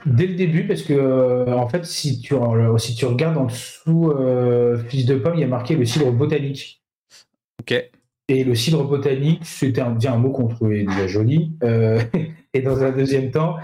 dès 0.06 0.28
le 0.28 0.36
début, 0.36 0.68
parce 0.68 0.84
que 0.84 1.50
en 1.50 1.68
fait, 1.68 1.84
si 1.86 2.20
tu, 2.20 2.36
si 2.78 2.96
tu 2.96 3.06
regardes 3.06 3.38
en 3.38 3.46
dessous 3.46 4.14
Fils 4.88 5.06
de 5.08 5.16
pomme, 5.16 5.34
il 5.36 5.42
y 5.42 5.44
a 5.44 5.48
marqué 5.48 5.76
le 5.76 5.86
cidre 5.86 6.12
botanique. 6.12 6.84
Ok. 7.62 7.90
Et 8.28 8.44
le 8.44 8.54
cidre 8.54 8.84
botanique, 8.84 9.44
c'était 9.46 9.82
un, 9.82 9.98
un 10.06 10.18
mot 10.18 10.30
qu'on 10.30 10.48
trouvait 10.48 10.84
déjà 10.84 11.08
joli. 11.08 11.54
et 12.54 12.62
dans 12.62 12.84
un 12.84 12.92
deuxième 12.92 13.32
temps, 13.32 13.56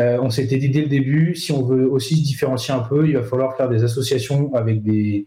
euh, 0.00 0.18
on 0.20 0.30
s'était 0.30 0.56
dit 0.56 0.70
dès 0.70 0.80
le 0.80 0.88
début, 0.88 1.34
si 1.34 1.52
on 1.52 1.62
veut 1.62 1.88
aussi 1.90 2.16
se 2.16 2.22
différencier 2.22 2.72
un 2.72 2.80
peu, 2.80 3.06
il 3.06 3.16
va 3.16 3.22
falloir 3.22 3.56
faire 3.56 3.68
des 3.68 3.84
associations 3.84 4.54
avec 4.54 4.82
des 4.82 5.26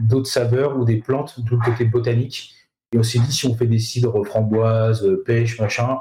d'autres 0.00 0.26
saveurs 0.26 0.76
ou 0.78 0.84
des 0.84 0.96
plantes 0.96 1.40
du 1.40 1.56
côté 1.58 1.84
botanique. 1.84 2.54
Et 2.92 2.98
on 2.98 3.02
s'est 3.02 3.18
dit 3.18 3.32
si 3.32 3.46
on 3.46 3.54
fait 3.54 3.66
des 3.66 3.78
cidres 3.78 4.24
framboises, 4.24 5.08
pêche, 5.24 5.60
machin, 5.60 5.98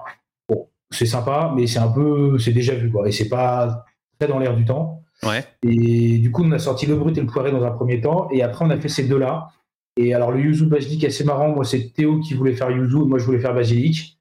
bon, 0.49 0.69
c'est 0.91 1.05
sympa, 1.05 1.53
mais 1.55 1.67
c'est 1.67 1.79
un 1.79 1.91
peu, 1.91 2.39
c'est 2.39 2.51
déjà 2.51 2.73
vu 2.73 2.91
quoi. 2.91 3.07
Et 3.07 3.11
c'est 3.11 3.29
pas 3.29 3.85
très 4.19 4.27
dans 4.27 4.39
l'air 4.39 4.55
du 4.55 4.65
temps. 4.65 5.03
Ouais. 5.23 5.43
Et 5.63 6.19
du 6.19 6.31
coup, 6.31 6.43
on 6.43 6.51
a 6.51 6.59
sorti 6.59 6.85
le 6.85 6.95
brut 6.95 7.17
et 7.17 7.21
le 7.21 7.27
poiré 7.27 7.51
dans 7.51 7.63
un 7.63 7.71
premier 7.71 8.01
temps, 8.01 8.27
et 8.31 8.43
après 8.43 8.65
on 8.65 8.69
a 8.69 8.77
fait 8.77 8.89
ces 8.89 9.03
deux-là. 9.07 9.49
Et 9.97 10.13
alors 10.13 10.31
le 10.31 10.39
yuzu 10.39 10.65
basilic, 10.65 11.03
assez 11.03 11.23
marrant. 11.23 11.49
Moi, 11.49 11.65
c'est 11.65 11.93
Théo 11.93 12.19
qui 12.19 12.33
voulait 12.33 12.55
faire 12.55 12.71
yuzu, 12.71 12.97
moi 12.97 13.19
je 13.19 13.25
voulais 13.25 13.39
faire 13.39 13.53
basilic. 13.53 14.19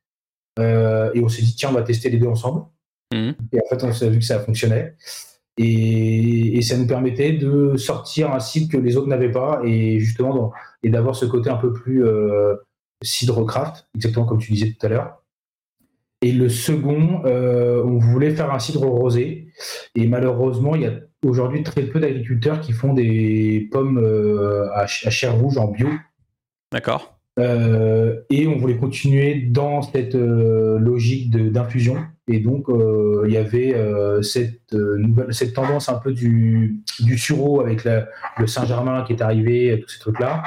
Euh, 0.59 1.11
et 1.15 1.23
on 1.23 1.29
s'est 1.29 1.43
dit, 1.43 1.55
tiens, 1.55 1.71
on 1.71 1.75
va 1.75 1.83
tester 1.83 2.11
les 2.11 2.19
deux 2.19 2.27
ensemble. 2.27 2.67
Mhm. 3.13 3.35
Et 3.53 3.59
en 3.61 3.69
fait, 3.69 3.85
on 3.85 3.93
s'est 3.93 4.11
vu 4.11 4.19
que 4.19 4.25
ça 4.25 4.41
fonctionnait. 4.41 4.95
Et, 5.59 6.57
et, 6.57 6.63
ça 6.63 6.79
nous 6.79 6.87
permettait 6.87 7.33
de 7.33 7.77
sortir 7.77 8.33
un 8.33 8.41
site 8.41 8.73
que 8.73 8.79
les 8.79 8.97
autres 8.97 9.09
n'avaient 9.09 9.31
pas 9.31 9.61
et 9.65 9.99
justement 9.99 10.51
et 10.83 10.89
d'avoir 10.89 11.15
ce 11.15 11.27
côté 11.27 11.51
un 11.51 11.57
peu 11.57 11.75
plus 11.75 12.07
euh, 12.07 12.55
cidre 13.03 13.45
craft, 13.45 13.87
exactement 13.95 14.25
comme 14.25 14.39
tu 14.39 14.53
disais 14.53 14.73
tout 14.73 14.87
à 14.87 14.89
l'heure. 14.89 15.23
Et 16.23 16.31
le 16.31 16.49
second, 16.49 17.23
euh, 17.27 17.83
on 17.85 17.99
voulait 17.99 18.31
faire 18.31 18.53
un 18.53 18.61
cidre 18.61 18.87
rosé. 18.87 19.49
Et 19.97 20.07
malheureusement, 20.07 20.77
il 20.77 20.83
y 20.83 20.87
a 20.87 20.93
aujourd'hui 21.25 21.65
très 21.65 21.83
peu 21.83 21.99
d'agriculteurs 21.99 22.61
qui 22.61 22.73
font 22.73 22.95
des 22.95 23.69
pommes 23.73 23.99
euh, 23.99 24.71
à, 24.73 24.83
à, 24.83 24.87
chair 24.87 25.37
rouge 25.37 25.59
en 25.59 25.67
bio. 25.67 25.89
D'accord. 26.71 27.19
Euh, 27.41 28.21
et 28.31 28.47
on 28.47 28.57
voulait 28.57 28.77
continuer 28.77 29.35
dans 29.51 29.83
cette 29.83 30.15
logique 30.15 31.31
d'infusion. 31.31 31.97
Et 32.29 32.39
donc, 32.39 32.69
euh, 32.69 33.25
il 33.27 33.33
y 33.33 33.37
avait 33.37 33.75
cette, 34.23 34.73
nouvelle, 34.73 35.35
cette 35.35 35.55
tendance 35.55 35.89
un 35.89 35.95
peu 35.95 36.13
du, 36.13 36.83
du 37.01 37.19
sureau 37.19 37.61
avec 37.61 37.85
le 37.85 38.47
Saint-Germain 38.47 39.03
qui 39.03 39.13
est 39.13 39.23
arrivé, 39.23 39.81
tous 39.81 39.89
ces 39.89 39.99
trucs-là, 39.99 40.45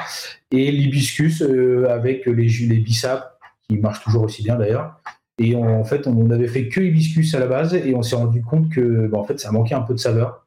et 0.50 0.70
l'hibiscus 0.70 1.42
avec 1.88 2.26
les, 2.26 2.48
les 2.48 2.78
bissap, 2.78 3.38
qui 3.68 3.76
marchent 3.78 4.02
toujours 4.02 4.22
aussi 4.22 4.42
bien 4.42 4.56
d'ailleurs. 4.56 5.00
Et 5.38 5.54
en 5.54 5.84
fait, 5.84 6.06
on 6.06 6.14
n'avait 6.24 6.48
fait 6.48 6.68
que 6.68 6.80
hibiscus 6.80 7.34
à 7.34 7.40
la 7.40 7.46
base, 7.46 7.74
et 7.74 7.94
on 7.94 8.02
s'est 8.02 8.16
rendu 8.16 8.42
compte 8.42 8.70
que 8.70 9.06
bah, 9.08 9.18
en 9.18 9.24
fait, 9.24 9.38
ça 9.38 9.52
manquait 9.52 9.74
un 9.74 9.82
peu 9.82 9.92
de 9.92 9.98
saveur. 9.98 10.46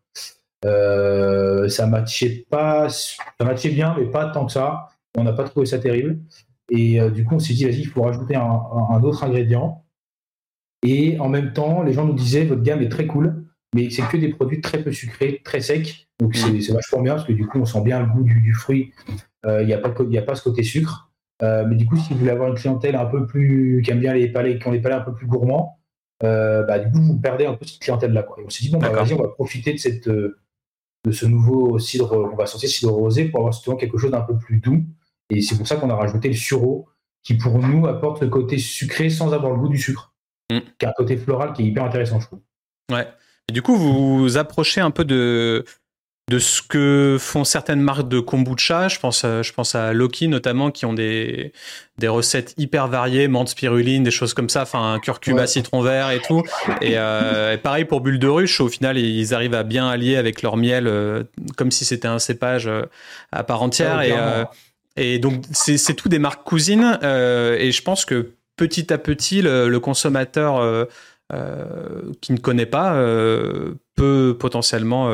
ça 0.64 1.88
matchait 1.88 2.46
pas, 2.50 2.90
ça 2.90 3.46
matchait 3.46 3.70
bien, 3.70 3.96
mais 3.98 4.06
pas 4.06 4.32
tant 4.32 4.48
que 4.48 4.52
ça. 4.52 4.88
On 5.18 5.24
n'a 5.24 5.34
pas 5.34 5.44
trouvé 5.44 5.66
ça 5.66 5.80
terrible. 5.80 6.20
Et 6.70 7.00
euh, 7.00 7.10
du 7.10 7.26
coup, 7.26 7.36
on 7.36 7.40
s'est 7.40 7.54
dit, 7.54 7.66
vas-y, 7.66 7.80
il 7.80 7.88
faut 7.88 8.02
rajouter 8.02 8.36
un, 8.36 9.04
autre 9.04 9.24
ingrédient. 9.24 9.84
Et 10.86 11.20
en 11.20 11.30
même 11.30 11.54
temps, 11.54 11.84
les 11.84 11.94
gens 11.94 12.06
nous 12.06 12.14
disaient, 12.14 12.46
votre 12.46 12.62
gamme 12.62 12.82
est 12.82 12.90
très 12.90 13.06
cool, 13.06 13.46
mais 13.76 13.90
c'est 13.90 14.08
que 14.08 14.18
des 14.18 14.30
produits 14.30 14.62
très 14.62 14.82
peu 14.82 14.92
sucrés, 14.92 15.42
très 15.44 15.62
secs. 15.62 16.08
Donc 16.20 16.36
c'est 16.36 16.72
vachement 16.72 17.02
bien 17.02 17.16
parce 17.16 17.28
que 17.28 17.34
du 17.34 17.48
coup, 17.48 17.60
on 17.60 17.66
sent 17.66 17.82
bien 17.82 18.00
le 18.00 18.08
goût 18.08 18.24
du, 18.24 18.54
fruit. 18.54 18.94
Euh, 19.46 19.62
il 19.62 19.68
n'y 19.68 19.74
a, 19.74 19.78
pas, 19.78 19.90
a 19.90 20.22
pas 20.22 20.36
ce 20.36 20.44
côté 20.44 20.64
sucre. 20.64 21.12
Euh, 21.42 21.66
mais 21.68 21.76
du 21.76 21.86
coup, 21.86 21.96
si 21.96 22.14
vous 22.14 22.20
voulez 22.20 22.32
avoir 22.32 22.50
une 22.50 22.56
clientèle 22.56 22.96
un 22.96 23.06
peu 23.06 23.26
plus, 23.26 23.82
qui 23.84 23.92
aime 23.92 24.00
bien 24.00 24.14
les 24.14 24.30
palais, 24.30 24.60
qui 24.60 24.68
ont 24.68 24.72
les 24.72 24.82
palais 24.82 24.96
un 24.96 25.02
peu 25.02 25.14
plus 25.14 25.28
gourmands, 25.28 25.80
bah, 26.22 26.80
du 26.80 26.92
coup, 26.92 27.02
vous 27.02 27.20
perdez 27.20 27.46
un 27.46 27.54
peu 27.54 27.66
cette 27.66 27.80
clientèle-là. 27.80 28.26
Et 28.38 28.44
on 28.46 28.50
s'est 28.50 28.64
dit, 28.64 28.72
bon, 28.72 28.80
bah, 28.80 28.90
vas-y, 28.90 29.14
on 29.14 29.22
va 29.22 29.30
profiter 29.30 29.74
de, 29.74 29.78
cette, 29.78 30.10
de 30.10 31.12
ce 31.12 31.26
nouveau 31.26 31.80
cidre, 31.80 32.30
on 32.32 32.36
va 32.36 32.46
sortir 32.46 32.70
cidre 32.70 32.92
rosé 32.92 33.26
pour 33.26 33.40
avoir 33.40 33.54
justement 33.54 33.78
quelque 33.78 33.98
chose 33.98 34.12
d'un 34.12 34.22
peu 34.22 34.38
plus 34.38 34.58
doux 34.58 34.84
et 35.30 35.42
c'est 35.42 35.58
pour 35.58 35.68
ça 35.68 35.76
qu'on 35.76 35.90
a 35.90 35.96
rajouté 35.96 36.28
le 36.28 36.34
sureau, 36.34 36.88
qui 37.24 37.36
pour 37.36 37.60
nous 37.60 37.86
apporte 37.88 38.22
le 38.22 38.30
côté 38.30 38.58
sucré 38.58 39.10
sans 39.10 39.34
avoir 39.34 39.54
le 39.54 39.60
goût 39.60 39.70
du 39.70 39.78
sucre. 39.78 40.14
Mm. 40.52 40.60
Qui 40.80 40.86
a 40.86 40.90
un 40.90 40.94
côté 40.94 41.18
floral 41.18 41.54
qui 41.54 41.64
est 41.64 41.66
hyper 41.66 41.84
intéressant, 41.84 42.20
je 42.20 42.28
trouve. 42.28 42.40
Ouais. 42.92 43.08
Et 43.50 43.52
du 43.52 43.62
coup, 43.62 43.76
vous 43.76 44.20
vous 44.20 44.38
approchez 44.38 44.82
un 44.82 44.92
peu 44.92 45.06
de, 45.06 45.66
de 46.30 46.40
ce 46.40 46.62
que 46.62 47.18
font 47.20 47.44
certaines 47.44 47.82
marques 47.82 48.08
de 48.08 48.20
kombucha. 48.20 48.88
Je 48.88 49.00
pense, 49.00 49.24
à, 49.24 49.42
je 49.42 49.52
pense 49.54 49.74
à 49.74 49.94
Loki 49.94 50.28
notamment, 50.28 50.70
qui 50.70 50.86
ont 50.86 50.94
des, 50.94 51.52
des 51.98 52.08
recettes 52.08 52.54
hyper 52.58 52.88
variées, 52.88 53.28
menthe 53.28 53.50
spiruline, 53.50 54.04
des 54.04 54.12
choses 54.12 54.34
comme 54.34 54.50
ça, 54.50 54.64
enfin 54.64 55.00
curcuma, 55.02 55.48
citron 55.48 55.82
vert 55.82 56.12
et 56.12 56.22
tout. 56.22 56.44
Euh, 56.84 57.54
et, 57.54 57.58
pareil 57.58 57.86
pour 57.86 58.02
Bulle 58.02 58.20
de 58.20 58.28
Ruche, 58.28 58.62
au 58.62 58.70
final, 58.70 58.98
ils 58.98 59.34
arrivent 59.34 59.56
à 59.56 59.64
bien 59.64 59.88
allier 59.88 60.16
avec 60.16 60.42
leur 60.42 60.58
miel, 60.58 60.88
euh, 60.88 61.24
comme 61.58 61.72
si 61.72 61.86
c'était 61.86 62.08
un 62.08 62.20
cépage 62.20 62.68
euh, 62.68 62.84
à 63.32 63.44
part 63.44 63.62
entière. 63.62 64.02
et, 64.02 64.14
et 65.00 65.18
donc, 65.18 65.44
c'est 65.52 65.94
tout 65.96 66.10
des 66.10 66.20
marques 66.20 66.44
cousines. 66.44 67.00
Euh, 67.04 67.56
et 67.58 67.72
je 67.72 67.82
pense 67.82 68.06
que 68.06 68.34
petit 68.60 68.92
à 68.92 68.98
petit, 68.98 69.42
le, 69.42 69.78
consommateur 69.78 70.58
euh, 70.58 70.84
euh, 71.32 72.02
qui 72.20 72.34
ne 72.34 72.38
connaît 72.38 72.66
pas 72.66 73.02
peut 73.96 74.36
potentiellement 74.38 75.10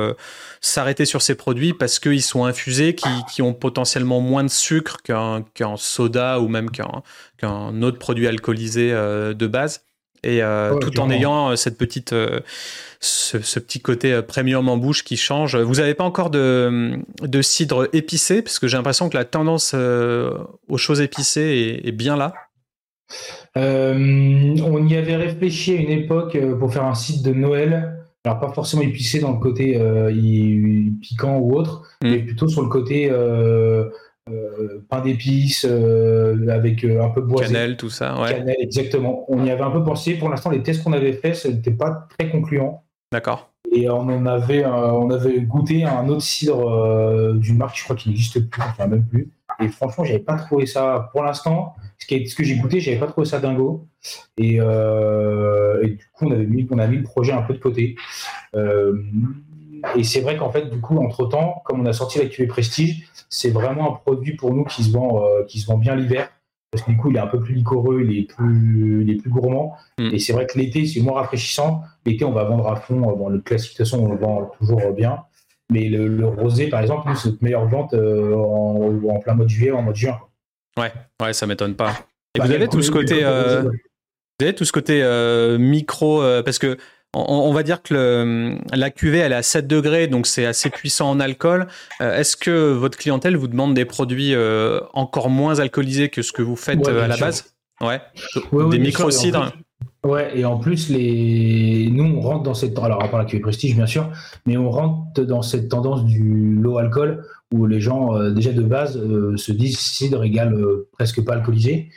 s'arrêter 0.61 1.05
sur 1.05 1.21
ces 1.21 1.35
produits 1.35 1.73
parce 1.73 1.99
qu'ils 1.99 2.23
sont 2.23 2.45
infusés, 2.45 2.95
qui, 2.95 3.09
qui, 3.31 3.43
ont 3.43 3.53
potentiellement 3.53 4.19
moins 4.19 4.43
de 4.43 4.49
sucre 4.49 4.97
qu'un 5.03 5.77
soda 5.77 6.39
ou 6.39 6.47
même 6.47 6.71
qu'un 6.71 7.81
autre 7.83 7.99
produit 7.99 8.27
alcoolisé 8.27 8.91
de 8.91 9.47
base. 9.47 9.83
et 10.23 10.41
tout 10.81 10.99
en 10.99 11.11
ayant 11.11 11.55
cette 11.55 11.77
petite 11.77 12.15
ce, 12.99 13.59
petit 13.59 13.79
côté 13.79 14.21
premium 14.23 14.69
en 14.69 14.77
bouche 14.77 15.03
qui 15.03 15.17
change. 15.17 15.55
Vous 15.55 15.75
n'avez 15.75 15.93
pas 15.93 16.03
encore 16.03 16.31
de, 16.31 16.97
de 17.21 17.41
cidre 17.43 17.89
épicé? 17.93 18.41
Parce 18.41 18.57
que 18.57 18.67
j'ai 18.67 18.77
l'impression 18.77 19.07
que 19.07 19.17
la 19.17 19.25
tendance 19.25 19.75
aux 19.75 20.77
choses 20.77 21.01
épicées 21.01 21.81
est, 21.83 21.89
est 21.89 21.91
bien 21.91 22.15
là. 22.17 22.33
On 23.55 24.87
y 24.87 24.95
avait 24.95 25.15
réfléchi 25.15 25.77
à 25.77 25.79
une 25.79 25.91
époque 25.91 26.37
pour 26.59 26.73
faire 26.73 26.85
un 26.85 26.95
site 26.95 27.23
de 27.23 27.33
Noël 27.33 27.95
alors 28.25 28.39
pas 28.39 28.51
forcément 28.51 28.81
épicé 28.81 29.19
dans 29.19 29.31
le 29.31 29.39
côté 29.39 29.77
euh, 29.77 30.11
piquant 31.01 31.37
ou 31.37 31.53
autre, 31.53 31.83
mm. 32.01 32.09
mais 32.09 32.19
plutôt 32.19 32.47
sur 32.47 32.61
le 32.61 32.69
côté 32.69 33.09
euh, 33.11 33.89
euh, 34.29 34.83
pain 34.89 35.01
d'épices 35.01 35.65
avec 35.65 36.83
un 36.83 37.09
peu 37.09 37.21
boisé. 37.21 37.53
Cannelle, 37.53 37.77
tout 37.77 37.89
ça, 37.89 38.19
ouais. 38.19 38.31
Cannelle, 38.31 38.57
exactement. 38.59 39.25
On 39.27 39.45
y 39.45 39.51
avait 39.51 39.61
un 39.61 39.71
peu 39.71 39.83
pensé. 39.83 40.15
Pour 40.15 40.29
l'instant, 40.29 40.49
les 40.49 40.63
tests 40.63 40.83
qu'on 40.83 40.93
avait 40.93 41.13
faits, 41.13 41.35
ce 41.35 41.47
n'était 41.47 41.71
pas 41.71 42.07
très 42.17 42.29
concluant. 42.29 42.83
D'accord. 43.11 43.51
Et 43.71 43.89
on 43.89 43.99
en 43.99 44.25
avait, 44.25 44.65
on 44.65 45.09
avait 45.11 45.39
goûté 45.41 45.83
un 45.83 46.07
autre 46.07 46.21
cidre 46.21 47.33
d'une 47.35 47.57
marque, 47.57 47.77
je 47.77 47.83
crois 47.83 47.95
qu'il 47.95 48.11
n'existe 48.11 48.49
plus, 48.49 48.61
enfin 48.61 48.87
même 48.87 49.05
plus. 49.05 49.29
Et 49.59 49.67
franchement, 49.69 50.03
j'avais 50.03 50.19
pas 50.19 50.35
trouvé 50.35 50.65
ça, 50.65 51.09
pour 51.11 51.23
l'instant, 51.23 51.75
ce, 51.97 52.05
ce 52.25 52.35
que 52.35 52.43
j'ai 52.43 52.57
goûté, 52.57 52.79
j'avais 52.79 52.99
pas 52.99 53.07
trouvé 53.07 53.25
ça 53.25 53.39
dingo. 53.39 53.87
Et, 54.37 54.57
euh, 54.59 55.81
et, 55.83 55.89
du 55.89 56.05
coup, 56.13 56.27
on, 56.27 56.31
avait 56.31 56.45
mis, 56.45 56.67
on 56.69 56.79
a 56.79 56.87
mis 56.87 56.97
le 56.97 57.03
projet 57.03 57.31
un 57.31 57.41
peu 57.41 57.53
de 57.53 57.59
côté. 57.59 57.95
Euh, 58.55 59.01
et 59.95 60.03
c'est 60.03 60.21
vrai 60.21 60.37
qu'en 60.37 60.51
fait, 60.51 60.69
du 60.69 60.79
coup, 60.81 60.97
entre-temps, 60.97 61.61
comme 61.65 61.81
on 61.81 61.85
a 61.85 61.93
sorti 61.93 62.19
la 62.19 62.25
cuvée 62.25 62.47
Prestige, 62.47 63.07
c'est 63.29 63.51
vraiment 63.51 63.93
un 63.93 63.95
produit 63.95 64.35
pour 64.35 64.53
nous 64.53 64.65
qui 64.65 64.83
se 64.83 64.91
vend, 64.91 65.23
euh, 65.23 65.43
qui 65.45 65.59
se 65.59 65.67
vend 65.67 65.77
bien 65.77 65.95
l'hiver. 65.95 66.29
Parce 66.71 66.83
que 66.83 66.91
du 66.91 66.97
coup, 66.97 67.09
il 67.09 67.15
est 67.15 67.21
un 67.21 67.27
peu 67.27 67.39
plus 67.39 67.53
liquoreux, 67.53 68.01
il 68.03 68.19
est 68.19 68.23
plus, 68.23 69.03
il 69.03 69.09
est 69.09 69.15
plus 69.15 69.29
gourmand. 69.29 69.75
Mm. 69.97 70.09
Et 70.13 70.19
c'est 70.19 70.33
vrai 70.33 70.45
que 70.45 70.57
l'été, 70.57 70.85
c'est 70.85 70.99
moins 70.99 71.13
rafraîchissant. 71.13 71.83
L'été, 72.05 72.25
on 72.25 72.31
va 72.31 72.43
vendre 72.43 72.67
à 72.67 72.75
fond. 72.75 72.99
Bon, 72.99 73.29
le 73.29 73.39
classique, 73.39 73.73
de 73.73 73.77
toute 73.77 73.85
façon, 73.85 74.03
on 74.03 74.11
le 74.11 74.17
vend 74.17 74.51
toujours 74.59 74.91
bien. 74.91 75.19
Mais 75.71 75.89
le, 75.89 76.27
rosé, 76.27 76.67
par 76.67 76.81
exemple, 76.81 77.09
c'est 77.15 77.29
notre 77.29 77.43
meilleure 77.43 77.67
vente 77.67 77.93
euh, 77.93 78.35
en, 78.35 79.19
plein 79.19 79.33
mois 79.33 79.45
de 79.45 79.49
juillet, 79.49 79.71
en 79.71 79.81
mois 79.81 79.93
de 79.93 79.97
juin. 79.97 80.19
Ouais, 80.77 80.91
ouais, 81.21 81.33
ça 81.33 81.47
m'étonne 81.47 81.75
pas. 81.75 81.91
Et 82.35 82.39
bah, 82.39 82.45
vous, 82.45 82.51
avez 82.51 82.67
tout 82.67 82.81
ce 82.81 82.91
côté, 82.91 83.23
euh, 83.23 83.63
vous 83.63 84.45
avez 84.45 84.53
tout 84.53 84.65
ce 84.65 84.71
côté 84.71 85.03
micro, 85.57 86.21
euh, 86.21 86.43
parce 86.43 86.59
que 86.59 86.77
on, 87.17 87.53
va 87.53 87.63
dire 87.63 87.81
que 87.81 88.57
la 88.73 88.89
cuvée 88.89 89.19
elle 89.19 89.31
est 89.31 89.35
à 89.35 89.41
7 89.41 89.67
degrés, 89.67 90.07
donc 90.07 90.27
c'est 90.27 90.45
assez 90.45 90.69
puissant 90.69 91.09
en 91.09 91.21
alcool. 91.21 91.67
Est-ce 92.01 92.35
que 92.35 92.73
votre 92.73 92.97
clientèle 92.97 93.37
vous 93.37 93.47
demande 93.47 93.73
des 93.73 93.85
produits 93.85 94.35
encore 94.93 95.29
moins 95.29 95.59
alcoolisés 95.59 96.09
que 96.09 96.21
ce 96.21 96.33
que 96.33 96.41
vous 96.41 96.57
faites 96.57 96.85
à 96.85 97.07
la 97.07 97.15
base? 97.15 97.55
Ouais, 97.79 98.01
des 98.69 98.79
micro 98.79 99.09
cidres. 99.11 99.53
Ouais, 100.05 100.37
et 100.37 100.45
en 100.45 100.59
plus, 100.59 100.89
les... 100.89 101.89
nous, 101.91 102.03
on 102.03 102.21
rentre 102.21 102.43
dans 102.43 102.53
cette. 102.53 102.77
Alors, 102.77 103.03
à 103.03 103.07
part 103.07 103.17
la 103.17 103.25
cuvée 103.25 103.41
prestige, 103.41 103.75
bien 103.75 103.87
sûr, 103.87 104.11
mais 104.45 104.55
on 104.55 104.69
rentre 104.69 105.23
dans 105.23 105.41
cette 105.41 105.67
tendance 105.67 106.05
du 106.05 106.53
low 106.53 106.77
alcool 106.77 107.25
où 107.51 107.65
les 107.65 107.81
gens, 107.81 108.15
euh, 108.15 108.29
déjà 108.29 108.51
de 108.51 108.61
base, 108.61 108.97
euh, 108.97 109.35
se 109.35 109.51
disent 109.51 109.79
cidre 109.79 110.23
égale 110.23 110.53
euh, 110.53 110.87
presque 110.91 111.25
pas 111.25 111.33
alcoolisé. 111.33 111.89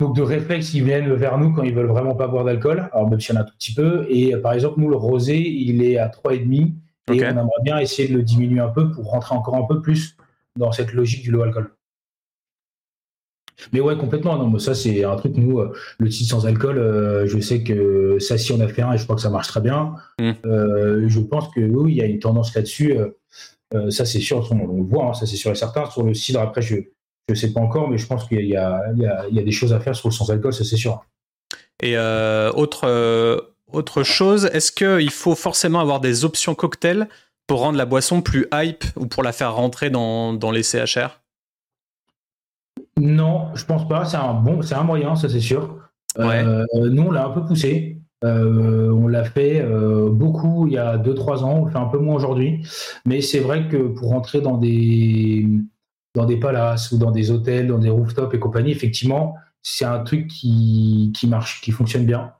Donc, 0.00 0.16
de 0.16 0.22
réflexe, 0.22 0.74
ils 0.74 0.82
viennent 0.82 1.14
vers 1.14 1.38
nous 1.38 1.52
quand 1.52 1.62
ils 1.62 1.72
veulent 1.72 1.86
vraiment 1.86 2.16
pas 2.16 2.26
boire 2.26 2.44
d'alcool. 2.44 2.90
Alors, 2.92 3.08
même 3.08 3.20
s'il 3.20 3.36
y 3.36 3.38
en 3.38 3.40
a 3.40 3.44
un 3.44 3.46
tout 3.46 3.54
petit 3.56 3.74
peu. 3.74 4.04
Et 4.10 4.36
par 4.38 4.52
exemple, 4.54 4.80
nous, 4.80 4.88
le 4.88 4.96
rosé, 4.96 5.38
il 5.38 5.84
est 5.84 5.98
à 5.98 6.08
3,5. 6.08 6.72
Et 7.12 7.24
on 7.24 7.28
aimerait 7.28 7.46
bien 7.62 7.78
essayer 7.78 8.08
de 8.08 8.14
le 8.14 8.24
diminuer 8.24 8.60
un 8.60 8.68
peu 8.68 8.90
pour 8.90 9.10
rentrer 9.10 9.36
encore 9.36 9.54
un 9.54 9.64
peu 9.64 9.80
plus 9.80 10.16
dans 10.56 10.72
cette 10.72 10.92
logique 10.92 11.22
du 11.22 11.30
low 11.30 11.42
alcool. 11.42 11.70
Mais 13.72 13.80
ouais, 13.80 13.96
complètement. 13.96 14.36
Non, 14.36 14.48
mais 14.48 14.58
ça, 14.58 14.74
c'est 14.74 15.04
un 15.04 15.16
truc, 15.16 15.36
nous, 15.36 15.58
euh, 15.58 15.72
le 15.98 16.08
titre 16.08 16.30
sans 16.30 16.46
alcool, 16.46 16.78
euh, 16.78 17.26
je 17.26 17.38
sais 17.40 17.62
que 17.62 18.18
ça, 18.18 18.38
si 18.38 18.52
on 18.52 18.60
a 18.60 18.68
fait 18.68 18.82
un, 18.82 18.92
et 18.92 18.98
je 18.98 19.04
crois 19.04 19.16
que 19.16 19.22
ça 19.22 19.30
marche 19.30 19.48
très 19.48 19.60
bien, 19.60 19.94
mm. 20.20 20.30
euh, 20.46 21.04
je 21.08 21.20
pense 21.20 21.48
que 21.54 21.60
oui, 21.60 21.92
il 21.92 21.96
y 21.98 22.02
a 22.02 22.06
une 22.06 22.18
tendance 22.18 22.54
là-dessus. 22.54 22.96
ça, 23.90 24.04
c'est 24.04 24.20
sûr, 24.20 24.46
on, 24.50 24.76
le 24.76 24.82
voit, 24.84 25.06
hein, 25.06 25.14
ça, 25.14 25.26
c'est 25.26 25.36
sûr 25.36 25.50
et 25.50 25.54
certain. 25.54 25.88
Sur 25.90 26.02
le 26.04 26.14
cidre, 26.14 26.40
après, 26.40 26.62
je 26.62 26.76
ne 27.28 27.34
sais 27.34 27.52
pas 27.52 27.60
encore, 27.60 27.88
mais 27.88 27.98
je 27.98 28.06
pense 28.06 28.26
qu'il 28.26 28.46
y, 28.46 28.56
a, 28.56 28.92
des 29.30 29.52
choses 29.52 29.72
à 29.72 29.80
faire 29.80 29.94
sur 29.94 30.08
le 30.08 30.14
sans 30.14 30.30
alcool, 30.30 30.52
ça, 30.52 30.64
c'est 30.64 30.76
sûr. 30.76 31.04
Et 31.82 31.96
autre, 31.98 33.42
autre 33.72 34.02
chose, 34.02 34.50
est-ce 34.52 34.72
qu'il 34.72 35.10
faut 35.10 35.34
forcément 35.34 35.80
avoir 35.80 36.00
des 36.00 36.24
options 36.24 36.54
cocktails 36.54 37.08
pour 37.46 37.60
rendre 37.60 37.76
la 37.76 37.86
boisson 37.86 38.22
plus 38.22 38.46
hype 38.52 38.84
ou 38.96 39.06
pour 39.06 39.22
la 39.22 39.32
faire 39.32 39.54
rentrer 39.54 39.90
dans, 39.90 40.32
dans 40.32 40.52
les 40.52 40.62
CHR 40.62 41.21
non, 42.98 43.54
je 43.54 43.64
pense 43.64 43.88
pas. 43.88 44.04
C'est 44.04 44.16
un 44.16 44.34
bon, 44.34 44.62
c'est 44.62 44.74
un 44.74 44.82
moyen, 44.82 45.16
ça 45.16 45.28
c'est 45.28 45.40
sûr. 45.40 45.78
Euh, 46.18 46.66
nous, 46.74 47.02
on 47.04 47.10
l'a 47.10 47.26
un 47.26 47.30
peu 47.30 47.44
poussé. 47.44 47.98
Euh, 48.24 48.90
on 48.92 49.08
l'a 49.08 49.24
fait 49.24 49.60
euh, 49.60 50.08
beaucoup 50.08 50.68
il 50.68 50.74
y 50.74 50.78
a 50.78 50.96
2-3 50.96 51.42
ans, 51.42 51.62
on 51.62 51.64
le 51.64 51.72
fait 51.72 51.78
un 51.78 51.86
peu 51.86 51.98
moins 51.98 52.14
aujourd'hui. 52.14 52.64
Mais 53.04 53.20
c'est 53.20 53.40
vrai 53.40 53.68
que 53.68 53.88
pour 53.88 54.10
rentrer 54.10 54.40
dans 54.40 54.58
des, 54.58 55.48
dans 56.14 56.24
des 56.24 56.36
palaces 56.36 56.92
ou 56.92 56.98
dans 56.98 57.10
des 57.10 57.30
hôtels, 57.30 57.66
dans 57.66 57.78
des 57.78 57.90
rooftops 57.90 58.34
et 58.34 58.38
compagnie, 58.38 58.70
effectivement, 58.70 59.34
c'est 59.62 59.84
un 59.84 60.00
truc 60.00 60.28
qui, 60.28 61.12
qui, 61.16 61.26
marche, 61.26 61.60
qui 61.62 61.72
fonctionne 61.72 62.06
bien. 62.06 62.32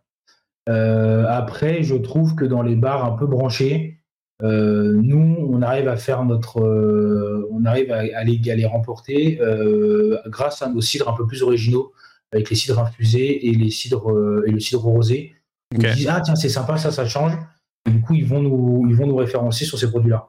après, 0.66 1.82
je 1.82 1.96
trouve 1.96 2.36
que 2.36 2.44
dans 2.44 2.62
les 2.62 2.76
bars 2.76 3.04
un 3.04 3.16
peu 3.16 3.26
branchés, 3.26 4.01
euh, 4.42 4.92
nous, 5.02 5.48
on 5.50 5.62
arrive 5.62 5.88
à 5.88 5.96
faire 5.96 6.24
notre, 6.24 6.60
euh, 6.60 7.48
on 7.52 7.64
arrive 7.64 7.92
à, 7.92 8.24
les, 8.24 8.66
remporter 8.66 9.40
euh, 9.40 10.18
grâce 10.26 10.62
à 10.62 10.68
nos 10.68 10.80
cidres 10.80 11.08
un 11.08 11.16
peu 11.16 11.26
plus 11.26 11.42
originaux, 11.42 11.92
avec 12.32 12.50
les 12.50 12.56
cidres 12.56 12.80
infusés 12.80 13.48
et 13.48 13.54
les 13.54 13.70
cidres 13.70 14.42
et 14.46 14.50
le 14.50 14.58
cidre 14.58 14.82
rosé. 14.82 15.34
Ils 15.72 15.78
disent 15.78 16.08
ah 16.10 16.20
tiens 16.20 16.34
c'est 16.34 16.48
sympa 16.48 16.76
ça 16.76 16.90
ça 16.90 17.06
change. 17.06 17.32
du 17.86 18.00
coup 18.00 18.14
ils 18.14 18.26
vont 18.26 18.42
nous 18.42 18.86
ils 18.88 18.94
vont 18.94 19.06
nous 19.06 19.16
référencer 19.16 19.64
sur 19.64 19.78
ces 19.78 19.88
produits 19.88 20.10
là. 20.10 20.28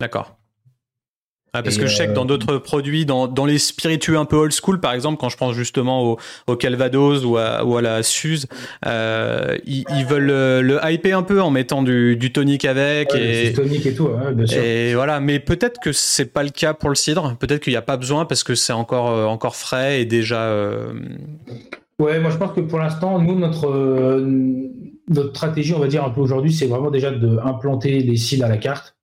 D'accord. 0.00 0.37
Ah, 1.52 1.62
parce 1.62 1.78
que 1.78 1.86
je 1.86 1.96
sais 1.96 2.06
que 2.06 2.12
dans 2.12 2.24
euh, 2.24 2.26
d'autres 2.26 2.58
produits, 2.58 3.06
dans, 3.06 3.26
dans, 3.26 3.46
les 3.46 3.58
spiritueux 3.58 4.18
un 4.18 4.24
peu 4.24 4.36
old 4.36 4.52
school, 4.52 4.80
par 4.80 4.92
exemple, 4.92 5.18
quand 5.18 5.28
je 5.28 5.36
pense 5.36 5.54
justement 5.54 6.04
au, 6.04 6.18
au 6.46 6.56
Calvados 6.56 7.24
ou 7.24 7.38
à, 7.38 7.64
ou 7.64 7.76
à 7.76 7.82
la 7.82 8.02
Suze, 8.02 8.46
euh, 8.86 9.56
ils, 9.66 9.84
ils, 9.96 10.04
veulent 10.04 10.26
le, 10.26 10.60
le, 10.62 10.78
hyper 10.84 11.18
un 11.18 11.22
peu 11.22 11.40
en 11.40 11.50
mettant 11.50 11.82
du, 11.82 12.16
du 12.16 12.32
tonic 12.32 12.64
avec. 12.64 13.14
et, 13.14 13.52
tonic 13.54 13.86
et 13.86 13.94
tout, 13.94 14.08
bien 14.34 14.46
sûr. 14.46 14.62
Et 14.62 14.94
voilà, 14.94 15.20
mais 15.20 15.40
peut-être 15.40 15.80
que 15.80 15.92
c'est 15.92 16.26
pas 16.26 16.42
le 16.42 16.50
cas 16.50 16.74
pour 16.74 16.90
le 16.90 16.94
cidre. 16.94 17.36
Peut-être 17.38 17.62
qu'il 17.62 17.72
n'y 17.72 17.78
a 17.78 17.82
pas 17.82 17.96
besoin 17.96 18.24
parce 18.24 18.44
que 18.44 18.54
c'est 18.54 18.72
encore, 18.72 19.10
euh, 19.10 19.24
encore 19.24 19.56
frais 19.56 20.02
et 20.02 20.04
déjà. 20.04 20.42
Euh... 20.42 20.92
Ouais, 21.98 22.20
moi 22.20 22.30
je 22.30 22.36
pense 22.36 22.52
que 22.52 22.60
pour 22.60 22.78
l'instant, 22.78 23.18
nous, 23.18 23.36
notre, 23.36 23.68
euh, 23.68 24.24
notre 25.08 25.30
stratégie, 25.30 25.74
on 25.74 25.80
va 25.80 25.88
dire 25.88 26.04
un 26.04 26.10
peu 26.10 26.20
aujourd'hui, 26.20 26.52
c'est 26.52 26.66
vraiment 26.66 26.90
déjà 26.90 27.10
d'implanter 27.10 28.00
les 28.00 28.16
cidres 28.16 28.44
à 28.44 28.48
la 28.48 28.58
carte 28.58 28.94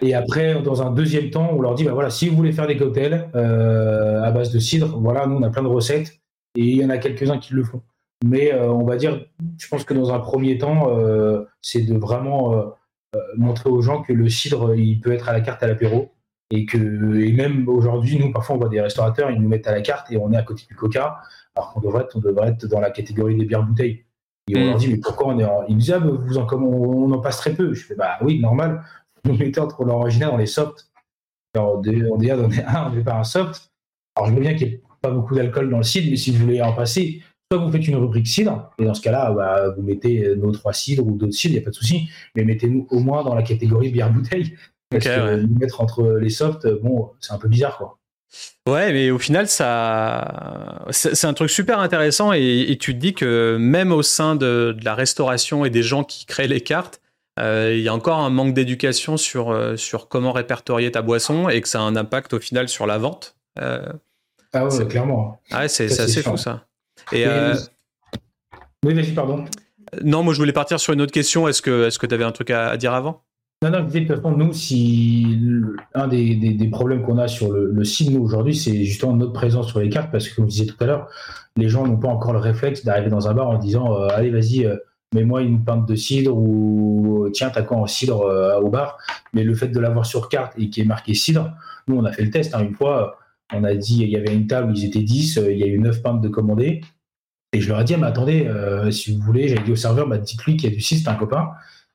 et 0.00 0.14
après, 0.14 0.62
dans 0.62 0.82
un 0.82 0.90
deuxième 0.90 1.30
temps, 1.30 1.50
on 1.52 1.60
leur 1.60 1.74
dit, 1.74 1.84
bah 1.84 1.92
voilà, 1.92 2.10
si 2.10 2.28
vous 2.28 2.36
voulez 2.36 2.52
faire 2.52 2.66
des 2.66 2.76
cocktails 2.76 3.28
euh, 3.34 4.22
à 4.22 4.30
base 4.30 4.52
de 4.52 4.58
cidre, 4.58 4.98
voilà, 4.98 5.26
nous 5.26 5.36
on 5.36 5.42
a 5.42 5.50
plein 5.50 5.62
de 5.62 5.68
recettes 5.68 6.20
et 6.56 6.62
il 6.62 6.76
y 6.76 6.84
en 6.84 6.90
a 6.90 6.98
quelques-uns 6.98 7.38
qui 7.38 7.54
le 7.54 7.64
font. 7.64 7.82
Mais 8.24 8.52
euh, 8.52 8.70
on 8.70 8.84
va 8.84 8.96
dire, 8.96 9.24
je 9.58 9.68
pense 9.68 9.84
que 9.84 9.94
dans 9.94 10.12
un 10.12 10.20
premier 10.20 10.58
temps, 10.58 10.90
euh, 10.90 11.44
c'est 11.60 11.82
de 11.82 11.96
vraiment 11.96 12.72
montrer 13.36 13.68
aux 13.68 13.82
gens 13.82 14.02
que 14.02 14.12
le 14.12 14.28
cidre, 14.28 14.74
il 14.74 15.00
peut 15.00 15.12
être 15.12 15.28
à 15.28 15.32
la 15.32 15.40
carte 15.40 15.62
à 15.62 15.66
l'apéro 15.66 16.12
et 16.50 16.64
que 16.64 16.78
et 17.20 17.32
même 17.32 17.68
aujourd'hui, 17.68 18.18
nous 18.18 18.32
parfois 18.32 18.56
on 18.56 18.58
voit 18.58 18.68
des 18.68 18.80
restaurateurs, 18.80 19.30
ils 19.30 19.40
nous 19.40 19.48
mettent 19.48 19.66
à 19.66 19.72
la 19.72 19.82
carte 19.82 20.10
et 20.10 20.16
on 20.16 20.32
est 20.32 20.36
à 20.36 20.42
côté 20.42 20.64
du 20.68 20.74
Coca, 20.74 21.18
alors 21.54 21.72
qu'on 21.72 21.80
devrait 21.80 22.04
être, 22.04 22.16
on 22.16 22.20
devrait 22.20 22.48
être 22.48 22.66
dans 22.66 22.80
la 22.80 22.90
catégorie 22.90 23.36
des 23.36 23.44
bières 23.44 23.64
bouteilles. 23.64 24.04
Et 24.48 24.58
on 24.58 24.66
leur 24.66 24.76
dit, 24.76 24.88
mais 24.88 24.96
pourquoi 24.96 25.28
on 25.28 25.38
est 25.38 25.44
en... 25.44 25.64
Ils 25.68 25.74
nous 25.74 25.80
disent, 25.80 25.92
ah, 25.92 25.98
vous 25.98 26.36
en, 26.36 26.46
on, 26.52 27.04
on 27.04 27.12
en 27.12 27.18
passe 27.20 27.36
très 27.36 27.52
peu. 27.52 27.74
Je 27.74 27.84
fais, 27.86 27.94
bah 27.94 28.18
oui, 28.22 28.40
normal 28.40 28.82
vous 29.24 29.34
mettez 29.34 29.60
entre 29.60 29.84
l'original 29.84 30.30
dans 30.30 30.36
les 30.36 30.46
softs. 30.46 30.88
Alors, 31.54 31.82
on 31.84 32.20
est 32.20 32.30
un, 32.30 32.38
on 32.40 32.92
fait 32.92 33.04
pas 33.04 33.18
un 33.18 33.24
soft. 33.24 33.70
Alors, 34.16 34.30
je 34.30 34.34
veux 34.34 34.40
bien 34.40 34.54
qu'il 34.54 34.68
n'y 34.68 34.74
ait 34.74 34.82
pas 35.00 35.10
beaucoup 35.10 35.34
d'alcool 35.34 35.70
dans 35.70 35.78
le 35.78 35.82
cidre, 35.82 36.08
mais 36.10 36.16
si 36.16 36.30
vous 36.30 36.38
voulez 36.38 36.62
en 36.62 36.72
passer, 36.72 37.22
soit 37.50 37.62
vous 37.62 37.70
faites 37.70 37.86
une 37.86 37.96
rubrique 37.96 38.26
cidre, 38.26 38.70
et 38.78 38.84
dans 38.84 38.94
ce 38.94 39.02
cas-là, 39.02 39.32
bah, 39.32 39.68
vous 39.76 39.82
mettez 39.82 40.34
nos 40.36 40.50
trois 40.52 40.72
cidres 40.72 41.06
ou 41.06 41.16
d'autres 41.16 41.32
cidres, 41.32 41.54
il 41.54 41.58
n'y 41.58 41.62
a 41.62 41.64
pas 41.64 41.70
de 41.70 41.74
souci, 41.74 42.08
mais 42.34 42.44
mettez-nous 42.44 42.86
au 42.90 43.00
moins 43.00 43.22
dans 43.22 43.34
la 43.34 43.42
catégorie 43.42 43.90
bière-bouteille. 43.90 44.56
Parce 44.90 45.04
que 45.04 45.36
nous 45.40 45.58
mettre 45.58 45.80
entre 45.80 46.18
les 46.20 46.28
softs, 46.28 46.66
bon, 46.82 47.10
c'est 47.20 47.32
un 47.32 47.38
peu 47.38 47.48
bizarre, 47.48 47.78
quoi. 47.78 47.98
Ouais, 48.66 48.92
mais 48.92 49.10
au 49.10 49.18
final, 49.18 49.46
ça, 49.46 50.86
c'est 50.90 51.26
un 51.26 51.34
truc 51.34 51.50
super 51.50 51.80
intéressant 51.80 52.32
et, 52.32 52.76
tu 52.80 52.94
te 52.94 52.98
dis 52.98 53.12
que 53.12 53.58
même 53.60 53.92
au 53.92 54.02
sein 54.02 54.36
de, 54.36 54.74
de, 54.78 54.84
la 54.84 54.94
restauration 54.94 55.66
et 55.66 55.70
des 55.70 55.82
gens 55.82 56.02
qui 56.02 56.24
créent 56.24 56.48
les 56.48 56.62
cartes, 56.62 57.01
euh, 57.01 57.01
il 57.38 57.80
y 57.80 57.88
a 57.88 57.94
encore 57.94 58.18
un 58.18 58.30
manque 58.30 58.54
d'éducation 58.54 59.16
sur, 59.16 59.50
euh, 59.50 59.76
sur 59.76 60.08
comment 60.08 60.32
répertorier 60.32 60.90
ta 60.90 61.02
boisson 61.02 61.48
et 61.48 61.60
que 61.60 61.68
ça 61.68 61.80
a 61.80 61.82
un 61.82 61.96
impact 61.96 62.34
au 62.34 62.40
final 62.40 62.68
sur 62.68 62.86
la 62.86 62.98
vente. 62.98 63.36
Euh, 63.60 63.92
ah 64.52 64.66
ouais, 64.66 64.86
clairement. 64.86 65.40
Ah 65.50 65.68
c'est 65.68 65.86
assez 65.98 66.22
fou 66.22 66.36
ça. 66.36 66.66
Et, 67.12 67.26
Oui, 68.84 68.94
vas-y, 68.94 69.12
pardon. 69.12 69.44
Non, 70.02 70.22
moi 70.22 70.34
je 70.34 70.38
voulais 70.38 70.52
partir 70.52 70.78
sur 70.80 70.92
une 70.92 71.00
autre 71.00 71.12
question. 71.12 71.48
Est-ce 71.48 71.62
que 71.62 72.06
tu 72.06 72.14
avais 72.14 72.24
un 72.24 72.32
truc 72.32 72.50
à, 72.50 72.76
dire 72.76 72.92
avant? 72.92 73.22
Non, 73.62 73.70
non, 73.70 73.84
de 73.84 73.96
toute 73.96 74.08
façon, 74.08 74.32
nous, 74.32 74.52
si 74.52 75.38
un 75.94 76.08
des, 76.08 76.68
problèmes 76.72 77.02
qu'on 77.02 77.18
a 77.18 77.28
sur 77.28 77.52
le, 77.52 77.70
le 77.70 77.84
site, 77.84 78.10
nous, 78.10 78.20
aujourd'hui, 78.20 78.56
c'est 78.56 78.84
justement 78.84 79.14
notre 79.14 79.32
présence 79.32 79.68
sur 79.68 79.78
les 79.78 79.88
cartes, 79.88 80.10
parce 80.10 80.28
que, 80.28 80.34
comme 80.34 80.46
je 80.46 80.50
disais 80.50 80.66
tout 80.66 80.74
à 80.80 80.86
l'heure, 80.86 81.08
les 81.56 81.68
gens 81.68 81.86
n'ont 81.86 81.96
pas 81.96 82.08
encore 82.08 82.32
le 82.32 82.38
réflexe 82.38 82.84
d'arriver 82.84 83.10
dans 83.10 83.28
un 83.28 83.34
bar 83.34 83.48
en 83.48 83.58
disant 83.58 83.94
euh, 83.94 84.08
Allez, 84.12 84.30
vas-y, 84.30 84.64
euh, 84.64 84.76
mets-moi 85.12 85.42
une 85.42 85.64
pinte 85.64 85.86
de 85.86 85.94
cidre 85.94 86.36
ou 86.36 87.28
tiens, 87.32 87.50
t'as 87.50 87.62
quoi 87.62 87.78
en 87.78 87.86
cidre 87.86 88.22
euh, 88.22 88.60
au 88.60 88.68
bar? 88.68 88.98
Mais 89.32 89.44
le 89.44 89.54
fait 89.54 89.68
de 89.68 89.80
l'avoir 89.80 90.06
sur 90.06 90.28
carte 90.28 90.54
et 90.58 90.70
qui 90.70 90.80
est 90.80 90.84
marqué 90.84 91.14
cidre, 91.14 91.52
nous, 91.88 91.96
on 91.96 92.04
a 92.04 92.12
fait 92.12 92.22
le 92.22 92.30
test. 92.30 92.54
Hein, 92.54 92.64
une 92.64 92.74
fois, 92.74 93.18
on 93.52 93.64
a 93.64 93.74
dit 93.74 94.02
il 94.02 94.08
y 94.08 94.16
avait 94.16 94.34
une 94.34 94.46
table, 94.46 94.72
ils 94.76 94.84
étaient 94.84 95.02
10, 95.02 95.40
il 95.50 95.58
y 95.58 95.64
a 95.64 95.66
eu 95.66 95.78
9 95.78 96.02
pintes 96.02 96.20
de 96.20 96.28
commandées. 96.28 96.80
Et 97.54 97.60
je 97.60 97.68
leur 97.68 97.80
ai 97.80 97.84
dit, 97.84 97.94
ah, 97.94 97.98
mais 97.98 98.06
attendez, 98.06 98.50
si 98.90 99.14
vous 99.14 99.22
voulez, 99.22 99.48
j'avais 99.48 99.62
dit 99.62 99.72
au 99.72 99.76
serveur, 99.76 100.08
bah, 100.08 100.16
dites-lui 100.16 100.56
qu'il 100.56 100.70
y 100.70 100.72
a 100.72 100.74
du 100.74 100.80
cidre, 100.80 101.02
c'est 101.04 101.10
un 101.10 101.16
copain. 101.16 101.50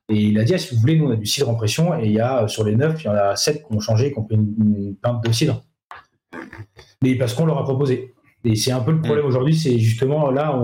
Et 0.10 0.22
il 0.22 0.40
a 0.40 0.44
dit, 0.44 0.54
ah, 0.54 0.58
si 0.58 0.74
vous 0.74 0.80
voulez, 0.80 0.98
nous, 0.98 1.08
on 1.08 1.12
a 1.12 1.16
du 1.16 1.26
cidre 1.26 1.50
en 1.50 1.56
pression. 1.56 2.00
Et 2.00 2.06
il 2.06 2.12
y 2.14 2.20
a, 2.20 2.48
sur 2.48 2.64
les 2.64 2.76
9, 2.76 3.02
il 3.02 3.06
y 3.06 3.10
en 3.10 3.14
a 3.14 3.36
7 3.36 3.68
qui 3.68 3.76
ont 3.76 3.80
changé, 3.80 4.14
qui 4.14 4.20
ont 4.20 4.24
pris 4.24 4.36
une, 4.36 4.96
pinte 5.02 5.24
de 5.24 5.32
cidre. 5.32 5.64
Mais 7.02 7.16
parce 7.16 7.34
qu'on 7.34 7.46
leur 7.46 7.58
a 7.58 7.64
proposé. 7.64 8.14
Et 8.44 8.56
c'est 8.56 8.72
un 8.72 8.80
peu 8.80 8.92
le 8.92 9.02
problème 9.02 9.26
mm. 9.26 9.28
aujourd'hui, 9.28 9.56
c'est 9.56 9.78
justement 9.78 10.32
là, 10.32 10.58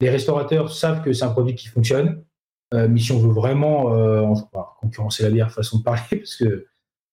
les 0.00 0.10
restaurateurs 0.10 0.72
savent 0.72 1.02
que 1.02 1.12
c'est 1.12 1.24
un 1.24 1.30
produit 1.30 1.54
qui 1.54 1.68
fonctionne. 1.68 2.24
Euh, 2.72 2.86
mais 2.88 3.00
si 3.00 3.10
on 3.12 3.18
veut 3.18 3.32
vraiment 3.32 3.94
euh, 3.94 4.24
concurrencer 4.80 5.24
la 5.24 5.30
bière, 5.30 5.50
façon 5.50 5.78
de 5.78 5.82
parler, 5.82 6.00
parce 6.10 6.36
que 6.36 6.66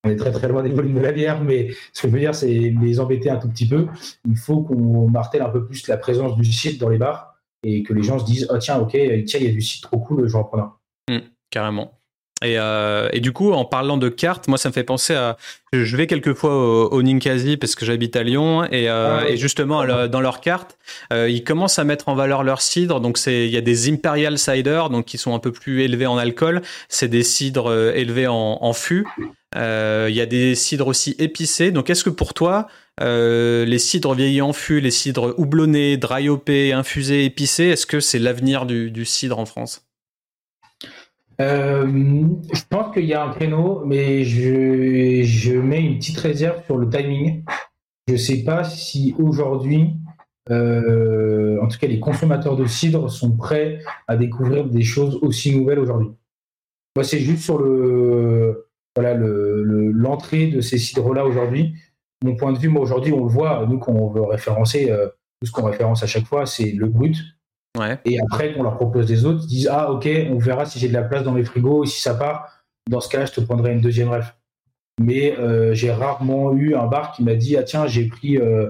on 0.03 0.09
est 0.09 0.15
très 0.15 0.31
très 0.31 0.47
loin 0.47 0.61
des 0.61 0.69
volumes 0.69 0.93
de 0.93 0.99
la 1.01 1.11
bière, 1.11 1.43
mais 1.43 1.71
ce 1.91 2.03
que 2.03 2.07
je 2.07 2.13
veux 2.13 2.19
dire, 2.19 2.35
c'est 2.35 2.47
les 2.47 2.99
embêter 2.99 3.29
un 3.29 3.37
tout 3.37 3.49
petit 3.49 3.67
peu. 3.67 3.87
Il 4.25 4.37
faut 4.37 4.61
qu'on 4.61 5.09
martèle 5.09 5.41
un 5.41 5.49
peu 5.49 5.65
plus 5.65 5.87
la 5.87 5.97
présence 5.97 6.37
du 6.37 6.45
site 6.45 6.79
dans 6.79 6.89
les 6.89 6.99
bars 6.99 7.35
et 7.63 7.81
que 7.81 7.93
les 7.93 8.03
gens 8.03 8.19
se 8.19 8.25
disent 8.25 8.47
oh, 8.51 8.57
tiens, 8.59 8.77
ok, 8.77 8.91
tiens, 8.91 9.39
il 9.39 9.45
y 9.45 9.49
a 9.49 9.51
du 9.51 9.61
site 9.61 9.83
trop 9.83 9.99
cool, 9.99 10.27
je 10.27 10.33
vais 10.33 10.39
en 10.39 10.43
prendre 10.43 10.77
un. 11.09 11.15
Mm 11.15 11.21
carrément. 11.49 11.96
Et, 12.43 12.59
euh, 12.59 13.09
et, 13.13 13.19
du 13.19 13.31
coup, 13.31 13.51
en 13.51 13.65
parlant 13.65 13.97
de 13.97 14.09
cartes, 14.09 14.47
moi, 14.47 14.57
ça 14.57 14.69
me 14.69 14.73
fait 14.73 14.83
penser 14.83 15.15
à. 15.15 15.37
Je 15.73 15.97
vais 15.97 16.07
quelquefois 16.07 16.55
au, 16.55 16.89
au 16.91 17.01
Ninkasi 17.01 17.57
parce 17.57 17.75
que 17.75 17.83
j'habite 17.83 18.15
à 18.15 18.23
Lyon 18.23 18.63
et, 18.65 18.89
euh, 18.89 19.19
ah 19.21 19.29
et 19.29 19.35
justement 19.35 19.85
dans 20.07 20.21
leurs 20.21 20.39
cartes, 20.39 20.77
euh, 21.11 21.29
ils 21.29 21.43
commencent 21.43 21.77
à 21.77 21.83
mettre 21.83 22.07
en 22.07 22.15
valeur 22.15 22.43
leur 22.43 22.61
cidre. 22.61 23.01
Donc 23.01 23.17
c'est 23.17 23.45
il 23.45 23.51
y 23.51 23.57
a 23.57 23.61
des 23.61 23.91
Imperial 23.91 24.37
Cider 24.37 24.83
donc 24.89 25.05
qui 25.05 25.17
sont 25.17 25.35
un 25.35 25.39
peu 25.39 25.51
plus 25.51 25.83
élevés 25.83 26.05
en 26.05 26.17
alcool. 26.17 26.61
C'est 26.87 27.09
des 27.09 27.23
cidres 27.23 27.93
élevés 27.95 28.27
en, 28.27 28.59
en 28.61 28.73
fût. 28.73 29.05
Euh, 29.57 30.07
il 30.09 30.15
y 30.15 30.21
a 30.21 30.25
des 30.25 30.55
cidres 30.55 30.87
aussi 30.87 31.15
épicés. 31.19 31.71
Donc 31.71 31.89
est-ce 31.89 32.05
que 32.05 32.09
pour 32.09 32.33
toi, 32.33 32.67
les 33.01 33.79
cidres 33.79 34.13
vieillis 34.13 34.41
en 34.41 34.53
fût, 34.53 34.79
les 34.79 34.91
cidres 34.91 35.33
houblonnés, 35.37 35.97
dry 35.97 36.29
hopés, 36.29 36.71
infusés, 36.71 37.25
épicés, 37.25 37.65
est-ce 37.65 37.85
que 37.85 37.99
c'est 37.99 38.19
l'avenir 38.19 38.65
du, 38.65 38.89
du 38.89 39.03
cidre 39.03 39.37
en 39.37 39.45
France? 39.45 39.86
Je 41.39 42.61
pense 42.69 42.93
qu'il 42.93 43.05
y 43.05 43.13
a 43.13 43.23
un 43.23 43.31
créneau, 43.31 43.83
mais 43.85 44.23
je, 44.23 45.21
je, 45.23 45.53
mets 45.53 45.81
une 45.81 45.97
petite 45.97 46.17
réserve 46.17 46.63
sur 46.65 46.77
le 46.77 46.89
timing. 46.89 47.43
Je 48.07 48.13
ne 48.13 48.17
sais 48.17 48.43
pas 48.43 48.63
si 48.63 49.13
aujourd'hui, 49.19 49.93
euh, 50.49 51.61
en 51.61 51.67
tout 51.67 51.77
cas 51.77 51.87
les 51.87 51.99
consommateurs 51.99 52.55
de 52.55 52.65
cidre 52.65 53.09
sont 53.11 53.35
prêts 53.35 53.79
à 54.07 54.15
découvrir 54.15 54.65
des 54.65 54.83
choses 54.83 55.19
aussi 55.21 55.55
nouvelles 55.55 55.79
aujourd'hui. 55.79 56.09
Moi, 56.95 57.03
c'est 57.03 57.19
juste 57.19 57.43
sur 57.43 57.59
le 57.59 58.67
voilà 58.95 59.13
l'entrée 59.13 60.47
de 60.47 60.61
ces 60.61 60.79
cidres-là 60.79 61.25
aujourd'hui. 61.25 61.75
Mon 62.23 62.35
point 62.35 62.51
de 62.51 62.57
vue, 62.57 62.75
aujourd'hui, 62.75 63.13
on 63.13 63.25
le 63.25 63.29
voit, 63.29 63.63
nous 63.67 63.77
qu'on 63.77 64.09
veut 64.09 64.23
référencer, 64.23 64.89
euh, 64.89 65.07
tout 65.39 65.45
ce 65.45 65.51
qu'on 65.51 65.65
référence 65.65 66.01
à 66.01 66.07
chaque 66.07 66.25
fois, 66.25 66.47
c'est 66.47 66.71
le 66.71 66.87
brut, 66.87 67.15
et 68.05 68.19
après, 68.19 68.53
qu'on 68.53 68.63
leur 68.63 68.75
propose 68.75 69.05
des 69.07 69.25
autres, 69.25 69.41
ils 69.43 69.47
disent 69.47 69.69
Ah, 69.71 69.91
ok, 69.91 70.07
on 70.31 70.37
verra 70.37 70.65
si 70.65 70.79
j'ai 70.79 70.87
de 70.87 70.93
la 70.93 71.03
place 71.03 71.23
dans 71.23 71.31
mes 71.31 71.43
frigos 71.43 71.83
et 71.83 71.87
si 71.87 72.01
ça 72.01 72.13
part. 72.13 72.63
Dans 72.89 73.01
ce 73.01 73.09
cas-là, 73.09 73.25
je 73.25 73.33
te 73.33 73.41
prendrai 73.41 73.73
une 73.73 73.81
deuxième 73.81 74.09
ref. 74.09 74.33
Mais 74.99 75.37
euh, 75.37 75.73
j'ai 75.73 75.91
rarement 75.91 76.53
eu 76.53 76.75
un 76.75 76.87
bar 76.87 77.11
qui 77.11 77.23
m'a 77.23 77.35
dit 77.35 77.57
Ah, 77.57 77.63
tiens, 77.63 77.87
j'ai 77.87 78.07
pris 78.07 78.37
euh, 78.37 78.69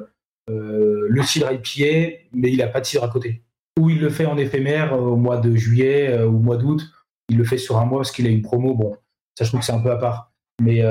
euh, 0.49 1.05
le 1.07 1.23
cidre 1.23 1.51
IPA, 1.51 2.17
mais 2.33 2.51
il 2.51 2.57
n'a 2.57 2.67
pas 2.67 2.81
de 2.81 2.85
cidre 2.85 3.03
à 3.03 3.09
côté. 3.09 3.43
Ou 3.79 3.89
il 3.89 3.99
le 3.99 4.09
fait 4.09 4.25
en 4.25 4.37
éphémère 4.37 4.93
au 4.99 5.15
mois 5.15 5.37
de 5.37 5.55
juillet 5.55 6.21
ou 6.23 6.37
au 6.37 6.39
mois 6.39 6.57
d'août. 6.57 6.81
Il 7.29 7.37
le 7.37 7.43
fait 7.43 7.57
sur 7.57 7.77
un 7.77 7.85
mois 7.85 7.99
parce 7.99 8.11
qu'il 8.11 8.25
a 8.25 8.29
une 8.29 8.41
promo. 8.41 8.73
Bon, 8.73 8.95
ça, 9.37 9.43
je 9.43 9.49
trouve 9.49 9.59
que 9.59 9.65
c'est 9.65 9.73
un 9.73 9.81
peu 9.81 9.91
à 9.91 9.97
part. 9.97 10.31
Mais 10.61 10.81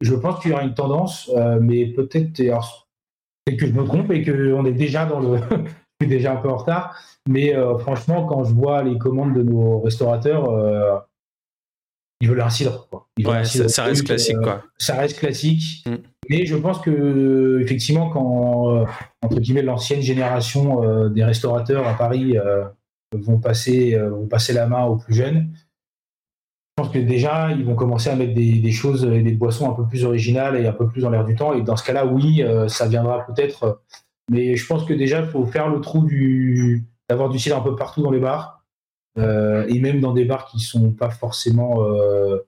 je 0.00 0.14
pense 0.14 0.40
qu'il 0.40 0.50
y 0.50 0.54
aura 0.54 0.62
une 0.64 0.74
tendance, 0.74 1.30
mais 1.60 1.86
peut-être 1.86 2.34
que 2.34 3.66
je 3.66 3.72
me 3.72 3.84
trompe 3.84 4.10
et 4.10 4.22
qu'on 4.22 4.66
est 4.66 4.72
déjà 4.72 5.06
dans 5.06 5.20
le. 5.20 5.38
déjà 6.06 6.32
un 6.32 6.36
peu 6.36 6.48
en 6.48 6.56
retard. 6.56 6.96
Mais 7.28 7.54
euh, 7.54 7.78
franchement, 7.78 8.26
quand 8.26 8.44
je 8.44 8.52
vois 8.52 8.82
les 8.82 8.98
commandes 8.98 9.34
de 9.34 9.42
nos 9.42 9.80
restaurateurs, 9.80 10.50
euh, 10.50 10.98
ils 12.20 12.28
veulent 12.28 12.42
un 12.42 12.50
cidre. 12.50 12.88
ça, 13.44 13.84
reste 13.84 14.04
classique. 14.04 14.36
Quoi. 14.42 14.62
Ça 14.76 14.96
reste 14.96 15.18
classique. 15.18 15.84
Mm. 15.86 15.94
Mais 16.28 16.46
je 16.46 16.56
pense 16.56 16.80
que, 16.80 17.60
effectivement, 17.60 18.10
quand, 18.10 18.76
euh, 18.76 18.84
entre 19.22 19.40
guillemets, 19.40 19.62
l'ancienne 19.62 20.00
génération 20.00 21.08
des 21.08 21.24
restaurateurs 21.24 21.86
à 21.86 21.94
Paris 21.94 22.36
vont, 23.14 23.38
passer, 23.38 23.96
vont 23.96 24.26
passer 24.26 24.52
la 24.52 24.66
main 24.66 24.84
aux 24.84 24.96
plus 24.96 25.14
jeunes, 25.14 25.50
je 26.76 26.82
pense 26.82 26.92
que 26.92 26.98
déjà, 26.98 27.52
ils 27.52 27.64
vont 27.64 27.76
commencer 27.76 28.10
à 28.10 28.16
mettre 28.16 28.34
des, 28.34 28.58
des, 28.58 28.72
choses 28.72 29.04
et 29.04 29.22
des 29.22 29.32
boissons 29.32 29.70
un 29.70 29.74
peu 29.74 29.86
plus 29.86 30.04
originales 30.04 30.56
et 30.56 30.66
un 30.66 30.72
peu 30.72 30.88
plus 30.88 31.02
dans 31.02 31.10
l'air 31.10 31.24
du 31.24 31.36
temps. 31.36 31.54
Et 31.54 31.62
dans 31.62 31.76
ce 31.76 31.84
cas-là, 31.84 32.06
oui, 32.06 32.42
ça 32.68 32.88
viendra 32.88 33.26
peut-être. 33.26 33.82
Mais 34.30 34.56
je 34.56 34.66
pense 34.66 34.84
que 34.84 34.94
déjà, 34.94 35.20
il 35.20 35.26
faut 35.26 35.44
faire 35.44 35.68
le 35.68 35.80
trou 35.80 36.04
du, 36.06 36.84
d'avoir 37.08 37.28
du 37.28 37.38
cidre 37.38 37.56
un 37.56 37.60
peu 37.60 37.76
partout 37.76 38.02
dans 38.02 38.10
les 38.10 38.20
bars 38.20 38.64
euh, 39.18 39.64
et 39.68 39.78
même 39.78 40.00
dans 40.00 40.12
des 40.12 40.24
bars 40.24 40.46
qui 40.46 40.60
sont 40.60 40.90
pas 40.90 41.10
forcément, 41.10 41.84
euh, 41.84 42.38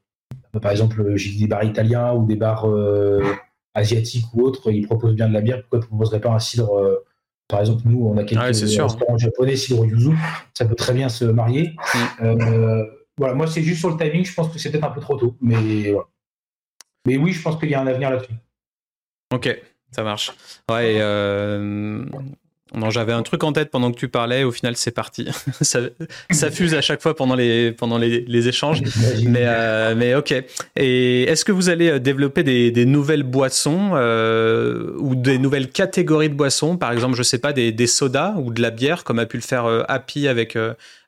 par 0.60 0.72
exemple, 0.72 1.16
j'ai 1.16 1.38
des 1.38 1.46
bars 1.46 1.64
italiens 1.64 2.12
ou 2.12 2.26
des 2.26 2.36
bars 2.36 2.68
euh, 2.68 3.22
asiatiques 3.74 4.26
ou 4.34 4.42
autres, 4.42 4.70
ils 4.72 4.86
proposent 4.86 5.14
bien 5.14 5.28
de 5.28 5.34
la 5.34 5.40
bière. 5.40 5.60
Pourquoi 5.62 5.78
ils 5.78 5.82
ne 5.82 5.86
proposeraient 5.86 6.20
pas 6.20 6.30
un 6.30 6.38
cidre 6.38 7.02
Par 7.48 7.60
exemple, 7.60 7.82
nous, 7.84 8.06
on 8.06 8.16
a 8.16 8.24
quelques 8.24 8.42
restaurants 8.42 9.18
japonais, 9.18 9.56
cidre 9.56 9.84
yuzu, 9.84 10.16
ça 10.54 10.64
peut 10.64 10.74
très 10.74 10.92
bien 10.92 11.08
se 11.08 11.24
marier. 11.24 11.76
Voilà, 13.18 13.34
moi, 13.34 13.46
c'est 13.46 13.62
juste 13.62 13.80
sur 13.80 13.90
le 13.90 13.96
timing, 13.96 14.26
je 14.26 14.34
pense 14.34 14.52
que 14.52 14.58
c'est 14.58 14.70
peut-être 14.70 14.84
un 14.84 14.90
peu 14.90 15.00
trop 15.00 15.16
tôt, 15.16 15.36
mais 15.40 15.90
voilà. 15.90 16.06
Mais 17.06 17.16
oui, 17.16 17.32
je 17.32 17.40
pense 17.40 17.58
qu'il 17.58 17.70
y 17.70 17.74
a 17.74 17.80
un 17.80 17.86
avenir 17.86 18.10
là-dessus. 18.10 18.34
Ok, 19.32 19.58
ça 19.90 20.02
marche. 20.02 20.32
Ouais, 20.70 21.00
non, 22.74 22.90
j'avais 22.90 23.12
un 23.12 23.22
truc 23.22 23.44
en 23.44 23.52
tête 23.52 23.70
pendant 23.70 23.92
que 23.92 23.96
tu 23.96 24.08
parlais. 24.08 24.42
Au 24.42 24.50
final, 24.50 24.76
c'est 24.76 24.90
parti. 24.90 25.28
ça, 25.60 25.80
fuse 26.50 26.74
à 26.74 26.80
chaque 26.80 27.00
fois 27.00 27.14
pendant 27.14 27.36
les, 27.36 27.70
pendant 27.70 27.96
les, 27.96 28.48
échanges. 28.48 28.82
Mais, 29.24 29.44
euh, 29.44 29.94
mais 29.96 30.16
ok. 30.16 30.34
Et 30.74 31.22
est-ce 31.22 31.44
que 31.44 31.52
vous 31.52 31.68
allez 31.68 31.90
euh, 31.90 31.98
développer 32.00 32.42
des, 32.42 32.86
nouvelles 32.86 33.22
boissons 33.22 33.90
euh, 33.94 34.92
ou 34.98 35.14
des 35.14 35.38
nouvelles 35.38 35.70
catégories 35.70 36.28
de 36.28 36.34
boissons? 36.34 36.76
Par 36.76 36.90
exemple, 36.90 37.14
je 37.14 37.22
sais 37.22 37.38
pas, 37.38 37.52
des, 37.52 37.70
des, 37.70 37.86
sodas 37.86 38.34
ou 38.36 38.52
de 38.52 38.60
la 38.60 38.70
bière, 38.70 39.04
comme 39.04 39.20
a 39.20 39.26
pu 39.26 39.36
le 39.36 39.42
faire 39.42 39.84
Happy 39.88 40.26
avec, 40.26 40.58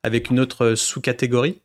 avec 0.05 0.31
une 0.31 0.39
autre 0.39 0.77
sous-catégorie? 0.77 1.61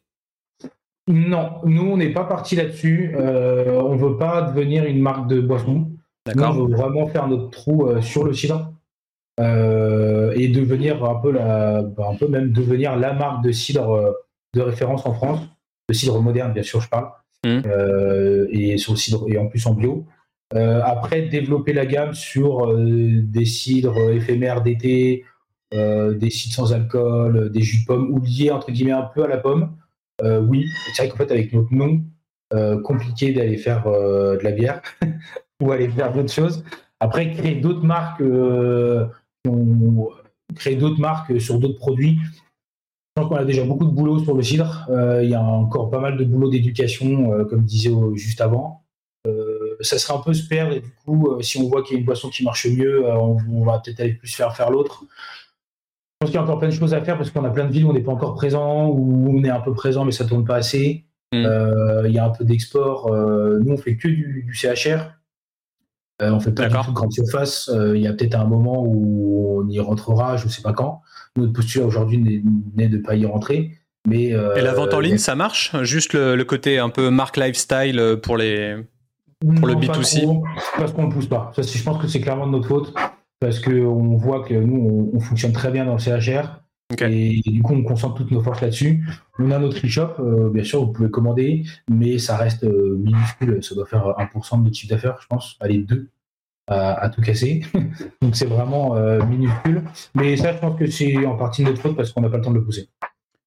Non, 1.08 1.52
nous, 1.66 1.84
on 1.84 1.98
n'est 1.98 2.14
pas 2.14 2.24
parti 2.24 2.56
là-dessus. 2.56 3.14
on 3.16 3.96
veut 3.96 4.18
pas 4.18 4.42
devenir 4.42 4.86
une 4.86 5.02
marque 5.02 5.28
de 5.28 5.40
boisson. 5.40 5.92
D'accord. 6.26 6.58
On 6.58 6.66
veut 6.66 6.76
vraiment 6.76 7.08
faire 7.08 7.28
notre 7.28 7.52
trou 7.52 7.90
sur 8.02 8.24
le 8.24 8.34
cidre. 8.34 8.74
Euh, 9.40 10.32
et 10.36 10.48
devenir 10.48 11.04
un 11.04 11.16
peu, 11.16 11.32
la, 11.32 11.82
bah, 11.82 12.08
un 12.12 12.16
peu 12.16 12.28
même 12.28 12.52
devenir 12.52 12.96
la 12.96 13.14
marque 13.14 13.44
de 13.44 13.52
cidre 13.52 13.90
euh, 13.92 14.12
de 14.54 14.62
référence 14.62 15.08
en 15.08 15.14
France, 15.14 15.40
de 15.90 15.94
cidre 15.94 16.22
moderne, 16.22 16.54
bien 16.54 16.62
sûr, 16.62 16.82
je 16.82 16.90
parle, 16.90 17.10
mmh. 17.44 17.62
euh, 17.66 18.48
et 18.52 18.78
sur 18.78 18.94
le 18.94 18.98
cidre 18.98 19.26
et 19.28 19.38
en 19.40 19.48
plus 19.48 19.66
en 19.66 19.74
bio. 19.74 20.06
après, 20.54 21.24
développer 21.24 21.74
la 21.74 21.88
gamme 21.88 22.14
sur 22.14 22.78
des 22.78 23.46
cidres 23.46 24.12
éphémères 24.12 24.62
d'été, 24.62 25.26
des 25.72 26.30
cidres 26.30 26.54
sans 26.54 26.74
alcool, 26.74 27.52
des 27.52 27.62
jus 27.62 27.82
de 27.82 27.86
pomme 27.88 28.14
oubliés 28.14 28.52
entre 28.52 28.72
guillemets 28.72 28.92
un 28.92 29.10
peu 29.16 29.24
à 29.24 29.28
la 29.28 29.38
pomme. 29.38 29.76
oui, 30.22 30.68
c'est 30.94 31.02
vrai 31.02 31.10
qu'en 31.10 31.18
fait 31.18 31.32
avec 31.32 31.52
notre 31.54 31.74
nom, 31.74 32.04
compliqué 32.84 33.34
d'aller 33.34 33.58
faire 33.58 33.86
de 33.90 34.44
la 34.44 34.52
bière 34.52 34.84
ou 35.60 35.72
aller 35.72 35.90
faire 35.90 36.14
d'autres 36.14 36.32
choses. 36.32 36.64
Après, 37.00 37.32
créer 37.32 37.56
d'autres 37.56 37.84
marques 37.84 38.22
on 39.48 40.10
crée 40.56 40.76
d'autres 40.76 41.00
marques 41.00 41.40
sur 41.40 41.60
d'autres 41.60 41.80
produits. 41.80 42.20
Je 43.16 43.22
pense 43.22 43.30
qu'on 43.30 43.36
a 43.36 43.46
déjà 43.46 43.64
beaucoup 43.64 43.86
de 43.86 43.92
boulot 43.92 44.24
sur 44.24 44.34
le 44.34 44.42
cidre. 44.42 44.88
Euh, 44.90 45.24
il 45.24 45.30
y 45.30 45.36
a 45.36 45.44
encore 45.44 45.92
pas 45.92 46.00
mal 46.00 46.18
de 46.18 46.24
boulot 46.24 46.50
d'éducation, 46.50 47.32
euh, 47.32 47.46
comme 47.46 47.64
disait 47.64 47.92
juste 48.16 48.42
avant. 48.42 48.86
Euh, 49.28 49.78
ça 49.82 50.00
serait 50.00 50.16
un 50.16 50.22
peu 50.22 50.34
se 50.34 50.48
perdre 50.48 50.74
et 50.74 50.80
du 50.80 50.92
coup, 51.06 51.40
si 51.42 51.60
on 51.60 51.70
voit 51.70 51.84
qu'il 51.84 51.94
y 51.94 51.98
a 51.98 52.00
une 52.00 52.06
boisson 52.06 52.30
qui 52.30 52.44
marche 52.44 52.66
mieux, 52.68 53.08
on, 53.08 53.64
va 53.64 53.80
peut-être 53.80 54.00
aller 54.00 54.14
plus 54.14 54.34
faire 54.34 54.56
faire 54.56 54.72
l'autre. 54.72 55.04
Je 55.04 56.26
pense 56.26 56.32
qu'il 56.32 56.36
y 56.36 56.38
a 56.38 56.44
encore 56.44 56.58
plein 56.58 56.70
de 56.70 56.74
choses 56.74 56.94
à 56.94 57.02
faire 57.02 57.18
parce 57.18 57.30
qu'on 57.30 57.46
a 57.46 57.52
plein 57.52 57.66
de 57.66 57.72
villes 57.72 57.86
où 57.86 57.92
on 57.92 57.94
n'est 57.94 58.02
pas 58.02 58.12
encore 58.12 58.34
présent, 58.34 58.88
où 58.88 59.38
on 59.38 59.44
est 59.44 59.50
un 59.50 59.62
peu 59.62 59.74
présent 59.74 60.06
mais 60.06 60.12
ça 60.12 60.26
tourne 60.26 60.44
pas 60.44 60.56
assez. 60.56 61.06
Mm. 61.34 61.46
Il 62.06 62.12
y 62.12 62.18
a 62.18 62.26
un 62.26 62.32
peu 62.32 62.46
d'export. 62.46 63.12
nous, 63.12 63.74
on 63.74 63.78
fait 63.78 63.96
que 63.96 64.08
du 64.08 64.54
CHR. 64.54 65.12
Euh, 66.22 66.32
on 66.32 66.40
fait 66.40 66.52
pas 66.52 66.68
du 66.68 66.76
tout 66.76 66.90
de 66.90 66.96
grande 66.96 67.12
surface. 67.12 67.70
Euh, 67.70 67.98
il 67.98 68.04
y 68.04 68.08
a 68.08 68.14
peut-être 68.14 68.36
un 68.36 68.46
moment 68.46 68.84
où 68.86 69.62
on 69.62 69.70
y 69.70 69.80
rentrera, 69.80 70.38
je 70.38 70.46
ne 70.46 70.50
sais 70.50 70.62
pas 70.62 70.74
quand. 70.74 71.02
Notre 71.36 71.54
posture 71.54 71.86
aujourd'hui 71.86 72.44
n'est 72.76 72.88
de 72.88 72.98
ne 72.98 73.02
pas 73.02 73.16
y 73.16 73.26
rentrer. 73.26 73.72
Mais, 74.08 74.26
Et 74.26 74.62
la 74.62 74.74
vente 74.74 74.94
en 74.94 75.00
ligne, 75.00 75.18
ça 75.18 75.36
marche? 75.36 75.76
Juste 75.84 76.14
le, 76.14 76.42
côté 76.44 76.78
un 76.78 76.90
peu 76.90 77.10
marque 77.10 77.38
lifestyle 77.38 78.18
pour, 78.22 78.36
les, 78.38 78.76
pour 79.56 79.68
le 79.68 79.76
B2C 79.76 80.42
Parce 80.78 80.92
qu'on 80.92 81.08
ne 81.08 81.12
pousse 81.12 81.28
pas. 81.28 81.52
Ça, 81.56 81.62
je 81.62 81.84
pense 81.84 82.02
que 82.02 82.08
c'est 82.08 82.20
clairement 82.20 82.46
de 82.46 82.52
notre 82.52 82.68
faute. 82.68 82.94
Parce 83.40 83.60
qu'on 83.60 84.16
voit 84.18 84.44
que 84.44 84.54
nous, 84.54 85.12
on, 85.14 85.20
fonctionne 85.20 85.52
très 85.52 85.72
bien 85.72 85.86
dans 85.86 85.94
le 85.94 86.00
CHR. 86.00 86.63
Et 87.02 87.42
du 87.46 87.62
coup, 87.62 87.74
on 87.74 87.84
concentre 87.84 88.16
toutes 88.16 88.32
nos 88.32 88.42
forces 88.42 88.62
là-dessus. 88.62 89.06
On 89.40 89.52
a 89.52 89.60
notre 89.60 89.86
e-shop, 89.86 90.14
euh, 90.20 90.50
bien 90.50 90.64
sûr, 90.64 90.86
vous 90.86 90.92
pouvez 90.92 91.10
commander, 91.10 91.64
mais 91.90 92.20
ça 92.20 92.38
reste 92.38 92.64
euh, 92.64 92.98
minuscule. 92.98 93.64
Ça 93.64 93.76
doit 93.76 93.86
faire 93.86 94.16
1% 94.18 94.60
de 94.60 94.64
notre 94.64 94.76
chiffre 94.76 94.94
d'affaires, 94.94 95.18
je 95.22 95.28
pense. 95.28 95.58
Allez, 95.60 95.80
2 95.80 96.10
à, 96.68 97.10
tout 97.10 97.22
casser. 97.22 97.64
Donc 98.22 98.36
c'est 98.36 98.46
vraiment 98.46 98.96
euh, 98.96 99.24
minuscule. 99.26 99.84
Mais 100.16 100.38
ça, 100.38 100.54
je 100.54 100.60
pense 100.60 100.78
que 100.80 100.88
c'est 100.88 101.26
en 101.26 101.36
partie 101.36 101.64
notre 101.64 101.82
faute 101.82 101.96
parce 101.96 102.12
qu'on 102.12 102.22
n'a 102.22 102.30
pas 102.30 102.38
le 102.38 102.44
temps 102.44 102.52
de 102.52 102.58
le 102.58 102.64
pousser. 102.64 102.90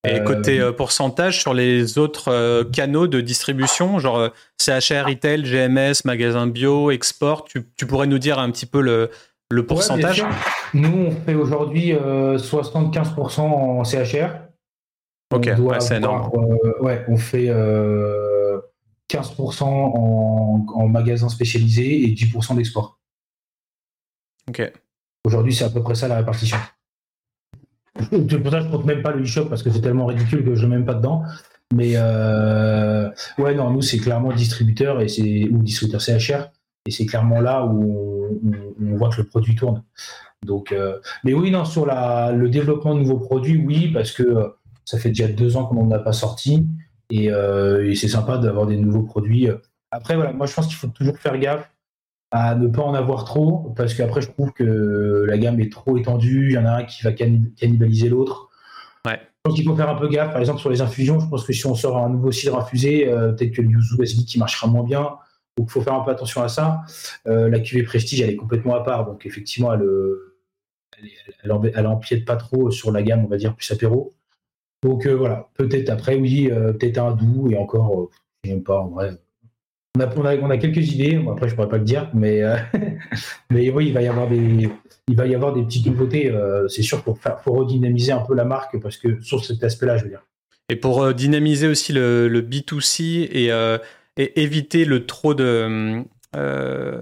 Et 0.08 0.22
côté 0.22 0.70
pourcentage 0.76 1.40
sur 1.40 1.52
les 1.52 1.98
autres 1.98 2.62
canaux 2.70 3.08
de 3.08 3.20
distribution, 3.20 3.98
genre 3.98 4.30
CHR, 4.56 5.06
Retail, 5.06 5.42
GMS, 5.42 6.04
magasin 6.04 6.46
bio, 6.46 6.92
export, 6.92 7.44
tu 7.44 7.86
pourrais 7.88 8.06
nous 8.06 8.20
dire 8.20 8.38
un 8.38 8.52
petit 8.52 8.66
peu 8.66 8.80
le, 8.80 9.10
le 9.50 9.64
pourcentage 9.64 10.24
Nous, 10.74 10.88
on 10.88 11.10
fait 11.10 11.34
aujourd'hui 11.34 11.92
75% 11.92 13.40
euh, 13.40 13.42
en 13.42 13.84
CHR. 13.84 14.40
Ok, 15.32 15.50
c'est 15.80 15.96
énorme. 15.96 16.30
Euh, 16.34 16.82
ouais, 16.82 17.04
on 17.08 17.16
fait 17.16 17.46
15% 17.46 17.52
euh, 17.52 18.62
en, 19.68 20.66
en 20.74 20.88
magasin 20.88 21.28
spécialisé 21.28 22.04
et 22.04 22.14
10% 22.14 22.56
d'export. 22.56 22.98
Ok. 24.48 24.72
Aujourd'hui, 25.24 25.54
c'est 25.54 25.64
à 25.64 25.70
peu 25.70 25.82
près 25.82 25.94
ça 25.94 26.08
la 26.08 26.16
répartition. 26.16 26.56
C'est 28.10 28.38
pour 28.38 28.52
ça 28.52 28.58
que 28.58 28.64
je 28.64 28.68
ne 28.68 28.76
compte 28.76 28.84
même 28.84 29.02
pas 29.02 29.12
le 29.12 29.22
e-shop 29.22 29.46
parce 29.46 29.62
que 29.62 29.70
c'est 29.70 29.80
tellement 29.80 30.06
ridicule 30.06 30.44
que 30.44 30.54
je 30.54 30.64
ne 30.64 30.70
mets 30.70 30.76
même 30.76 30.84
pas 30.84 30.94
dedans. 30.94 31.22
Mais 31.74 31.96
ouais, 31.96 33.54
non, 33.54 33.70
nous, 33.70 33.82
c'est 33.82 33.98
clairement 33.98 34.32
distributeur 34.32 35.00
et 35.00 35.08
c'est 35.08 35.48
ou 35.50 35.62
distributeur 35.62 36.00
CHR. 36.00 36.50
Et 36.86 36.90
c'est 36.92 37.04
clairement 37.04 37.40
là 37.40 37.66
où 37.66 38.38
on, 38.80 38.96
voit 38.96 39.10
que 39.10 39.18
le 39.18 39.24
produit 39.24 39.54
tourne. 39.56 39.82
Donc, 40.44 40.72
euh, 40.72 40.98
mais 41.24 41.34
oui, 41.34 41.50
non, 41.50 41.64
sur 41.64 41.84
la, 41.84 42.32
le 42.32 42.48
développement 42.48 42.94
de 42.94 43.00
nouveaux 43.00 43.18
produits, 43.18 43.58
oui, 43.58 43.88
parce 43.88 44.12
que 44.12 44.22
euh, 44.22 44.48
ça 44.84 44.98
fait 44.98 45.08
déjà 45.08 45.28
deux 45.28 45.56
ans 45.56 45.66
qu'on 45.66 45.84
n'en 45.84 45.90
a 45.90 45.98
pas 45.98 46.12
sorti. 46.12 46.66
Euh, 47.12 47.88
et, 47.88 47.94
c'est 47.94 48.08
sympa 48.08 48.38
d'avoir 48.38 48.66
des 48.66 48.76
nouveaux 48.76 49.02
produits. 49.02 49.48
Après, 49.90 50.14
voilà, 50.16 50.32
moi 50.32 50.46
je 50.46 50.54
pense 50.54 50.66
qu'il 50.66 50.76
faut 50.76 50.88
toujours 50.88 51.18
faire 51.18 51.38
gaffe 51.38 51.70
à 52.32 52.54
ne 52.54 52.66
pas 52.66 52.82
en 52.82 52.94
avoir 52.94 53.24
trop, 53.24 53.72
parce 53.76 53.94
qu'après 53.94 54.20
je 54.20 54.30
trouve 54.30 54.52
que 54.52 55.24
la 55.28 55.38
gamme 55.38 55.60
est 55.60 55.70
trop 55.70 55.96
étendue, 55.96 56.48
il 56.50 56.54
y 56.54 56.58
en 56.58 56.66
a 56.66 56.70
un 56.70 56.84
qui 56.84 57.04
va 57.04 57.12
cannibaliser 57.12 58.08
l'autre. 58.08 58.48
Ouais. 59.06 59.20
Je 59.20 59.40
pense 59.44 59.54
qu'il 59.54 59.64
faut 59.64 59.76
faire 59.76 59.88
un 59.88 59.94
peu 59.94 60.08
gaffe, 60.08 60.32
par 60.32 60.40
exemple 60.40 60.60
sur 60.60 60.70
les 60.70 60.80
infusions, 60.80 61.20
je 61.20 61.28
pense 61.28 61.44
que 61.44 61.52
si 61.52 61.64
on 61.66 61.76
sort 61.76 61.98
un 61.98 62.10
nouveau 62.10 62.32
cidre 62.32 62.58
infusé, 62.58 63.06
peut-être 63.06 63.52
que 63.52 63.62
le 63.62 63.70
yuzu 63.70 63.96
qui 64.26 64.38
marchera 64.40 64.66
moins 64.66 64.82
bien. 64.82 65.10
Donc, 65.56 65.68
il 65.70 65.72
faut 65.72 65.80
faire 65.80 65.94
un 65.94 66.00
peu 66.00 66.10
attention 66.10 66.42
à 66.42 66.48
ça. 66.48 66.82
Euh, 67.26 67.48
la 67.48 67.60
cuvée 67.60 67.82
Prestige, 67.82 68.20
elle 68.20 68.30
est 68.30 68.36
complètement 68.36 68.74
à 68.74 68.84
part. 68.84 69.06
Donc, 69.06 69.24
effectivement, 69.24 69.72
elle, 69.72 69.86
elle, 71.42 71.72
elle, 71.74 71.86
empiète 71.86 72.24
pas 72.24 72.36
trop 72.36 72.70
sur 72.70 72.92
la 72.92 73.02
gamme, 73.02 73.24
on 73.24 73.28
va 73.28 73.38
dire, 73.38 73.54
plus 73.54 73.70
apéro. 73.70 74.14
Donc, 74.82 75.06
euh, 75.06 75.14
voilà. 75.14 75.48
Peut-être 75.54 75.88
après, 75.88 76.16
oui, 76.16 76.50
euh, 76.50 76.72
peut-être 76.72 76.98
un 76.98 77.12
doux 77.12 77.50
et 77.50 77.56
encore, 77.56 78.10
je 78.44 78.50
sais 78.50 78.56
pas, 78.58 78.80
en 78.80 78.88
vrai. 78.88 79.16
On 79.98 80.00
a, 80.00 80.36
on 80.42 80.50
a, 80.50 80.58
quelques 80.58 80.92
idées. 80.92 81.24
après, 81.30 81.48
je 81.48 81.54
pourrais 81.54 81.70
pas 81.70 81.78
le 81.78 81.84
dire, 81.84 82.10
mais, 82.12 82.42
mais 83.50 83.70
oui, 83.70 83.86
il 83.86 83.94
va 83.94 84.02
y 84.02 84.08
avoir 84.08 84.28
des, 84.28 84.68
il 85.08 85.16
va 85.16 85.26
y 85.26 85.34
avoir 85.34 85.54
des 85.54 85.62
petites 85.62 85.86
nouveautés. 85.86 86.30
c'est 86.68 86.82
sûr 86.82 87.02
pour, 87.02 87.18
faire, 87.18 87.38
pour 87.38 87.56
redynamiser 87.56 88.12
un 88.12 88.20
peu 88.20 88.34
la 88.34 88.44
marque 88.44 88.78
parce 88.78 88.98
que 88.98 89.22
sur 89.22 89.42
cet 89.42 89.64
aspect-là, 89.64 89.96
je 89.96 90.04
veux 90.04 90.10
dire. 90.10 90.22
Et 90.68 90.76
pour 90.76 91.14
dynamiser 91.14 91.66
aussi 91.66 91.94
le, 91.94 92.28
le 92.28 92.42
B2C 92.42 93.30
et 93.32 93.50
et 94.16 94.42
éviter 94.42 94.84
le 94.84 95.06
trop 95.06 95.34
de, 95.34 96.02
euh, 96.34 96.96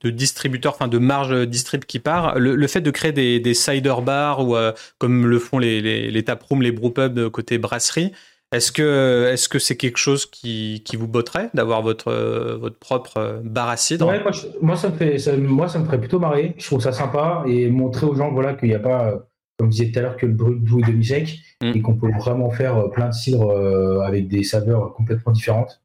de 0.00 0.10
distributeurs, 0.10 0.74
enfin 0.74 0.88
de 0.88 0.98
marge 0.98 1.46
distrib 1.46 1.84
qui 1.84 1.98
part. 1.98 2.38
Le, 2.38 2.66
fait 2.66 2.80
de 2.80 2.90
créer 2.90 3.12
des, 3.12 3.40
des 3.40 3.54
cider 3.54 3.94
bars 4.04 4.46
ou 4.46 4.56
euh, 4.56 4.72
comme 4.98 5.26
le 5.26 5.38
font 5.38 5.58
les, 5.58 5.80
les, 5.80 6.10
les 6.10 6.22
taprooms, 6.22 6.62
les 6.62 6.72
brewpubs 6.72 7.28
côté 7.30 7.58
brasserie, 7.58 8.12
est-ce 8.52 8.72
que 8.72 9.28
est-ce 9.32 9.48
que 9.48 9.60
c'est 9.60 9.76
quelque 9.76 9.98
chose 9.98 10.26
qui, 10.26 10.82
qui 10.84 10.96
vous 10.96 11.06
botterait 11.06 11.50
d'avoir 11.54 11.82
votre 11.82 12.12
votre 12.56 12.78
propre 12.78 13.40
bar 13.44 13.68
à 13.68 13.76
cidre? 13.76 14.08
Ouais, 14.08 14.20
moi, 14.60 14.76
ça 14.76 14.90
me 14.90 14.96
fait 14.96 15.36
moi 15.36 15.68
ça 15.68 15.78
me 15.78 15.84
ferait 15.84 16.00
plutôt 16.00 16.18
marrer. 16.18 16.54
Je 16.58 16.66
trouve 16.66 16.80
ça 16.80 16.92
sympa 16.92 17.44
et 17.46 17.70
montrer 17.70 18.06
aux 18.06 18.14
gens 18.14 18.32
voilà 18.32 18.54
qu'il 18.54 18.68
n'y 18.68 18.74
a 18.74 18.80
pas 18.80 19.20
comme 19.60 19.70
je 19.70 19.76
disais 19.76 19.92
tout 19.92 19.98
à 19.98 20.02
l'heure 20.02 20.16
que 20.16 20.26
le 20.26 20.32
brut 20.32 20.64
doux 20.64 20.80
et 20.80 20.90
demi 20.90 21.04
sec 21.04 21.38
mm. 21.62 21.72
et 21.74 21.82
qu'on 21.82 21.94
peut 21.94 22.10
vraiment 22.18 22.50
faire 22.50 22.88
plein 22.90 23.08
de 23.08 23.14
cidres 23.14 23.50
euh, 23.50 24.00
avec 24.00 24.26
des 24.26 24.42
saveurs 24.42 24.94
complètement 24.94 25.32
différentes. 25.32 25.82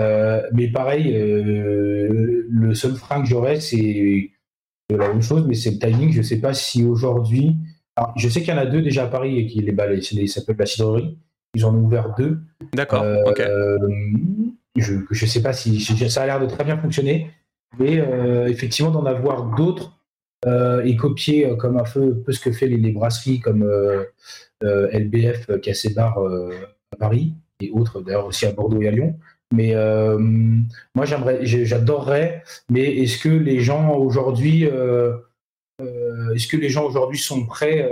Euh, 0.00 0.42
mais 0.52 0.68
pareil, 0.68 1.14
euh, 1.14 2.46
le 2.48 2.74
seul 2.74 2.94
frein 2.94 3.22
que 3.22 3.28
j'aurais, 3.28 3.60
c'est 3.60 4.30
la 4.90 5.08
même 5.08 5.22
chose, 5.22 5.44
mais 5.46 5.54
c'est 5.54 5.72
le 5.72 5.78
timing. 5.78 6.12
Je 6.12 6.18
ne 6.18 6.22
sais 6.22 6.40
pas 6.40 6.54
si 6.54 6.84
aujourd'hui. 6.84 7.56
Je 8.16 8.28
sais 8.28 8.40
qu'il 8.40 8.54
y 8.54 8.56
en 8.56 8.60
a 8.60 8.66
deux 8.66 8.82
déjà 8.82 9.04
à 9.04 9.08
Paris 9.08 9.38
et 9.38 9.46
qui 9.46 9.60
les, 9.60 9.72
bah, 9.72 9.86
les, 9.86 10.26
s'appelle 10.26 10.56
la 10.58 10.66
cidrerie. 10.66 11.18
Ils 11.54 11.64
en 11.66 11.74
ont 11.74 11.82
ouvert 11.82 12.14
deux. 12.16 12.38
D'accord. 12.72 13.02
Euh, 13.02 13.78
je 14.76 14.94
ne 15.10 15.26
sais 15.26 15.42
pas 15.42 15.52
si 15.52 15.80
ça 15.80 16.22
a 16.22 16.26
l'air 16.26 16.40
de 16.40 16.46
très 16.46 16.64
bien 16.64 16.78
fonctionner, 16.78 17.30
mais 17.78 18.02
effectivement 18.48 18.90
d'en 18.90 19.04
avoir 19.04 19.54
d'autres 19.54 19.98
et 20.46 20.96
copier 20.96 21.54
comme 21.58 21.76
un 21.76 21.84
peu, 21.84 22.14
peu 22.22 22.32
ce 22.32 22.40
que 22.40 22.52
fait 22.52 22.66
les, 22.66 22.92
brasseries 22.92 23.40
comme 23.40 23.70
LBF 24.62 25.60
qui 25.60 25.68
a 25.68 25.74
ses 25.74 25.92
bars 25.92 26.18
à 26.18 26.96
Paris 26.96 27.34
et 27.60 27.70
autres 27.70 28.00
d'ailleurs 28.00 28.26
aussi 28.26 28.46
à 28.46 28.52
Bordeaux 28.52 28.80
et 28.80 28.88
à 28.88 28.90
Lyon. 28.90 29.18
Mais 29.52 29.74
euh, 29.74 30.18
moi, 30.94 31.04
j'aimerais, 31.04 31.44
j'adorerais. 31.44 32.42
Mais 32.70 32.82
est-ce 32.98 33.18
que 33.18 33.28
les 33.28 33.60
gens 33.60 33.94
aujourd'hui, 33.94 34.66
euh, 34.66 35.16
euh, 35.80 36.34
est-ce 36.34 36.48
que 36.48 36.56
les 36.56 36.70
gens 36.70 36.84
aujourd'hui 36.86 37.18
sont 37.18 37.46
prêts 37.46 37.88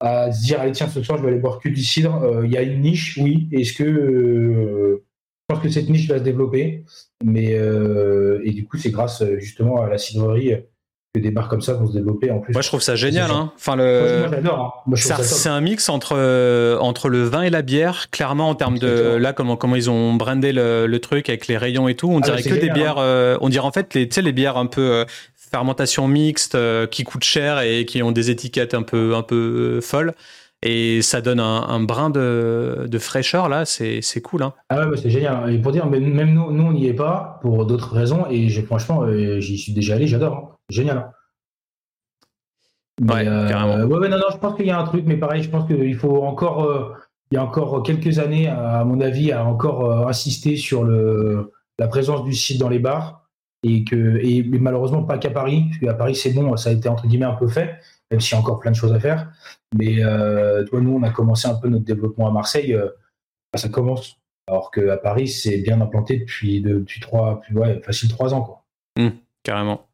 à 0.00 0.32
se 0.32 0.42
dire 0.42 0.60
allez 0.60 0.72
tiens 0.72 0.88
ce 0.88 1.00
soir 1.00 1.16
je 1.16 1.22
vais 1.22 1.30
aller 1.30 1.38
boire 1.38 1.60
que 1.60 1.68
du 1.68 1.82
cidre 1.82 2.42
Il 2.44 2.50
y 2.50 2.56
a 2.56 2.62
une 2.62 2.80
niche, 2.80 3.18
oui. 3.22 3.48
Est-ce 3.52 3.72
que 3.72 3.84
je 3.84 5.54
pense 5.54 5.62
que 5.62 5.68
cette 5.68 5.88
niche 5.88 6.08
va 6.08 6.18
se 6.18 6.24
développer 6.24 6.84
Mais 7.24 7.52
et 7.52 8.50
du 8.50 8.66
coup, 8.66 8.78
c'est 8.78 8.90
grâce 8.90 9.22
justement 9.38 9.80
à 9.82 9.88
la 9.88 9.98
cidrerie 9.98 10.54
que 11.14 11.20
des 11.20 11.30
bars 11.30 11.48
comme 11.48 11.60
ça 11.60 11.74
vont 11.74 11.86
se 11.86 11.92
développer 11.92 12.30
en 12.30 12.38
plus. 12.38 12.54
Moi, 12.54 12.62
je 12.62 12.68
trouve 12.68 12.80
ça 12.80 12.96
génial. 12.96 13.30
Hein. 13.30 13.52
Enfin, 13.56 13.76
le... 13.76 14.28
Moi, 14.42 14.72
hein. 14.86 15.16
C'est 15.22 15.48
un 15.48 15.60
mix 15.60 15.88
entre 15.90 16.16
euh, 16.16 16.78
entre 16.78 17.10
le 17.10 17.24
vin 17.24 17.42
et 17.42 17.50
la 17.50 17.60
bière, 17.60 18.08
clairement 18.10 18.48
en 18.48 18.54
termes 18.54 18.78
de 18.78 19.16
là 19.16 19.34
comment 19.34 19.56
comment 19.56 19.76
ils 19.76 19.90
ont 19.90 20.14
brandé 20.14 20.52
le, 20.52 20.98
truc 21.02 21.28
avec 21.28 21.48
les 21.48 21.58
rayons 21.58 21.88
et 21.88 21.94
tout. 21.94 22.08
On 22.08 22.20
ah, 22.20 22.22
dirait 22.22 22.42
que 22.42 22.54
des 22.54 22.70
bières. 22.70 22.98
Hein. 22.98 23.02
Euh, 23.02 23.38
on 23.40 23.48
dirait 23.48 23.66
en 23.66 23.72
fait 23.72 23.92
les 23.94 24.08
les 24.22 24.32
bières 24.32 24.56
un 24.56 24.66
peu 24.66 24.80
euh, 24.80 25.04
fermentation 25.36 26.08
mixte 26.08 26.56
qui 26.90 27.04
coûtent 27.04 27.24
cher 27.24 27.60
et 27.60 27.84
qui 27.84 28.02
ont 28.02 28.12
des 28.12 28.30
étiquettes 28.30 28.72
un 28.72 28.82
peu 28.82 29.14
un 29.14 29.22
peu 29.22 29.80
folles. 29.82 30.14
Et 30.64 31.02
ça 31.02 31.20
donne 31.20 31.40
un, 31.40 31.80
brin 31.80 32.08
de, 32.08 32.86
de, 32.86 32.98
fraîcheur 32.98 33.48
là, 33.48 33.64
c'est 33.64 34.00
cool. 34.22 34.44
Hein. 34.44 34.52
Ah 34.68 34.78
ouais, 34.78 34.86
bah, 34.86 34.96
c'est 34.96 35.10
génial. 35.10 35.52
Et 35.52 35.58
pour 35.58 35.72
dire, 35.72 35.86
même 35.86 36.32
nous, 36.32 36.52
nous 36.52 36.62
on 36.62 36.72
n'y 36.72 36.86
est 36.86 36.94
pas 36.94 37.40
pour 37.42 37.66
d'autres 37.66 37.92
raisons. 37.92 38.26
Et 38.30 38.48
franchement, 38.62 39.04
j'y 39.40 39.58
suis 39.58 39.72
déjà 39.72 39.96
allé, 39.96 40.06
j'adore 40.06 40.61
génial. 40.72 41.12
Ouais, 43.00 43.26
euh, 43.26 43.48
carrément. 43.48 43.84
Ouais, 43.84 44.08
non, 44.08 44.18
non, 44.18 44.26
je 44.30 44.38
pense 44.38 44.54
qu'il 44.56 44.66
y 44.66 44.70
a 44.70 44.78
un 44.78 44.84
truc, 44.84 45.04
mais 45.06 45.16
pareil, 45.16 45.42
je 45.42 45.50
pense 45.50 45.66
qu'il 45.66 45.94
faut 45.96 46.22
encore, 46.22 46.64
euh, 46.64 46.94
il 47.30 47.36
y 47.36 47.38
a 47.38 47.44
encore 47.44 47.82
quelques 47.82 48.18
années, 48.18 48.48
à 48.48 48.84
mon 48.84 49.00
avis, 49.00 49.32
à 49.32 49.44
encore 49.44 49.84
euh, 49.90 50.06
insister 50.06 50.56
sur 50.56 50.84
le, 50.84 51.52
la 51.78 51.88
présence 51.88 52.24
du 52.24 52.34
site 52.34 52.60
dans 52.60 52.68
les 52.68 52.78
bars. 52.78 53.20
Et 53.64 53.84
que, 53.84 54.18
et 54.20 54.42
malheureusement, 54.42 55.04
pas 55.04 55.18
qu'à 55.18 55.30
Paris, 55.30 55.66
parce 55.68 55.78
qu'à 55.78 55.94
Paris, 55.94 56.16
c'est 56.16 56.32
bon, 56.32 56.56
ça 56.56 56.70
a 56.70 56.72
été 56.72 56.88
entre 56.88 57.06
guillemets 57.06 57.26
un 57.26 57.34
peu 57.34 57.46
fait, 57.46 57.78
même 58.10 58.20
s'il 58.20 58.34
y 58.34 58.36
a 58.36 58.40
encore 58.40 58.58
plein 58.58 58.72
de 58.72 58.76
choses 58.76 58.92
à 58.92 58.98
faire. 58.98 59.30
Mais 59.78 60.02
toi, 60.68 60.80
nous, 60.80 60.96
on 60.96 61.02
a 61.04 61.10
commencé 61.10 61.46
un 61.46 61.54
peu 61.54 61.68
notre 61.68 61.84
développement 61.84 62.26
à 62.26 62.32
Marseille. 62.32 62.76
Bah, 63.52 63.58
ça 63.60 63.68
commence. 63.68 64.16
Alors 64.48 64.72
qu'à 64.72 64.96
Paris, 64.96 65.28
c'est 65.28 65.58
bien 65.58 65.80
implanté 65.80 66.18
depuis, 66.18 66.60
depuis 66.60 66.98
trois, 67.00 67.40
ouais, 67.54 67.80
facile 67.82 68.08
trois 68.08 68.34
ans. 68.34 68.42
Quoi. 68.42 68.64
Mmh, 68.98 69.10
carrément. 69.44 69.86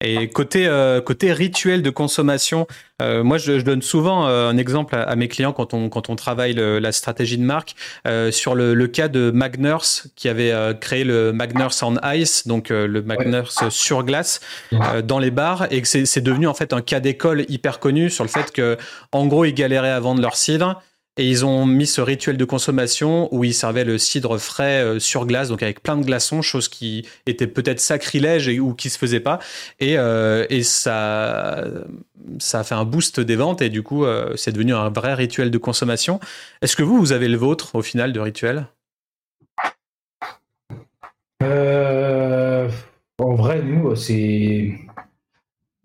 Et 0.00 0.28
côté 0.28 0.68
euh, 0.68 1.00
côté 1.00 1.32
rituel 1.32 1.82
de 1.82 1.90
consommation, 1.90 2.68
euh, 3.02 3.24
moi 3.24 3.36
je, 3.36 3.58
je, 3.58 3.64
donne 3.64 3.82
souvent 3.82 4.28
euh, 4.28 4.48
un 4.48 4.56
exemple 4.56 4.94
à, 4.94 5.16
mes 5.16 5.26
clients 5.26 5.52
quand 5.52 5.74
on 5.74 5.88
quand 5.88 6.08
on 6.08 6.14
travaille 6.14 6.52
le, 6.52 6.78
la 6.78 6.92
stratégie 6.92 7.36
de 7.36 7.42
marque. 7.42 7.74
Euh, 8.06 8.30
sur 8.30 8.54
le, 8.54 8.74
le, 8.74 8.86
cas 8.86 9.08
de 9.08 9.32
Magners 9.32 10.06
qui 10.14 10.28
avait 10.28 10.52
créé 10.80 11.02
le 11.02 11.32
Magners 11.32 11.82
on 11.82 11.96
Ice, 12.14 12.46
donc 12.46 12.68
le 12.68 13.02
Magners 13.02 13.70
sur 13.70 14.04
glace 14.04 14.40
dans 15.02 15.18
les 15.18 15.32
bars. 15.32 15.66
Et 15.72 15.82
que 15.82 15.88
c'est 15.88 16.20
devenu 16.20 16.46
en 16.46 16.54
fait 16.54 16.72
un 16.72 16.80
cas 16.80 17.00
d'école 17.00 17.44
hyper 17.48 17.80
connu 17.80 18.08
sur 18.08 18.22
le 18.22 18.30
fait 18.30 18.52
que 18.52 18.76
en 19.10 19.26
gros 19.26 19.44
ils 19.44 19.54
galéraient 19.54 19.90
à 19.90 20.00
vendre 20.00 20.22
leur 20.22 20.36
cidre 20.36 20.80
Et 21.18 21.28
ils 21.28 21.44
ont 21.44 21.66
mis 21.66 21.86
ce 21.86 22.00
rituel 22.00 22.36
de 22.36 22.44
consommation 22.44 23.28
où 23.34 23.42
ils 23.42 23.52
servaient 23.52 23.84
le 23.84 23.98
cidre 23.98 24.38
frais 24.38 24.82
euh, 24.82 24.98
sur 25.00 25.26
glace, 25.26 25.48
donc 25.48 25.64
avec 25.64 25.82
plein 25.82 25.96
de 25.96 26.04
glaçons, 26.04 26.42
chose 26.42 26.68
qui 26.68 27.06
était 27.26 27.48
peut-être 27.48 27.80
sacrilège 27.80 28.48
ou 28.60 28.72
qui 28.72 28.88
se 28.88 28.96
faisait 28.96 29.20
pas. 29.20 29.40
Et, 29.80 29.98
euh, 29.98 30.46
et 30.48 30.62
ça, 30.62 31.64
ça 32.38 32.60
a 32.60 32.64
fait 32.64 32.76
un 32.76 32.84
boost 32.84 33.18
des 33.18 33.34
ventes 33.34 33.62
et 33.62 33.68
du 33.68 33.82
coup, 33.82 34.04
euh, 34.04 34.32
c'est 34.36 34.52
devenu 34.52 34.74
un 34.74 34.90
vrai 34.90 35.14
rituel 35.14 35.50
de 35.50 35.58
consommation. 35.58 36.20
Est-ce 36.62 36.76
que 36.76 36.84
vous, 36.84 36.98
vous 36.98 37.10
avez 37.10 37.26
le 37.28 37.36
vôtre 37.36 37.74
au 37.74 37.82
final 37.82 38.12
de 38.12 38.20
rituel? 38.20 38.68
En 43.20 43.34
vrai, 43.34 43.60
nous, 43.62 43.96
c'est 43.96 44.78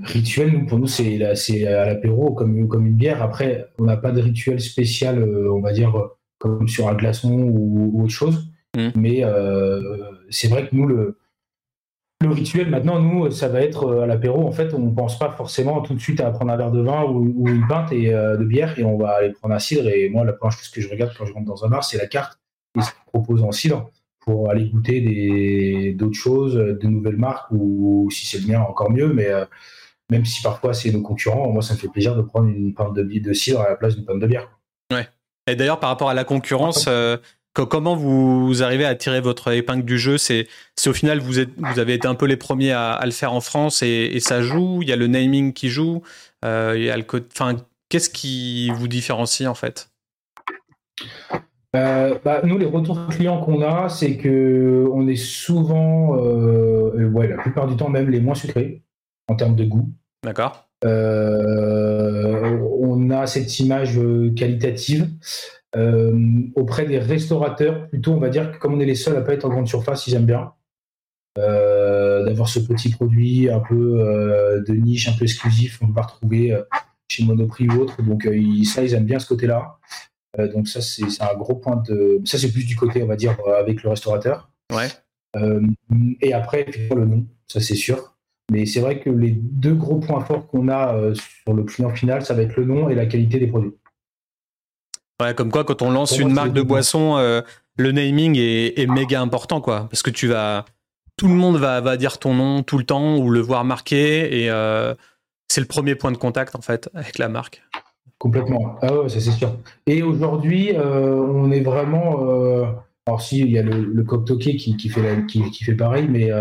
Rituel, 0.03 0.65
pour 0.65 0.79
nous, 0.79 0.87
c'est 0.87 1.21
à 1.65 1.85
l'apéro 1.85 2.33
comme, 2.33 2.67
comme 2.67 2.85
une 2.85 2.95
bière. 2.95 3.21
Après, 3.21 3.67
on 3.79 3.85
n'a 3.85 3.97
pas 3.97 4.11
de 4.11 4.21
rituel 4.21 4.59
spécial, 4.59 5.19
euh, 5.19 5.51
on 5.51 5.61
va 5.61 5.71
dire, 5.71 5.93
comme 6.39 6.67
sur 6.67 6.89
un 6.89 6.93
glaçon 6.93 7.31
ou, 7.31 8.03
autre 8.03 8.11
chose. 8.11 8.51
Mm. 8.75 8.89
Mais 8.95 9.23
euh, 9.23 9.81
c'est 10.29 10.49
vrai 10.49 10.67
que 10.67 10.75
nous, 10.75 10.87
le, 10.87 11.17
le 12.21 12.29
rituel, 12.29 12.69
maintenant, 12.69 12.99
nous, 12.99 13.31
ça 13.31 13.47
va 13.47 13.61
être 13.61 13.85
euh, 13.85 14.01
à 14.01 14.05
l'apéro. 14.05 14.45
En 14.45 14.51
fait, 14.51 14.73
on 14.73 14.79
ne 14.79 14.93
pense 14.93 15.17
pas 15.17 15.31
forcément 15.31 15.81
tout 15.81 15.93
de 15.93 15.99
suite 15.99 16.19
à 16.19 16.29
prendre 16.31 16.51
un 16.51 16.57
verre 16.57 16.71
de 16.71 16.81
vin 16.81 17.05
ou, 17.05 17.47
une 17.47 17.65
pinte 17.67 17.93
et, 17.93 18.11
de 18.11 18.43
bière 18.43 18.77
et 18.77 18.83
on 18.83 18.97
va 18.97 19.11
aller 19.11 19.31
prendre 19.31 19.55
un 19.55 19.59
cidre. 19.59 19.87
Et 19.87 20.09
moi, 20.09 20.25
la 20.25 20.33
première 20.33 20.57
chose 20.57 20.69
que 20.69 20.81
je 20.81 20.89
regarde 20.89 21.13
quand 21.17 21.25
je 21.25 21.33
rentre 21.33 21.45
dans 21.45 21.63
un 21.63 21.69
bar, 21.69 21.83
c'est 21.83 21.97
la 21.97 22.07
carte 22.07 22.39
et 22.77 22.81
ce 22.81 22.89
qu'ils 22.89 23.05
proposent 23.05 23.43
en 23.43 23.51
cidre 23.51 23.89
pour 24.19 24.49
aller 24.49 24.69
goûter 24.69 25.93
d'autres 25.97 26.17
choses, 26.17 26.55
de 26.55 26.87
nouvelles 26.87 27.17
marques 27.17 27.51
ou, 27.51 28.09
si 28.09 28.25
c'est 28.25 28.39
le 28.39 28.47
mien, 28.47 28.61
encore 28.61 28.89
mieux. 28.89 29.13
Mais 29.13 29.29
même 30.13 30.25
si 30.25 30.43
parfois 30.43 30.75
c'est 30.75 30.91
nos 30.91 31.01
concurrents, 31.01 31.51
moi 31.51 31.63
ça 31.63 31.73
me 31.73 31.79
fait 31.79 31.87
plaisir 31.87 32.15
de 32.15 32.21
prendre 32.21 32.47
une 32.47 32.73
pinte 32.75 32.93
de, 32.93 33.01
de 33.01 33.33
cidre 33.33 33.61
à 33.61 33.69
la 33.69 33.75
place 33.75 33.95
d'une 33.95 34.05
pinte 34.05 34.19
de 34.19 34.27
bière. 34.27 34.47
Ouais. 34.91 35.07
Et 35.47 35.55
d'ailleurs, 35.55 35.79
par 35.79 35.89
rapport 35.89 36.09
à 36.09 36.13
la 36.13 36.23
concurrence, 36.23 36.85
euh, 36.87 37.17
comment 37.53 37.95
vous 37.95 38.61
arrivez 38.61 38.85
à 38.85 38.93
tirer 38.93 39.21
votre 39.21 39.51
épingle 39.51 39.83
du 39.83 39.97
jeu? 39.97 40.19
C'est 40.19 40.47
au 40.85 40.93
final, 40.93 41.19
vous, 41.19 41.39
êtes, 41.39 41.49
vous 41.57 41.79
avez 41.79 41.95
été 41.95 42.07
un 42.07 42.15
peu 42.15 42.27
les 42.27 42.37
premiers 42.37 42.71
à, 42.71 43.01
le 43.03 43.11
faire 43.11 43.33
en 43.33 43.41
France 43.41 43.81
et, 43.81 44.19
ça 44.19 44.41
joue, 44.43 44.83
il 44.83 44.87
y 44.87 44.93
a 44.93 44.95
le 44.95 45.07
naming 45.07 45.51
qui 45.53 45.69
joue, 45.69 46.03
euh, 46.45 46.73
il 46.77 46.83
y 46.83 46.91
a 46.91 46.97
le 46.97 47.05
enfin, 47.31 47.55
qu'est-ce 47.89 48.09
qui 48.09 48.69
vous 48.69 48.87
différencie 48.87 49.49
en 49.49 49.55
fait? 49.55 49.89
Euh, 51.75 52.19
bah, 52.23 52.41
nous, 52.43 52.59
les 52.59 52.67
retours 52.67 53.07
clients 53.07 53.41
qu'on 53.43 53.63
a, 53.63 53.89
c'est 53.89 54.15
que 54.17 54.87
on 54.93 55.07
est 55.07 55.15
souvent, 55.15 56.15
ouais, 56.15 57.27
la 57.27 57.37
plupart 57.37 57.65
du 57.65 57.75
temps 57.75 57.89
même 57.89 58.11
les 58.11 58.21
moins 58.21 58.35
sucrés 58.35 58.83
en 59.27 59.35
termes 59.35 59.55
de 59.55 59.65
goût. 59.65 59.89
D'accord. 60.23 60.69
Euh, 60.85 62.59
on 62.79 63.09
a 63.09 63.27
cette 63.27 63.59
image 63.59 63.97
euh, 63.97 64.33
qualitative. 64.33 65.09
Euh, 65.75 66.41
auprès 66.55 66.85
des 66.85 66.99
restaurateurs, 66.99 67.89
plutôt, 67.89 68.13
on 68.13 68.19
va 68.19 68.29
dire 68.29 68.51
que 68.51 68.57
comme 68.57 68.75
on 68.75 68.79
est 68.79 68.85
les 68.85 68.95
seuls 68.95 69.17
à 69.17 69.21
pas 69.21 69.33
être 69.33 69.45
en 69.45 69.49
grande 69.49 69.67
surface, 69.67 70.07
ils 70.07 70.15
aiment 70.15 70.25
bien 70.25 70.53
d'avoir 71.35 72.47
ce 72.47 72.59
petit 72.59 72.91
produit 72.91 73.49
un 73.49 73.59
peu 73.59 74.63
de 74.67 74.73
niche, 74.73 75.07
un 75.07 75.13
peu 75.13 75.23
exclusif, 75.23 75.79
on 75.81 75.85
ne 75.85 75.89
peut 75.89 75.95
pas 75.95 76.03
retrouver 76.03 76.55
chez 77.07 77.23
Monoprix 77.25 77.67
ou 77.69 77.81
autre. 77.81 78.03
Donc 78.03 78.29
ça, 78.65 78.83
ils 78.83 78.93
aiment 78.93 79.05
bien 79.05 79.17
ce 79.17 79.25
côté-là. 79.25 79.79
donc 80.53 80.67
ça, 80.67 80.79
c'est 80.81 81.03
un 81.21 81.33
gros 81.33 81.55
point 81.55 81.77
de. 81.87 82.21
Ça, 82.25 82.37
c'est 82.37 82.51
plus 82.51 82.65
du 82.65 82.75
côté, 82.75 83.01
on 83.01 83.07
va 83.07 83.15
dire, 83.15 83.35
avec 83.57 83.81
le 83.81 83.89
restaurateur. 83.89 84.51
Ouais. 84.71 84.89
et 86.21 86.33
après, 86.33 86.67
le 86.95 87.05
nom, 87.05 87.25
ça 87.47 87.59
c'est 87.59 87.73
sûr. 87.73 88.12
Mais 88.53 88.67
c'est 88.67 88.81
vrai 88.81 88.99
que 88.99 89.09
les 89.09 89.31
deux 89.31 89.73
gros 89.73 89.97
points 89.97 90.23
forts 90.23 90.45
qu'on 90.45 90.67
a 90.67 90.93
euh, 90.93 91.15
sur 91.15 91.55
le 91.55 91.63
client 91.63 91.89
final, 91.89 92.23
ça 92.23 92.35
va 92.35 92.43
être 92.43 92.55
le 92.55 92.65
nom 92.65 92.87
et 92.87 92.93
la 92.93 93.07
qualité 93.07 93.39
des 93.39 93.47
produits. 93.47 93.73
Ouais, 95.19 95.33
comme 95.33 95.49
quoi, 95.49 95.63
quand 95.63 95.81
on 95.81 95.89
lance 95.89 96.19
une 96.19 96.31
marque 96.31 96.53
de 96.53 96.61
boisson, 96.61 97.17
euh, 97.17 97.41
le 97.77 97.91
naming 97.91 98.37
est, 98.37 98.85
méga 98.85 99.21
important, 99.21 99.59
quoi. 99.59 99.87
Parce 99.89 100.03
que 100.03 100.11
tu 100.11 100.27
vas. 100.27 100.65
Tout 101.17 101.27
le 101.27 101.33
monde 101.33 101.57
va, 101.57 101.81
va, 101.81 101.97
dire 101.97 102.19
ton 102.19 102.35
nom 102.35 102.61
tout 102.61 102.77
le 102.77 102.83
temps 102.83 103.17
ou 103.17 103.31
le 103.31 103.39
voir 103.39 103.65
marqué. 103.65 104.43
Et 104.43 104.51
euh, 104.51 104.93
c'est 105.47 105.61
le 105.61 105.67
premier 105.67 105.95
point 105.95 106.11
de 106.11 106.17
contact, 106.17 106.55
en 106.55 106.61
fait, 106.61 106.91
avec 106.93 107.17
la 107.17 107.29
marque. 107.29 107.63
Complètement. 108.19 108.75
Ah 108.83 108.93
ouais, 108.93 109.09
ça 109.09 109.19
c'est 109.19 109.31
sûr. 109.31 109.57
Et 109.87 110.03
aujourd'hui, 110.03 110.73
on 110.77 111.49
est 111.49 111.61
vraiment. 111.61 112.19
Alors, 113.05 113.21
si, 113.21 113.39
il 113.39 113.51
y 113.51 113.59
a 113.59 113.63
le, 113.63 113.83
le 113.83 114.03
qui, 114.03 114.77
qui, 114.77 114.89
fait 114.89 115.25
qui, 115.27 115.51
qui, 115.51 115.63
fait 115.63 115.75
pareil, 115.75 116.07
mais 116.09 116.31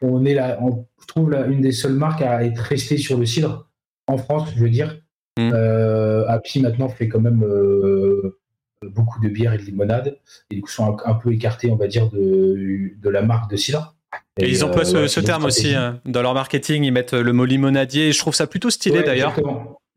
on 0.00 0.24
est 0.24 0.34
là 0.34 0.56
je 1.02 1.06
trouve, 1.08 1.30
là, 1.30 1.46
une 1.46 1.60
des 1.60 1.72
seules 1.72 1.94
marques 1.94 2.22
à 2.22 2.44
être 2.44 2.58
restée 2.58 2.96
sur 2.96 3.18
le 3.18 3.26
cidre 3.26 3.68
en 4.06 4.18
France, 4.18 4.50
je 4.54 4.60
veux 4.60 4.70
dire. 4.70 4.98
Mm. 5.38 5.50
Euh, 5.52 6.28
Happy 6.28 6.60
maintenant 6.60 6.88
fait 6.88 7.08
quand 7.08 7.20
même 7.20 7.42
euh, 7.42 8.38
beaucoup 8.82 9.20
de 9.20 9.28
bières 9.28 9.54
et 9.54 9.58
de 9.58 9.62
limonade 9.62 10.18
et 10.50 10.60
coup 10.60 10.70
sont 10.70 10.96
un, 11.04 11.14
peu 11.14 11.32
écartés, 11.32 11.70
on 11.70 11.76
va 11.76 11.86
dire, 11.86 12.08
de, 12.10 12.92
de 13.00 13.10
la 13.10 13.22
marque 13.22 13.50
de 13.50 13.56
cidre. 13.56 13.96
Et, 14.38 14.48
ils 14.48 14.64
emploient 14.64 14.84
ce, 14.84 14.96
euh, 14.96 15.22
terme 15.22 15.44
aussi 15.44 15.74
hein. 15.74 16.00
dans 16.04 16.22
leur 16.22 16.34
marketing. 16.34 16.84
Ils 16.84 16.92
mettent 16.92 17.14
le 17.14 17.32
mot 17.32 17.44
limonadier. 17.44 18.12
je 18.12 18.18
trouve 18.18 18.34
ça 18.34 18.46
plutôt 18.46 18.70
stylé 18.70 19.02
d'ailleurs. 19.02 19.34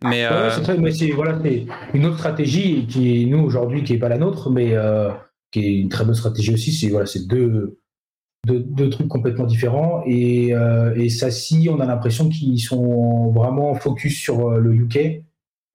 Mais, 0.04 0.28
c'est 0.92 1.12
voilà, 1.12 1.40
une 1.94 2.06
autre 2.06 2.18
stratégie 2.18 2.86
qui 2.88 3.22
est 3.22 3.26
nous 3.26 3.40
aujourd'hui, 3.40 3.84
qui 3.84 3.94
n'est 3.94 4.00
pas 4.00 4.10
la 4.10 4.18
nôtre, 4.18 4.50
mais 4.50 4.74
qui 5.52 5.60
est 5.60 5.80
une 5.80 5.90
très 5.90 6.06
bonne 6.06 6.16
stratégie 6.16 6.54
aussi. 6.54 6.72
C'est 6.74 6.90
voilà, 6.90 7.06
c'est 7.06 7.28
deux 7.28 7.80
deux, 8.46 8.90
trucs 8.90 9.08
complètement 9.08 9.46
différents. 9.46 10.04
Et, 10.06 10.54
euh, 10.54 10.94
et 10.96 11.10
si 11.10 11.68
on 11.72 11.80
a 11.80 11.86
l'impression 11.86 12.30
qu'ils 12.30 12.60
sont 12.60 13.32
vraiment 13.32 13.74
focus 13.76 14.18
sur 14.18 14.50
euh, 14.50 14.60
le 14.60 14.74
UK, 14.74 15.24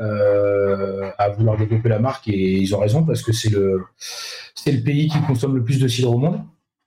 euh, 0.03 1.11
à 1.19 1.29
vouloir 1.31 1.57
développer 1.59 1.89
la 1.89 1.99
marque, 1.99 2.29
et 2.29 2.59
ils 2.59 2.75
ont 2.75 2.79
raison, 2.79 3.05
parce 3.05 3.23
que 3.23 3.33
c'est 3.33 3.51
le, 3.51 3.83
c'est 3.99 4.73
le 4.73 4.83
pays 4.83 5.09
qui 5.09 5.21
consomme 5.23 5.57
le 5.57 5.65
plus 5.65 5.81
de 5.81 5.89
cidre 5.89 6.15
au 6.15 6.19
monde. 6.19 6.41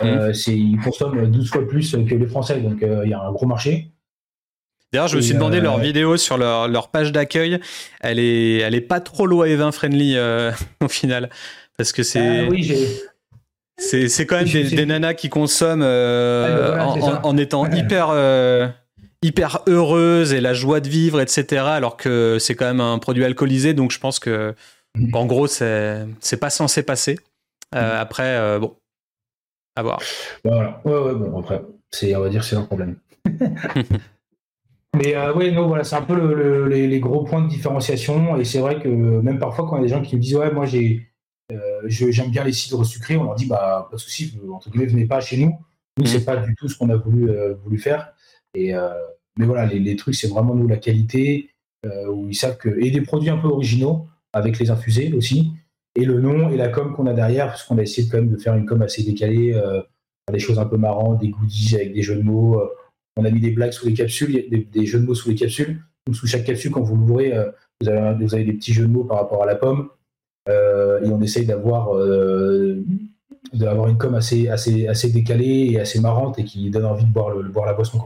Mmh. 0.04 0.34
c'est, 0.34 0.58
ils 0.58 0.78
consomment 0.84 1.28
12 1.28 1.50
fois 1.50 1.66
plus 1.66 1.92
que 1.92 2.16
les 2.16 2.28
Français, 2.28 2.60
donc 2.60 2.80
il 2.82 3.10
y 3.10 3.14
a 3.14 3.22
un 3.22 3.32
gros 3.32 3.46
marché. 3.46 3.92
D'ailleurs, 4.92 5.08
je 5.08 5.16
me 5.16 5.22
suis 5.22 5.34
demandé 5.34 5.62
leur 5.62 5.80
vidéo 5.80 6.18
sur 6.18 6.38
leur, 6.38 6.68
leur 6.68 6.90
page 6.90 7.12
d'accueil. 7.12 7.60
Elle 8.02 8.20
est, 8.20 8.58
elle 8.58 8.76
est 8.76 8.82
pas 8.82 9.00
trop 9.00 9.26
loi 9.26 9.48
et 9.48 9.56
vin 9.56 9.72
friendly 9.72 10.18
au 10.82 10.88
final, 10.90 11.30
parce 11.78 11.92
que 11.92 12.04
c'est. 12.04 12.46
Ah 12.46 12.50
oui, 12.50 12.64
j'ai 12.64 12.78
c'est 13.78 14.26
quand 14.26 14.38
même 14.38 14.48
des, 14.48 14.86
nanas 14.86 15.14
qui 15.14 15.30
consomment 15.30 15.84
euh, 15.84 16.80
en, 17.24 17.38
étant 17.38 17.70
hyper 17.72 18.10
euh, 18.12 18.68
hyper 19.22 19.64
heureuses 19.68 20.34
et 20.34 20.42
la 20.42 20.54
joie 20.54 20.80
de 20.80 20.90
vivre, 20.90 21.20
etc. 21.20 21.64
Alors 21.66 21.98
que 21.98 22.38
c'est 22.40 22.56
quand 22.56 22.66
même 22.66 22.82
un 22.82 23.00
produit 23.00 23.26
alcoolisé, 23.26 23.74
donc 23.74 23.92
je 23.92 24.00
pense 24.00 24.20
que 24.20 24.54
mm. 24.96 25.16
en 25.16 25.26
gros 25.26 25.48
c'est 25.48 26.06
c'est 26.20 26.38
pas 26.38 26.50
censé 26.50 26.84
passer. 26.84 27.18
Euh, 27.76 27.96
mm. 27.96 28.00
après 28.00 28.60
bon, 28.60 28.76
à 29.76 29.84
voir. 29.84 30.00
Voilà. 30.44 30.82
Ouais, 30.86 31.00
ouais, 31.00 31.16
bon 31.16 31.40
après 31.40 31.62
c'est 31.92 32.16
on 32.16 32.22
va 32.22 32.30
dire 32.30 32.44
c'est 32.44 32.56
un 32.56 32.64
problème. 32.64 32.98
Mais 34.96 35.16
oui, 35.36 35.52
non, 35.52 35.68
voilà, 35.68 35.84
c'est 35.84 35.96
un 35.96 36.04
peu 36.04 36.68
les, 36.68 37.00
gros 37.00 37.24
points 37.24 37.42
de 37.42 37.48
différenciation. 37.48 38.38
Et 38.38 38.44
c'est 38.44 38.60
vrai 38.60 38.80
que 38.80 38.88
même 38.88 39.40
parfois, 39.40 39.66
quand 39.68 39.78
il 39.78 39.80
y 39.80 39.86
a 39.86 39.88
des 39.88 39.94
gens 39.96 40.04
qui 40.04 40.16
me 40.16 40.22
disent 40.22 40.36
Ouais, 40.36 40.52
moi 40.52 40.68
j'ai 40.68 41.02
euh, 41.02 41.13
j'aime 41.86 42.32
bien 42.32 42.44
les 42.44 42.54
cidres 42.54 42.86
sucrés. 42.86 43.18
On 43.18 43.24
leur 43.24 43.36
dit, 43.36 43.46
bah, 43.46 43.88
pas 43.90 43.98
de 43.98 44.02
souci, 44.02 44.38
entre 44.52 44.70
guillemets, 44.70 44.88
venez 44.88 45.06
pas 45.06 45.20
chez 45.20 45.38
nous. 45.38 45.58
Nous, 45.98 46.06
c'est 46.06 46.20
mm. 46.20 46.26
pas 46.26 46.38
du 46.38 46.56
tout 46.56 46.68
ce 46.68 46.78
qu'on 46.78 46.90
a 46.90 46.96
voulu, 46.96 47.30
euh, 47.30 47.54
voulu 47.56 47.78
faire. 47.78 48.14
Et, 48.56 48.74
euh, 48.74 48.90
mais 49.38 49.46
voilà, 49.46 49.66
les, 49.66 49.96
trucs, 49.96 50.16
c'est 50.16 50.28
vraiment 50.28 50.56
nous 50.56 50.68
la 50.68 50.78
qualité, 50.78 51.50
où 52.10 52.30
ils 52.30 52.36
savent 52.36 52.58
que. 52.58 52.70
Et 52.80 52.92
des 52.92 53.02
produits 53.02 53.30
un 53.30 53.38
peu 53.38 53.48
originaux, 53.48 54.08
avec 54.32 54.60
les 54.60 54.70
infusés 54.70 55.12
aussi. 55.14 55.52
Et 55.96 56.06
le 56.06 56.20
nom 56.20 56.50
et 56.50 56.58
la 56.58 56.70
com 56.70 56.94
qu'on 56.96 57.08
a 57.08 57.14
derrière, 57.14 57.48
parce 57.48 57.64
qu'on 57.64 57.78
a 57.78 57.82
essayé 57.82 58.08
quand 58.08 58.18
même 58.18 58.30
de 58.30 58.38
faire 58.38 58.56
une 58.56 58.66
com 58.66 58.82
assez 58.82 59.04
décalée, 59.04 59.60
des 60.32 60.40
choses 60.40 60.60
un 60.60 60.66
peu 60.66 60.78
marrantes, 60.78 61.20
des 61.20 61.30
goodies 61.30 61.76
avec 61.76 61.94
des 61.94 62.02
jeux 62.02 62.16
de 62.16 62.22
mots. 62.22 62.62
on 63.18 63.26
a 63.26 63.30
mis 63.32 63.42
des 63.42 63.52
blagues 63.52 63.72
sous 63.72 63.88
les 63.88 63.94
capsules, 63.94 64.32
des, 64.50 64.60
des, 64.60 64.86
jeux 64.86 65.00
de 65.00 65.06
mots 65.06 65.16
sous 65.16 65.30
les 65.30 65.36
capsules. 65.36 65.84
Donc, 66.06 66.16
sous 66.16 66.28
chaque 66.28 66.46
capsule, 66.46 66.72
quand 66.72 66.82
vous 66.82 66.96
l'ouvrez, 66.96 67.34
vous 67.82 67.90
avez 67.90 68.44
des 68.44 68.54
petits 68.54 68.74
jeux 68.74 68.86
de 68.86 68.92
mots 68.92 69.04
par 69.04 69.18
rapport 69.18 69.44
à 69.44 69.46
la 69.48 69.56
pomme. 69.56 69.90
Euh, 70.50 71.02
et 71.04 71.10
on 71.10 71.22
essaye 71.22 71.46
d'avoir 71.46 71.96
euh, 71.96 72.84
d'avoir 73.54 73.88
une 73.88 73.98
com 73.98 74.14
assez, 74.16 74.50
assez, 74.50 74.88
assez 74.88 75.10
décalée 75.10 75.70
et 75.72 75.80
assez 75.80 76.00
marrante 76.00 76.40
et 76.40 76.44
qui 76.44 76.70
donne 76.70 76.86
envie 76.86 77.06
de 77.06 77.12
boire, 77.12 77.30
le, 77.30 77.44
boire 77.50 77.66
la 77.66 77.74
boisson. 77.74 78.02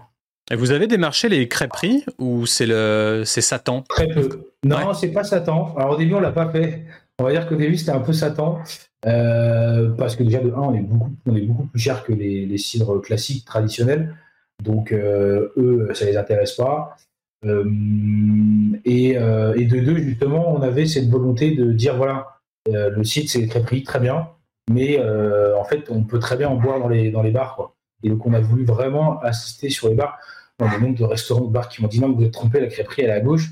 Et 0.52 0.56
vous 0.56 0.72
avez 0.72 0.88
démarché 0.88 1.30
les 1.30 1.48
crêperies 1.48 2.06
ou 2.20 2.46
c'est 2.46 2.66
le 2.66 3.24
c'est 3.26 3.42
Satan? 3.42 3.84
Très 3.90 4.08
peu. 4.08 4.52
Non, 4.64 4.94
c'est 4.94 5.10
pas 5.10 5.24
Satan. 5.24 5.74
Alors 5.78 5.92
au 5.92 5.98
début 5.98 6.14
on 6.14 6.20
l'a 6.20 6.32
pas 6.32 6.50
fait. 6.50 6.86
On 7.20 7.24
va 7.24 7.32
dire 7.32 7.48
qu'au 7.48 7.56
début 7.56 7.78
c'était 7.78 7.92
un 7.92 8.00
peu 8.00 8.14
Satan 8.14 8.60
euh, 9.06 9.90
parce 9.92 10.16
que 10.16 10.24
déjà 10.24 10.40
de 10.40 10.52
1 10.52 10.54
on 10.56 10.74
est 10.74 10.82
beaucoup 10.82 11.12
on 11.26 11.36
est 11.36 11.42
beaucoup 11.42 11.66
plus 11.66 11.80
cher 11.80 12.04
que 12.04 12.14
les, 12.14 12.46
les 12.46 12.58
cidres 12.58 13.02
classiques 13.02 13.46
traditionnels. 13.46 14.16
Donc 14.64 14.94
eux 14.94 15.90
ça 15.94 16.06
les 16.06 16.18
intéresse 16.18 16.54
pas. 16.54 16.96
Euh, 17.48 17.66
et, 18.86 19.18
euh, 19.18 19.54
et, 19.56 19.66
de 19.66 19.80
deux, 19.80 19.98
justement, 19.98 20.54
on 20.54 20.62
avait 20.62 20.86
cette 20.86 21.10
volonté 21.10 21.52
de 21.52 21.72
dire 21.72 21.98
voilà, 21.98 22.40
euh, 22.70 22.90
le 22.90 23.04
site 23.04 23.30
c'est 23.30 23.46
crêperie, 23.48 23.84
très 23.84 24.00
bien, 24.00 24.30
mais 24.72 25.00
en 25.00 25.64
fait, 25.64 25.90
on 25.90 26.04
peut 26.04 26.20
très 26.20 26.38
bien 26.38 26.50
en 26.50 26.56
boire 26.56 26.80
dans 26.80 26.90
les, 26.90 27.12
dans 27.12 27.22
les 27.22 27.32
bars. 27.32 27.56
Quoi. 27.56 27.76
Et 28.04 28.10
donc, 28.10 28.26
on 28.26 28.34
a 28.34 28.40
voulu 28.40 28.66
vraiment 28.66 29.20
assister 29.20 29.70
sur 29.70 29.90
les 29.90 29.96
bars. 29.96 30.18
dans 30.60 30.70
le 30.70 30.80
nombre 30.80 30.98
de 30.98 31.04
restaurants, 31.04 31.46
de 31.46 31.52
bars 31.52 31.70
qui 31.70 31.82
m'ont 31.82 31.88
dit 31.88 32.00
non, 32.00 32.12
vous 32.12 32.24
êtes 32.24 32.34
trompé, 32.34 32.60
la 32.60 32.68
crêperie 32.68 33.04
est 33.04 33.12
à 33.12 33.20
gauche. 33.20 33.50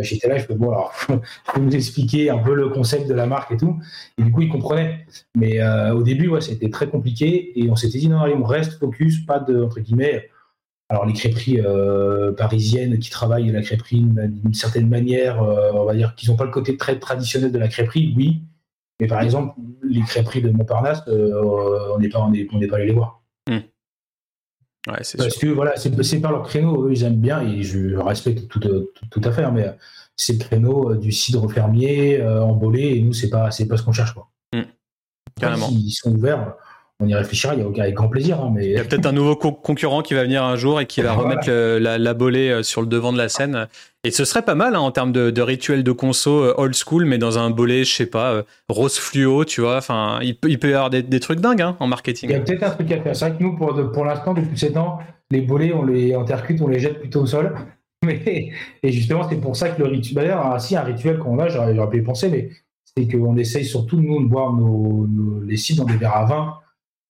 J'étais 0.00 0.28
là, 0.28 0.38
je 0.38 0.46
fais 0.46 0.54
bon, 0.54 0.70
alors, 0.70 0.92
je 1.08 1.60
peux 1.60 1.74
expliquer 1.74 2.30
un 2.30 2.38
peu 2.38 2.54
le 2.54 2.70
concept 2.70 3.06
de 3.06 3.14
la 3.14 3.26
marque 3.26 3.52
et 3.52 3.56
tout. 3.56 3.78
Et 4.18 4.22
du 4.22 4.32
coup, 4.32 4.42
ils 4.42 4.48
comprenaient. 4.48 5.06
Mais 5.36 5.62
au 5.90 6.02
début, 6.02 6.28
ouais, 6.28 6.40
c'était 6.40 6.70
très 6.70 6.88
compliqué. 6.88 7.52
Et 7.58 7.70
on 7.70 7.76
s'était 7.76 7.98
dit, 7.98 8.08
non, 8.08 8.20
allez, 8.20 8.34
on 8.34 8.44
reste 8.44 8.78
focus, 8.78 9.24
pas 9.26 9.38
de, 9.38 9.62
entre 9.62 9.80
guillemets, 9.80 10.28
alors 10.88 11.04
les 11.04 11.12
crêperies 11.12 11.60
euh, 11.60 12.32
parisiennes 12.32 12.98
qui 12.98 13.10
travaillent 13.10 13.50
la 13.50 13.60
crêperie 13.60 14.00
d'une 14.00 14.54
certaine 14.54 14.88
manière, 14.88 15.42
euh, 15.42 15.70
on 15.74 15.84
va 15.84 15.94
dire 15.94 16.14
qu'ils 16.14 16.30
n'ont 16.30 16.36
pas 16.36 16.46
le 16.46 16.50
côté 16.50 16.76
très 16.76 16.98
traditionnel 16.98 17.52
de 17.52 17.58
la 17.58 17.68
crêperie, 17.68 18.14
oui. 18.16 18.42
Mais 19.00 19.06
par 19.06 19.20
exemple, 19.20 19.54
les 19.82 20.00
crêperies 20.00 20.42
de 20.42 20.50
Montparnasse, 20.50 21.02
euh, 21.08 21.92
on 21.94 21.98
n'est 21.98 22.08
pas, 22.08 22.20
on 22.20 22.32
on 22.32 22.66
pas 22.68 22.76
allé 22.76 22.86
les 22.86 22.92
voir. 22.92 23.22
Hmm. 23.48 23.58
Parce 24.86 25.36
que 25.36 25.48
voilà, 25.48 25.76
c'est 25.76 26.20
pas 26.20 26.30
leur 26.30 26.44
créneau, 26.44 26.86
eux 26.86 26.92
ils 26.92 27.04
aiment 27.04 27.20
bien 27.20 27.42
et 27.42 27.62
je 27.62 27.96
respecte 27.96 28.48
tout, 28.48 28.58
tout, 28.58 29.20
à 29.22 29.30
fait, 29.30 29.44
hein, 29.44 29.52
mais 29.54 29.66
c'est 30.16 30.32
le 30.32 30.38
créneau 30.38 30.94
du 30.94 31.12
cidre 31.12 31.52
fermier, 31.52 32.22
embolé, 32.22 32.96
et 32.96 33.02
nous 33.02 33.12
c'est 33.12 33.28
pas, 33.28 33.50
pas 33.50 33.76
ce 33.76 33.82
qu'on 33.82 33.92
cherche 33.92 34.14
quoi. 34.14 34.30
Hmm. 34.54 34.62
Carrément. 35.38 35.68
Ils 35.70 35.90
sont 35.90 36.12
ouverts 36.12 36.54
on 37.00 37.06
y 37.06 37.14
réfléchira, 37.14 37.54
il 37.54 37.60
y 37.60 37.80
a 37.80 37.82
avec 37.82 37.94
grand 37.94 38.08
plaisir. 38.08 38.40
Hein, 38.40 38.50
mais... 38.52 38.66
Il 38.66 38.72
y 38.72 38.78
a 38.78 38.84
peut-être 38.84 39.06
un 39.06 39.12
nouveau 39.12 39.36
concurrent 39.36 40.02
qui 40.02 40.14
va 40.14 40.24
venir 40.24 40.42
un 40.42 40.56
jour 40.56 40.80
et 40.80 40.86
qui 40.86 41.00
va 41.00 41.12
remettre 41.12 41.48
la, 41.48 41.96
la, 41.96 42.14
bolée 42.14 42.50
euh, 42.50 42.62
sur 42.64 42.80
le 42.80 42.88
devant 42.88 43.12
de 43.12 43.18
la 43.18 43.28
scène. 43.28 43.68
Et 44.02 44.10
ce 44.10 44.24
serait 44.24 44.42
pas 44.42 44.56
mal 44.56 44.74
hein, 44.74 44.80
en 44.80 44.90
termes 44.90 45.12
de, 45.12 45.30
de 45.30 45.42
rituel 45.42 45.84
de 45.84 45.92
conso 45.92 46.42
euh, 46.42 46.54
old 46.56 46.74
school, 46.74 47.04
mais 47.04 47.18
dans 47.18 47.38
un 47.38 47.50
bolet, 47.50 47.84
je 47.84 47.94
sais 47.94 48.06
pas, 48.06 48.32
euh, 48.32 48.42
rose 48.68 48.98
fluo, 48.98 49.44
tu 49.44 49.60
vois. 49.60 49.76
Enfin, 49.76 50.18
il 50.22 50.36
peut, 50.36 50.50
il 50.50 50.58
peut 50.58 50.70
y 50.70 50.74
avoir 50.74 50.90
des, 50.90 51.20
trucs 51.20 51.38
dingues 51.38 51.62
hein, 51.62 51.76
en 51.78 51.86
marketing. 51.86 52.30
Il 52.30 52.32
y 52.32 52.36
a 52.36 52.40
peut-être 52.40 52.64
un 52.64 52.70
truc 52.70 52.90
à 52.90 53.00
faire. 53.00 53.14
C'est 53.14 53.28
vrai 53.28 53.38
que 53.38 53.42
nous, 53.44 53.56
pour, 53.56 53.92
pour 53.92 54.04
l'instant, 54.04 54.34
depuis 54.34 54.58
7 54.58 54.76
ans, 54.76 54.98
les 55.30 55.40
bolets, 55.40 55.72
on 55.72 55.84
les 55.84 56.16
en 56.16 56.24
on 56.60 56.66
les 56.66 56.80
jette 56.80 56.98
plutôt 56.98 57.20
au 57.20 57.26
sol. 57.26 57.54
Mais, 58.04 58.50
et 58.82 58.92
justement, 58.92 59.28
c'est 59.28 59.40
pour 59.40 59.54
ça 59.54 59.68
que 59.68 59.82
le 59.82 59.88
rituel. 59.88 60.24
D'ailleurs, 60.24 60.60
si 60.60 60.76
un 60.76 60.82
rituel 60.82 61.18
qu'on 61.18 61.38
a, 61.38 61.48
j'aurais 61.48 61.90
pu 61.90 61.98
y 61.98 62.02
penser, 62.02 62.28
mais 62.28 62.48
c'est 62.96 63.08
qu'on 63.10 63.36
essaye 63.36 63.64
surtout, 63.64 64.00
nous, 64.00 64.22
de 64.22 64.28
boire 64.28 64.52
nos, 64.52 65.08
les 65.44 65.56
cibles 65.56 65.80
dans 65.80 65.84
des 65.84 65.96
verres 65.96 66.16
à 66.16 66.24
vin 66.24 66.54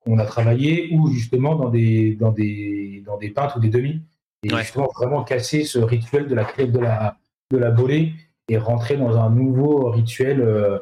on 0.09 0.19
a 0.19 0.25
travaillé 0.25 0.89
ou 0.93 1.09
justement 1.13 1.55
dans 1.55 1.69
des, 1.69 2.15
dans 2.15 2.33
des, 2.33 3.03
dans 3.07 3.19
des 3.19 3.29
pintes 3.29 3.55
ou 3.57 3.61
des 3.61 3.69
demi. 3.69 4.03
Et 4.43 4.49
justement, 4.49 4.89
vraiment 4.97 5.23
casser 5.25 5.65
ce 5.65 5.79
rituel 5.79 6.29
de 6.29 6.35
la 6.35 6.45
crêpe 6.45 6.73
de 6.73 6.79
la, 6.79 7.17
de 7.51 7.59
la 7.59 7.71
bolée 7.71 8.13
et 8.49 8.57
rentrer 8.57 8.97
dans 8.97 9.17
un 9.19 9.31
nouveau 9.31 9.91
rituel 9.91 10.41
euh, 10.41 10.79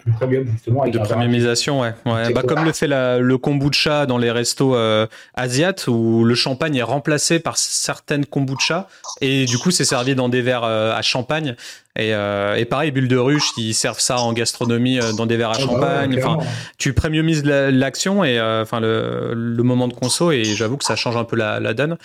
plus 0.00 0.12
premium 0.12 0.46
justement. 0.46 0.86
de 0.86 0.98
premiumisation, 0.98 1.80
ouais. 1.80 1.92
ouais. 2.06 2.32
Bah, 2.32 2.42
comme 2.42 2.64
le 2.64 2.72
fait 2.72 2.86
le 2.86 3.36
kombucha 3.36 4.06
dans 4.06 4.18
les 4.18 4.30
restos 4.30 4.74
euh, 4.74 5.06
asiates 5.34 5.86
où 5.88 6.24
le 6.24 6.34
champagne 6.34 6.76
est 6.76 6.82
remplacé 6.82 7.38
par 7.38 7.58
certaines 7.58 8.26
kombucha 8.26 8.88
et 9.20 9.44
du 9.44 9.58
coup 9.58 9.70
c'est 9.70 9.84
servi 9.84 10.14
dans 10.14 10.28
des 10.28 10.42
verres 10.42 10.64
euh, 10.64 10.94
à 10.94 11.02
champagne. 11.02 11.56
Et, 11.98 12.14
euh, 12.14 12.54
et, 12.54 12.64
pareil, 12.64 12.92
Bulle 12.92 13.08
de 13.08 13.16
Ruche, 13.16 13.50
ils 13.56 13.74
servent 13.74 13.98
ça 13.98 14.20
en 14.20 14.32
gastronomie 14.32 15.00
euh, 15.00 15.12
dans 15.12 15.26
des 15.26 15.36
verres 15.36 15.50
à 15.50 15.54
ah 15.56 15.58
bah 15.58 15.66
champagne. 15.66 16.16
enfin, 16.16 16.38
tu 16.78 16.92
premiumises 16.92 17.44
l'action 17.44 18.22
et 18.22 18.38
euh, 18.38 18.62
enfin 18.62 18.78
le, 18.78 19.32
le, 19.34 19.62
moment 19.64 19.88
de 19.88 19.94
conso. 19.94 20.30
Et 20.30 20.44
j'avoue 20.44 20.76
que 20.76 20.84
ça 20.84 20.94
change 20.94 21.16
un 21.16 21.24
peu 21.24 21.34
la, 21.34 21.58
la 21.58 21.74
donne. 21.74 21.98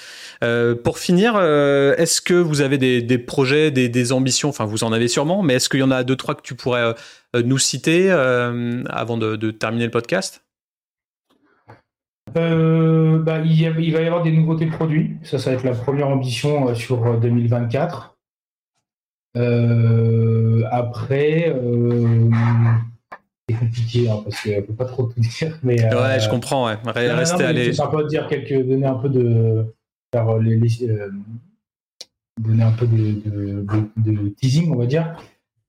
Euh, 0.43 0.73
pour 0.73 0.97
finir, 0.97 1.39
est-ce 1.39 2.21
que 2.21 2.33
vous 2.33 2.61
avez 2.61 2.79
des, 2.79 3.03
des 3.03 3.19
projets, 3.19 3.69
des, 3.69 3.87
des, 3.87 4.11
ambitions? 4.11 4.49
Enfin, 4.49 4.65
vous 4.65 4.83
en 4.83 4.91
avez 4.91 5.07
sûrement, 5.07 5.43
mais 5.43 5.55
est-ce 5.55 5.69
qu'il 5.69 5.81
y 5.81 5.83
en 5.83 5.91
a 5.91 6.03
deux 6.03 6.15
trois 6.15 6.33
que 6.33 6.41
tu 6.41 6.55
pourrais 6.55 6.95
nous 7.35 7.59
citer 7.59 8.09
avant 8.09 9.17
de, 9.17 9.35
de, 9.35 9.51
terminer 9.51 9.85
le 9.85 9.91
podcast? 9.91 10.43
Bah, 12.33 13.39
il, 13.45 13.61
y 13.61 13.67
a, 13.67 13.69
il, 13.77 13.93
va 13.93 14.01
y 14.01 14.07
avoir 14.07 14.23
des 14.23 14.31
nouveautés 14.31 14.65
de 14.65 14.71
produits. 14.71 15.17
Ça, 15.21 15.37
ça 15.37 15.51
va 15.51 15.57
être 15.57 15.63
la 15.63 15.73
première 15.75 16.07
ambition 16.07 16.73
sur 16.73 17.19
2024. 17.19 18.12
Euh, 19.35 20.63
après, 20.71 21.49
euh, 21.49 22.29
c'est 23.49 23.57
compliqué 23.57 24.09
hein, 24.09 24.21
parce 24.23 24.41
qu'on 24.43 24.61
peut 24.61 24.75
pas 24.75 24.85
trop 24.85 25.03
tout 25.03 25.19
dire. 25.19 25.57
Mais, 25.63 25.83
ouais, 25.83 25.93
euh, 25.93 26.19
je 26.19 26.29
comprends. 26.29 26.67
Ouais. 26.67 26.77
Rester 26.85 27.53
C'est 27.55 27.73
sympa 27.73 28.03
de 28.03 28.07
dire 28.07 28.27
quelques, 28.27 28.65
donner 28.65 28.85
un 28.85 28.95
peu 28.95 29.09
de, 29.09 29.65
faire 30.13 30.37
les, 30.37 30.59
donner 32.39 32.63
un 32.63 32.71
peu 32.71 32.87
de, 32.87 33.65
de, 33.97 34.29
teasing, 34.29 34.71
on 34.71 34.77
va 34.77 34.85
dire. 34.85 35.17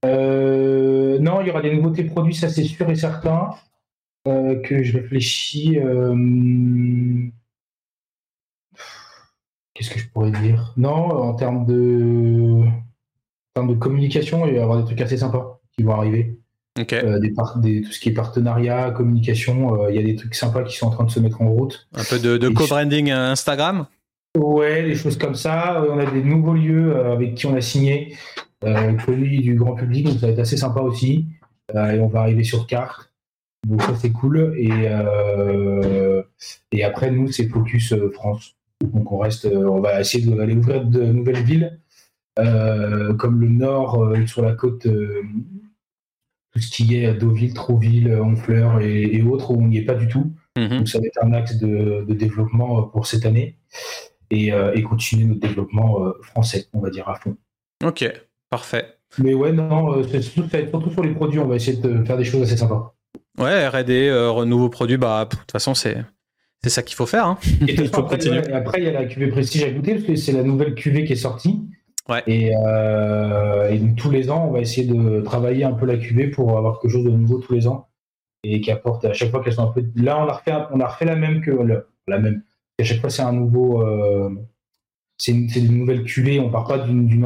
non, 0.03 1.41
il 1.41 1.47
y 1.47 1.51
aura 1.51 1.63
des 1.63 1.75
nouveautés 1.75 2.05
produits, 2.05 2.35
ça 2.35 2.49
c'est 2.49 2.65
sûr 2.65 2.89
et 2.91 2.97
certain. 2.97 3.51
que 4.27 4.83
je 4.83 4.99
réfléchis. 4.99 5.79
Qu'est-ce 9.73 9.91
que 9.91 9.99
je 9.99 10.09
pourrais 10.09 10.31
dire? 10.31 10.73
Non, 10.77 10.93
en 10.93 11.35
termes 11.35 11.67
de 11.67 12.63
termes 13.55 13.69
de 13.69 13.75
communication, 13.75 14.47
il 14.47 14.53
va 14.53 14.59
y 14.59 14.63
avoir 14.63 14.79
des 14.79 14.85
trucs 14.85 15.01
assez 15.01 15.17
sympas 15.17 15.61
qui 15.77 15.85
vont 15.85 15.93
arriver. 15.93 16.37
Euh, 16.77 17.21
des, 17.21 17.83
tout 17.83 17.93
ce 17.93 18.01
qui 18.01 18.09
est 18.09 18.15
partenariat, 18.15 18.91
communication, 18.91 19.85
euh, 19.85 19.91
il 19.91 19.97
y 19.97 19.99
a 20.01 20.03
des 20.03 20.17
trucs 20.17 20.35
sympas 20.35 20.65
qui 20.65 20.77
sont 20.77 20.87
en 20.87 20.91
train 20.91 21.05
de 21.05 21.11
se 21.11 21.21
mettre 21.21 21.41
en 21.41 21.49
route. 21.49 21.87
Un 21.95 22.03
peu 22.03 22.19
de, 22.19 22.49
co-branding 22.49 23.13
Instagram? 23.13 23.87
Ouais, 24.37 24.83
des 24.83 24.97
choses 24.97 25.17
comme 25.17 25.37
ça. 25.37 25.85
On 25.89 25.99
a 25.99 26.11
des 26.11 26.25
nouveaux 26.25 26.55
lieux 26.55 26.97
euh, 26.97 27.13
avec 27.13 27.37
qui 27.37 27.47
on 27.47 27.55
a 27.55 27.61
signé, 27.61 28.17
connus 29.05 29.39
du 29.39 29.55
grand 29.55 29.75
public, 29.75 30.07
donc 30.07 30.19
ça 30.19 30.27
va 30.27 30.33
être 30.33 30.39
assez 30.41 30.57
sympa 30.57 30.81
aussi. 30.81 31.27
et 31.73 32.01
on 32.01 32.09
va 32.09 32.21
arriver 32.21 32.43
sur 32.43 32.67
carte. 32.67 33.13
Donc 33.69 33.83
ça 33.83 33.95
c'est 33.95 34.11
cool. 34.11 34.55
Et, 34.59 34.71
et 36.73 36.83
après, 36.83 37.11
nous, 37.11 37.31
c'est 37.31 37.47
Focus 37.47 37.95
France. 38.15 38.57
Donc 38.83 39.13
on 39.13 39.19
reste, 39.19 39.47
on 39.47 39.81
va 39.81 40.01
essayer 40.01 40.27
d'aller 40.27 40.57
ouvrir 40.57 40.85
de 40.85 41.05
nouvelles 41.05 41.45
villes 41.45 41.79
euh, 41.79 41.79
comme 42.37 43.41
le 43.41 43.49
nord 43.49 44.03
euh, 44.03 44.27
sur 44.27 44.43
la 44.43 44.53
côte, 44.53 44.87
euh, 44.87 45.23
tout 46.53 46.61
ce 46.61 46.71
qui 46.71 46.97
est 46.97 47.15
Deauville, 47.15 47.55
Trouville, 47.55 48.13
Honfleur 48.15 48.81
et, 48.81 49.23
autres, 49.23 49.51
où 49.51 49.61
on 49.61 49.67
n'y 49.67 49.79
est 49.79 49.85
pas 49.85 49.95
du 49.95 50.09
tout. 50.09 50.33
Mhm. 50.57 50.79
Donc 50.79 50.89
ça 50.89 50.99
va 50.99 51.07
être 51.07 51.23
un 51.23 51.33
axe 51.33 51.57
de, 51.57 52.05
développement 52.09 52.83
pour 52.85 53.07
cette 53.07 53.27
année 53.27 53.59
et, 54.31 54.53
continuer 54.83 55.25
notre 55.25 55.41
développement 55.41 56.13
français, 56.23 56.67
on 56.73 56.81
va 56.81 56.91
dire 56.91 57.09
à 57.09 57.17
fond. 57.17 57.37
Ok, 57.85 58.11
parfait. 58.51 58.99
Mais 59.19 59.35
ouais, 59.35 59.53
non, 59.53 60.03
c'est 60.09 60.23
surtout, 60.23 60.49
sur 60.91 61.03
les 61.03 61.13
produits, 61.13 61.39
on 61.39 61.47
va 61.47 61.57
essayer 61.57 61.77
de 61.81 62.05
faire 62.05 62.17
des 62.17 62.25
choses 62.25 62.43
assez 62.43 62.57
sympas. 62.57 62.95
Ouais, 63.39 63.67
R&D, 63.67 64.45
nouveaux 64.47 64.69
produits, 64.69 64.97
bah 64.97 65.25
de 65.25 65.37
toute 65.37 65.51
façon 65.51 65.75
c'est 65.75 66.05
c'est 66.65 66.71
ça 66.71 66.83
qu'il 66.83 66.97
faut 66.97 67.05
faire. 67.05 67.27
Hein. 67.27 67.39
Et 67.69 67.75
il 67.79 67.89
faut 67.89 68.01
après, 68.01 68.17
continuer. 68.17 68.39
après, 68.53 68.81
il 68.81 68.85
y 68.85 68.89
a 68.89 68.93
la 68.93 69.05
cuvée 69.05 69.29
Prestige 69.29 69.65
à 69.65 69.71
goûter 69.71 69.97
parce 69.97 70.07
que 70.07 70.17
c'est 70.17 70.33
la 70.33 70.43
nouvelle 70.43 70.75
cuvée 70.75 71.05
qui 71.05 71.13
est 71.13 71.17
sortie. 71.17 71.61
Euh, 72.11 73.71
et, 73.71 73.95
tous 73.97 74.11
les 74.11 74.31
ans, 74.31 74.47
on 74.49 74.53
va 74.53 74.61
essayer 74.61 74.87
de 74.87 75.21
travailler 75.23 75.65
un 75.65 75.73
peu 75.73 75.87
la 75.87 75.97
cuvée 75.97 76.29
pour 76.29 76.57
avoir 76.57 76.81
quelque 76.81 76.93
chose 76.93 77.05
de 77.05 77.11
nouveau 77.11 77.39
tous 77.39 77.53
les 77.55 77.67
ans 77.67 77.89
et 78.43 78.61
qui 78.61 78.71
apporte 78.71 79.05
à 79.07 79.15
chaque 79.15 79.31
fois 79.31 79.43
qu'elles 79.43 79.55
sont 79.55 79.69
un 79.69 79.73
peu. 79.73 79.85
Là, 79.97 80.23
on 80.23 80.29
a 80.29 80.33
refait, 80.33 80.53
on 80.73 80.81
a 80.81 80.87
refait 80.87 81.07
la 81.07 81.17
même 81.17 81.41
que 81.41 81.51
la 82.07 82.19
même. 82.19 82.43
à 82.79 82.85
chaque 82.85 83.01
fois, 83.01 83.11
c'est 83.11 83.23
un 83.23 83.33
nouveau. 83.33 83.83
Euh, 83.83 84.31
c'est 85.17 85.33
une, 85.33 85.79
nouvelle 85.79 86.03
cuvée. 86.03 86.41
On 86.41 86.51
part 86.51 86.67
pas 86.67 86.79
d'une 86.79 87.19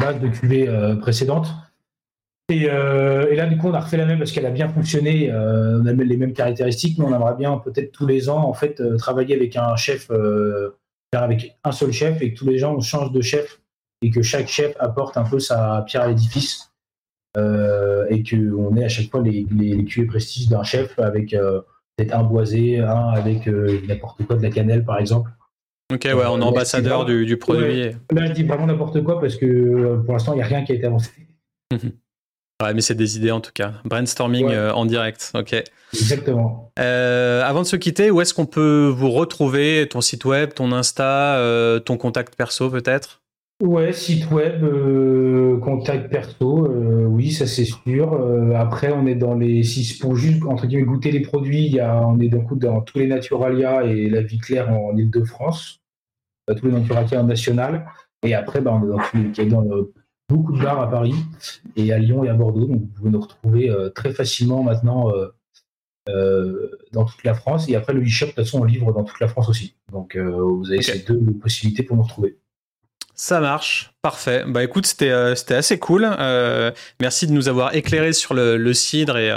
base 0.00 0.18
de 0.20 0.28
cuvée 0.28 0.68
euh, 0.68 0.96
précédente. 0.96 1.48
Et, 2.50 2.66
là, 2.66 3.46
du 3.46 3.58
coup, 3.58 3.68
on 3.68 3.74
a 3.74 3.80
refait 3.80 3.98
la 3.98 4.06
même 4.06 4.18
parce 4.18 4.32
qu'elle 4.32 4.46
a 4.46 4.50
bien 4.50 4.68
fonctionné. 4.68 5.30
on 5.30 5.86
a 5.86 5.92
les 5.92 6.16
mêmes 6.16 6.32
caractéristiques, 6.32 6.98
mais 6.98 7.04
on 7.04 7.14
aimerait 7.14 7.36
bien 7.36 7.58
peut-être 7.58 7.92
tous 7.92 8.06
les 8.06 8.30
ans, 8.30 8.42
en 8.42 8.54
fait, 8.54 8.82
travailler 8.96 9.36
avec 9.36 9.54
un 9.56 9.76
chef, 9.76 10.10
avec 11.12 11.58
un 11.62 11.72
seul 11.72 11.92
chef, 11.92 12.22
et 12.22 12.32
que 12.32 12.38
tous 12.38 12.46
les 12.46 12.64
ans 12.64 12.74
on 12.74 12.80
change 12.80 13.12
de 13.12 13.20
chef 13.20 13.60
et 14.02 14.10
que 14.10 14.22
chaque 14.22 14.48
chef 14.48 14.74
apporte 14.78 15.16
un 15.16 15.24
peu 15.24 15.38
sa 15.38 15.82
pierre 15.86 16.02
à 16.02 16.08
l'édifice 16.08 16.68
euh, 17.36 18.06
et 18.08 18.22
qu'on 18.22 18.76
ait 18.76 18.84
à 18.84 18.88
chaque 18.88 19.10
fois 19.10 19.22
les, 19.22 19.46
les, 19.50 19.84
cuvées 19.84 20.06
prestige 20.06 20.48
d'un 20.48 20.62
chef 20.62 20.98
avec 20.98 21.34
euh, 21.34 21.60
peut-être 21.96 22.14
un 22.14 22.22
boisé, 22.22 22.80
un 22.80 23.10
avec 23.10 23.46
euh, 23.46 23.80
n'importe 23.86 24.24
quoi, 24.24 24.36
de 24.36 24.42
la 24.42 24.50
cannelle 24.50 24.84
par 24.84 24.98
exemple. 24.98 25.30
Ok, 25.92 26.04
ouais, 26.04 26.14
on 26.14 26.40
est 26.40 26.44
ambassadeur 26.44 27.04
du, 27.04 27.26
du, 27.26 27.36
produit. 27.36 27.84
Là, 28.12 28.26
je 28.26 28.32
dis 28.32 28.44
vraiment 28.44 28.66
n'importe 28.66 29.02
quoi 29.04 29.20
parce 29.20 29.36
que 29.36 30.00
pour 30.04 30.12
l'instant, 30.12 30.32
il 30.32 30.36
n'y 30.36 30.42
a 30.42 30.46
rien 30.46 30.64
qui 30.64 30.72
a 30.72 30.74
été 30.74 30.86
avancé. 30.86 31.10
ouais, 31.72 32.74
mais 32.74 32.82
c'est 32.82 32.94
des 32.94 33.16
idées 33.16 33.30
en 33.30 33.40
tout 33.40 33.52
cas. 33.54 33.74
Brainstorming 33.84 34.54
en 34.54 34.84
direct, 34.84 35.32
ok. 35.34 35.62
Exactement. 35.94 36.72
avant 36.76 37.60
de 37.62 37.66
se 37.66 37.76
quitter, 37.76 38.10
où 38.10 38.20
est-ce 38.20 38.34
qu'on 38.34 38.46
peut 38.46 38.92
vous 38.94 39.10
retrouver? 39.10 39.86
Ton 39.88 40.00
site 40.00 40.24
web, 40.24 40.52
ton 40.52 40.72
Insta, 40.72 41.40
ton 41.84 41.96
contact 41.96 42.36
perso 42.36 42.70
peut-être? 42.70 43.22
Ouais, 43.60 43.92
site 43.92 44.30
web, 44.30 44.62
euh, 44.62 45.58
contact 45.58 46.12
perso, 46.12 46.64
euh, 46.66 47.06
oui, 47.06 47.32
ça 47.32 47.44
c'est 47.48 47.64
sûr. 47.64 48.12
Euh, 48.12 48.52
après, 48.54 48.92
on 48.92 49.04
est 49.04 49.16
dans 49.16 49.34
les 49.34 49.64
six 49.64 49.98
pour 49.98 50.14
juste 50.14 50.44
entre 50.44 50.68
guillemets 50.68 50.84
goûter 50.84 51.10
les 51.10 51.22
produits. 51.22 51.66
Il 51.66 51.72
y 51.72 51.80
a, 51.80 52.06
on 52.06 52.20
est 52.20 52.30
coup 52.44 52.54
dans 52.54 52.82
tous 52.82 52.98
les 52.98 53.08
Naturalia 53.08 53.82
et 53.82 54.08
la 54.08 54.22
vie 54.22 54.38
claire 54.38 54.70
en, 54.70 54.96
Ile-de-France, 54.96 55.80
tous 56.46 56.66
les 56.66 56.70
Naturalia 56.72 57.24
national. 57.24 57.90
Et 58.22 58.32
après, 58.32 58.60
bah, 58.60 58.72
on 58.80 58.84
est 58.84 58.90
dans, 58.90 58.98
tous 58.98 59.42
les, 59.42 59.46
dans 59.46 59.64
beaucoup 60.28 60.52
de 60.52 60.62
bars 60.62 60.80
à 60.80 60.88
Paris 60.88 61.16
et 61.74 61.92
à 61.92 61.98
Lyon 61.98 62.22
et 62.22 62.28
à 62.28 62.34
Bordeaux. 62.34 62.66
Donc, 62.66 62.80
vous 62.80 62.86
pouvez 62.86 63.10
nous 63.10 63.20
retrouver 63.20 63.76
très 63.92 64.12
facilement 64.12 64.62
maintenant 64.62 65.12
dans 66.06 67.04
toute 67.06 67.24
la 67.24 67.34
France. 67.34 67.68
Et 67.68 67.74
après, 67.74 67.92
le 67.92 68.02
e-shop, 68.02 68.26
de 68.26 68.30
toute 68.30 68.44
façon, 68.44 68.60
on 68.60 68.64
livre 68.64 68.92
dans 68.92 69.02
toute 69.02 69.18
la 69.18 69.26
France 69.26 69.48
aussi. 69.48 69.74
Donc, 69.92 70.16
vous 70.16 70.70
avez 70.70 70.82
ces 70.82 71.00
deux 71.00 71.18
possibilités 71.40 71.82
pour 71.82 71.96
nous 71.96 72.04
retrouver. 72.04 72.38
Ça 73.20 73.40
marche, 73.40 73.90
parfait. 74.00 74.44
Bah 74.46 74.62
écoute, 74.62 74.86
c'était 74.86 75.34
c'était 75.34 75.56
assez 75.56 75.78
cool. 75.78 76.08
merci 77.00 77.26
de 77.26 77.32
nous 77.32 77.48
avoir 77.48 77.74
éclairé 77.74 78.12
sur 78.12 78.32
le, 78.32 78.56
le 78.56 78.72
cidre 78.74 79.18
et 79.18 79.32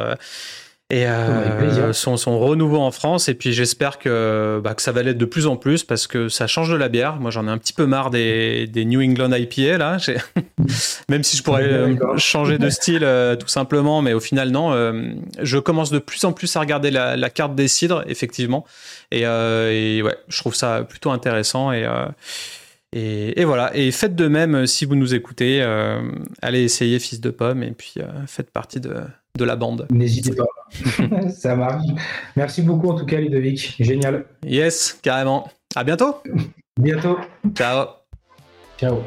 et 0.91 1.07
euh, 1.07 1.93
son, 1.93 2.17
son, 2.17 2.38
renouveau 2.38 2.79
en 2.79 2.91
France. 2.91 3.29
Et 3.29 3.34
puis 3.34 3.53
j'espère 3.53 3.97
que, 3.97 4.59
bah, 4.61 4.75
que 4.75 4.82
ça 4.82 4.91
va 4.91 5.01
l'être 5.01 5.17
de 5.17 5.25
plus 5.25 5.47
en 5.47 5.55
plus 5.55 5.84
parce 5.86 6.05
que 6.05 6.27
ça 6.27 6.47
change 6.47 6.69
de 6.69 6.75
la 6.75 6.89
bière. 6.89 7.15
Moi, 7.15 7.32
j'en 7.32 7.47
ai 7.47 7.49
un 7.49 7.57
petit 7.57 7.71
peu 7.71 7.86
marre 7.86 8.09
des, 8.09 8.67
des 8.67 8.84
New 8.84 9.01
England 9.01 9.32
IPA 9.32 9.77
là. 9.77 9.97
Même 11.09 11.23
si 11.23 11.38
je 11.38 11.43
pourrais 11.43 11.63
euh, 11.63 12.17
changer 12.17 12.57
de 12.57 12.69
style 12.69 13.03
euh, 13.03 13.38
tout 13.38 13.47
simplement, 13.47 14.01
mais 14.01 14.11
au 14.13 14.19
final 14.19 14.49
non. 14.49 14.73
Euh, 14.73 15.13
je 15.41 15.57
commence 15.57 15.91
de 15.91 15.99
plus 15.99 16.25
en 16.25 16.34
plus 16.34 16.53
à 16.57 16.59
regarder 16.59 16.91
la, 16.91 17.15
la 17.15 17.29
carte 17.29 17.55
des 17.55 17.69
cidres, 17.69 18.03
effectivement. 18.07 18.65
Et, 19.11 19.21
et, 19.21 20.01
ouais, 20.03 20.17
je 20.27 20.38
trouve 20.39 20.55
ça 20.55 20.84
plutôt 20.84 21.11
intéressant 21.11 21.71
et 21.71 21.86
et, 22.93 23.39
et, 23.39 23.45
voilà. 23.45 23.75
Et 23.75 23.91
faites 23.91 24.15
de 24.15 24.27
même 24.27 24.65
si 24.67 24.85
vous 24.85 24.95
nous 24.95 25.13
écoutez. 25.13 25.61
allez 26.41 26.63
essayer 26.63 26.99
Fils 26.99 27.21
de 27.21 27.29
Pomme 27.29 27.63
et 27.63 27.71
puis 27.71 27.95
faites 28.27 28.51
partie 28.51 28.79
de, 28.79 29.03
de 29.37 29.45
la 29.45 29.55
bande. 29.55 29.87
N'hésitez 29.91 30.33
pas. 30.35 30.45
Ça 31.29 31.55
marche. 31.55 31.85
Merci 32.35 32.61
beaucoup 32.61 32.89
en 32.89 32.95
tout 32.95 33.05
cas, 33.05 33.19
Ludovic. 33.19 33.75
Génial. 33.79 34.25
Yes, 34.45 34.99
carrément. 35.01 35.49
À 35.75 35.83
bientôt. 35.83 36.21
Bientôt. 36.79 37.17
Ciao. 37.55 37.87
Ciao. 38.77 38.99